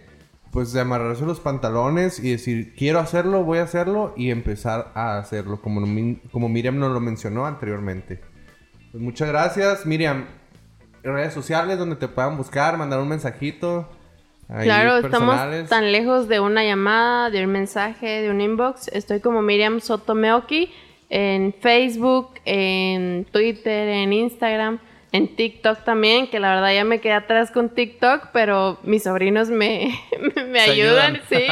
pues 0.52 0.72
de 0.74 0.80
amarrarse 0.80 1.24
los 1.24 1.40
pantalones 1.40 2.22
y 2.22 2.30
decir, 2.30 2.74
quiero 2.76 2.98
hacerlo, 2.98 3.42
voy 3.42 3.58
a 3.58 3.62
hacerlo 3.62 4.12
y 4.16 4.30
empezar 4.30 4.92
a 4.94 5.16
hacerlo, 5.16 5.62
como, 5.62 5.80
como 6.30 6.48
Miriam 6.50 6.78
nos 6.78 6.92
lo 6.92 7.00
mencionó 7.00 7.46
anteriormente. 7.46 8.20
Pues 8.92 9.02
muchas 9.02 9.28
gracias, 9.28 9.86
Miriam. 9.86 10.26
Redes 11.02 11.32
sociales 11.32 11.78
donde 11.78 11.96
te 11.96 12.06
puedan 12.06 12.36
buscar, 12.36 12.76
mandar 12.76 13.00
un 13.00 13.08
mensajito. 13.08 13.88
ahí 14.48 14.66
Claro, 14.66 14.98
estamos 14.98 15.34
tan 15.70 15.90
lejos 15.90 16.28
de 16.28 16.38
una 16.38 16.62
llamada, 16.62 17.30
de 17.30 17.44
un 17.44 17.50
mensaje, 17.50 18.20
de 18.20 18.30
un 18.30 18.42
inbox. 18.42 18.88
Estoy 18.88 19.20
como 19.20 19.40
Miriam 19.40 19.80
Sotomeoki 19.80 20.70
en 21.08 21.54
Facebook, 21.60 22.34
en 22.44 23.26
Twitter, 23.32 23.88
en 23.88 24.12
Instagram, 24.12 24.80
en 25.12 25.36
TikTok 25.36 25.84
también, 25.84 26.26
que 26.28 26.40
la 26.40 26.54
verdad 26.54 26.72
ya 26.72 26.84
me 26.84 26.98
quedé 27.00 27.12
atrás 27.12 27.50
con 27.50 27.68
TikTok, 27.68 28.28
pero 28.32 28.78
mis 28.82 29.02
sobrinos 29.02 29.48
me, 29.50 29.94
me 30.48 30.58
ayudan, 30.60 31.16
ayudan. 31.16 31.22
sí. 31.28 31.46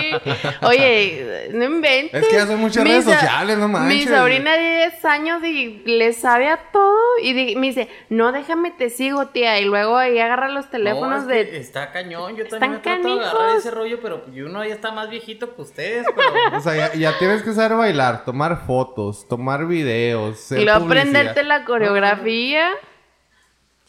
Oye, 0.63 1.49
no 1.53 1.65
inventes. 1.67 2.23
Es 2.23 2.29
que 2.29 2.37
ya 2.37 2.47
son 2.47 2.59
muchas 2.61 2.83
Mi 2.85 2.91
redes 2.91 3.05
so- 3.05 3.13
sociales, 3.13 3.59
no 3.59 3.69
Mi 3.69 3.75
manches. 3.75 4.09
sobrina 4.09 4.57
de 4.57 4.77
10 4.91 5.05
años 5.05 5.45
y 5.45 5.83
le 5.85 6.13
sabe 6.15 6.49
a 6.49 6.57
todo 6.73 6.97
y 7.23 7.35
me 7.57 7.67
dice, 7.67 7.89
no, 8.09 8.33
déjame 8.33 8.71
te 8.71 8.89
sigo, 8.91 9.27
tía. 9.27 9.61
Y 9.61 9.67
luego 9.67 9.97
ahí 9.97 10.19
agarra 10.19 10.49
los 10.49 10.71
teléfonos 10.71 11.25
No, 11.27 11.31
es 11.33 11.45
que 11.47 11.53
de... 11.53 11.59
Está 11.61 11.93
cañón, 11.93 12.37
yo 12.37 12.47
también 12.49 12.73
me 12.73 12.79
trato 12.79 13.15
de 13.19 13.21
agarrar 13.25 13.57
ese 13.57 13.71
rollo, 13.71 13.99
pero 14.01 14.25
yo 14.33 14.47
uno 14.47 14.65
ya 14.65 14.73
está 14.75 14.91
más 14.91 15.11
viejito 15.11 15.55
que 15.55 15.63
ustedes, 15.63 16.07
pero... 16.17 16.31
O 16.57 16.61
sea, 16.61 16.75
ya, 16.75 16.95
ya 16.95 17.19
tienes 17.19 17.43
que 17.43 17.53
saber 17.53 17.77
bailar, 17.77 18.25
tomar 18.25 18.65
fotos, 18.67 19.29
tomar 19.29 19.67
videos. 19.67 20.39
ser 20.41 20.61
Y 20.61 20.65
luego 20.65 20.87
aprenderte 20.87 21.43
la 21.43 21.65
coreografía. 21.65 22.71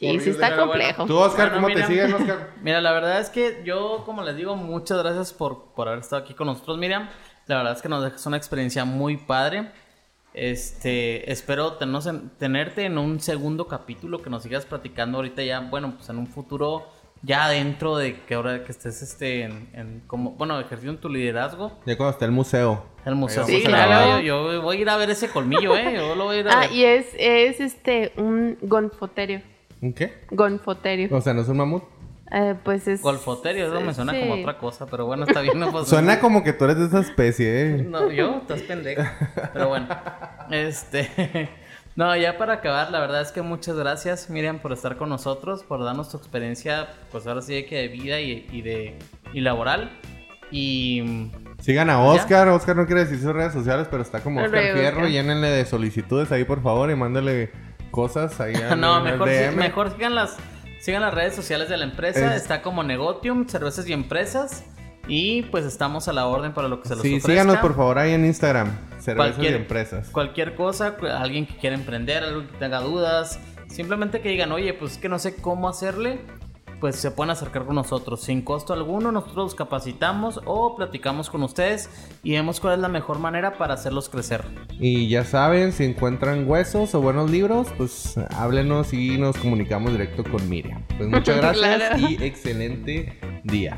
Sí, 0.10 0.20
sí 0.20 0.30
está 0.32 0.48
bueno. 0.50 0.64
complejo. 0.68 1.06
Tú, 1.06 1.18
Oscar, 1.18 1.50
Bueno, 1.50 1.56
¿cómo 1.56 1.68
mira. 1.68 1.82
te 1.88 1.88
siguen, 1.94 2.14
Oscar? 2.14 2.50
Mira, 2.62 2.82
la 2.82 2.92
verdad 2.92 3.20
es 3.20 3.30
que 3.30 3.62
yo, 3.64 4.04
como 4.06 4.24
les 4.24 4.36
digo, 4.36 4.56
muchas 4.56 4.98
gracias 4.98 5.32
por, 5.34 5.74
por 5.76 5.88
haber 5.88 6.00
estado 6.02 6.22
aquí 6.24 6.34
con 6.34 6.48
nosotros, 6.48 6.78
Miriam. 6.78 7.08
La 7.48 7.58
verdad 7.58 7.74
es 7.74 7.82
que 7.82 7.90
nos 7.90 8.04
dejas 8.04 8.26
una 8.26 8.38
experiencia 8.38 8.84
muy 8.86 9.18
padre. 9.18 9.72
Este, 10.34 11.30
espero 11.32 11.74
tenernos 11.74 12.06
en- 12.08 12.30
tenerte 12.38 12.86
en 12.86 12.98
un 12.98 13.20
segundo 13.20 13.68
capítulo 13.68 14.22
que 14.22 14.30
nos 14.30 14.44
sigas 14.44 14.66
platicando 14.66 15.18
ahorita 15.18 15.44
ya, 15.44 15.60
bueno, 15.60 15.94
pues 15.98 16.10
en 16.10 16.18
un 16.18 16.28
futuro 16.28 16.88
ya 17.22 17.50
dentro 17.50 17.98
de 17.98 18.22
que 18.22 18.34
ahora 18.36 18.64
que 18.64 18.72
estés 18.72 19.02
este 19.02 19.44
en, 19.44 19.70
en 19.74 20.00
como, 20.08 20.32
bueno, 20.32 20.60
ejerciendo 20.60 21.00
tu 21.00 21.10
liderazgo. 21.10 21.78
Ya 21.86 21.98
cuando 21.98 22.12
está 22.14 22.26
el 22.26 22.32
museo. 22.32 22.86
El 23.06 23.16
museo. 23.16 23.46
Sí, 23.46 23.62
a 23.66 23.68
claro. 23.68 24.20
Yo, 24.22 24.52
yo 24.54 24.62
voy 24.62 24.78
a 24.78 24.80
ir 24.80 24.90
a 24.90 24.96
ver 24.98 25.10
ese 25.10 25.28
colmillo, 25.30 25.76
eh. 25.76 25.94
Yo 25.98 26.16
lo 26.16 26.24
voy 26.24 26.38
a 26.38 26.40
ir 26.40 26.48
a 26.48 26.54
Ah, 26.54 26.60
ver. 26.62 26.72
y 26.72 26.86
es, 26.86 27.08
es 27.18 27.60
este, 27.60 28.14
un 28.18 28.58
gonfoterio. 28.62 29.42
¿Un 29.82 29.94
qué? 29.94 30.26
Gonfoterio. 30.30 31.16
O 31.16 31.22
sea, 31.22 31.34
¿no 31.34 31.42
es 31.42 31.48
un 31.48 31.58
mamut? 31.58 31.84
Eh, 32.32 32.56
pues 32.64 32.88
es... 32.88 33.02
Golfoterio, 33.02 33.68
eso 33.68 33.82
me 33.82 33.94
suena 33.94 34.18
como 34.18 34.36
otra 34.36 34.58
cosa, 34.58 34.86
pero 34.86 35.06
bueno, 35.06 35.26
está 35.26 35.42
bien. 35.42 35.60
No, 35.60 35.84
Suena 35.84 36.20
como 36.20 36.44
que 36.44 36.54
tú 36.54 36.64
eres 36.64 36.78
de 36.78 36.86
esa 36.86 37.00
especie, 37.00 37.62
¿eh? 37.62 37.84
No, 37.84 38.10
yo, 38.10 38.38
estás 38.38 38.62
pendejo. 38.62 39.04
Pero 39.54 39.68
bueno, 39.68 39.88
este. 40.50 41.50
No, 41.94 42.16
ya 42.16 42.38
para 42.38 42.54
acabar, 42.54 42.90
la 42.90 43.02
verdad 43.02 43.22
es 43.22 43.34
que 43.34 43.42
muchas 43.42 43.76
gracias, 43.76 44.30
Miriam, 44.30 44.60
por 44.60 44.72
estar 44.72 44.96
con 44.96 45.10
nosotros, 45.10 45.64
por 45.64 45.84
darnos 45.84 46.10
tu 46.10 46.16
experiencia, 46.16 46.88
pues 47.12 47.28
ahora 47.28 47.42
sí 47.42 47.54
de 47.54 47.66
que 47.66 47.76
de 47.76 47.88
vida 47.90 48.22
y, 48.22 48.48
y 48.50 48.62
de 48.62 48.98
y 49.34 49.42
laboral. 49.42 49.92
Y 50.52 51.30
Sigan 51.60 51.90
a 51.90 52.02
Oscar. 52.02 52.48
Oscar 52.48 52.76
no 52.76 52.86
quiere 52.86 53.02
decir 53.02 53.20
sus 53.20 53.34
redes 53.34 53.54
sociales, 53.54 53.88
pero 53.92 54.04
está 54.04 54.22
como 54.22 54.42
Oscar 54.42 54.74
Fierro. 54.74 55.08
Llénenle 55.08 55.50
de 55.50 55.66
solicitudes 55.66 56.32
ahí, 56.32 56.46
por 56.46 56.64
favor, 56.64 56.90
y 56.90 56.96
mándale 56.96 57.52
cosas 57.92 58.40
ahí 58.40 58.54
no, 58.78 59.02
mejor, 59.02 59.28
DM. 59.30 59.56
mejor 59.56 59.92
sigan 59.94 60.16
las 60.16 60.38
sigan 60.80 61.02
las 61.04 61.14
redes 61.14 61.36
sociales 61.36 61.70
de 61.70 61.78
la 61.78 61.84
empresa, 61.86 62.36
Es- 62.36 62.42
está 62.42 62.62
como 62.64 62.82
Negotium, 62.84 63.48
Cervezas 63.48 63.88
y 63.88 63.94
Empresas. 63.94 64.64
Y 65.08 65.42
pues 65.44 65.66
estamos 65.66 66.08
a 66.08 66.14
la 66.14 66.28
orden 66.28 66.54
para 66.54 66.68
lo 66.68 66.80
que 66.82 66.88
se 66.88 66.94
los 66.96 67.02
Sí, 67.02 67.10
ofrezca. 67.10 67.30
síganos 67.32 67.58
por 67.58 67.76
favor 67.76 67.98
ahí 68.00 68.14
en 68.14 68.24
Instagram. 68.26 68.70
Cervezas 69.00 69.16
Cualquier- 69.36 69.52
y 69.54 69.56
empresas. 69.56 70.10
Cualquier 70.10 70.56
cosa, 70.56 70.96
alguien 71.18 71.46
que 71.48 71.56
quiera 71.58 71.76
emprender, 71.76 72.24
alguien 72.24 72.48
que 72.48 72.58
tenga 72.58 72.80
dudas, 72.82 73.40
simplemente 73.68 74.22
que 74.22 74.30
digan, 74.30 74.52
oye, 74.52 74.74
pues 74.74 74.94
es 74.94 74.98
que 75.00 75.10
no 75.10 75.18
sé 75.20 75.36
cómo 75.36 75.68
hacerle, 75.68 76.20
pues 76.82 76.98
se 76.98 77.12
pueden 77.12 77.30
acercar 77.32 77.66
con 77.66 77.76
nosotros 77.76 78.22
sin 78.22 78.42
costo 78.42 78.74
alguno. 78.74 79.12
Nosotros 79.14 79.38
los 79.38 79.56
capacitamos 79.56 80.42
o 80.46 80.76
platicamos 80.76 81.30
con 81.30 81.44
ustedes 81.44 81.90
y 82.24 82.32
vemos 82.32 82.60
cuál 82.60 82.74
es 82.74 82.80
la 82.80 82.90
mejor 82.90 83.20
manera 83.20 83.58
para 83.58 83.76
hacerlos 83.76 84.10
crecer. 84.10 84.44
Y 84.80 85.08
ya 85.08 85.24
saben, 85.24 85.72
si 85.72 85.86
encuentran 85.86 86.50
huesos 86.50 86.94
o 86.96 87.02
buenos 87.02 87.30
libros, 87.32 87.68
pues 87.78 88.18
háblenos 88.32 88.92
y 88.94 89.18
nos 89.18 89.38
comunicamos 89.38 89.92
directo 89.92 90.24
con 90.24 90.50
Miriam. 90.50 90.84
Pues 90.98 91.08
muchas 91.08 91.38
gracias 91.42 91.62
Claro. 91.78 91.98
y 92.10 92.16
excelente 92.24 93.20
día. 93.44 93.78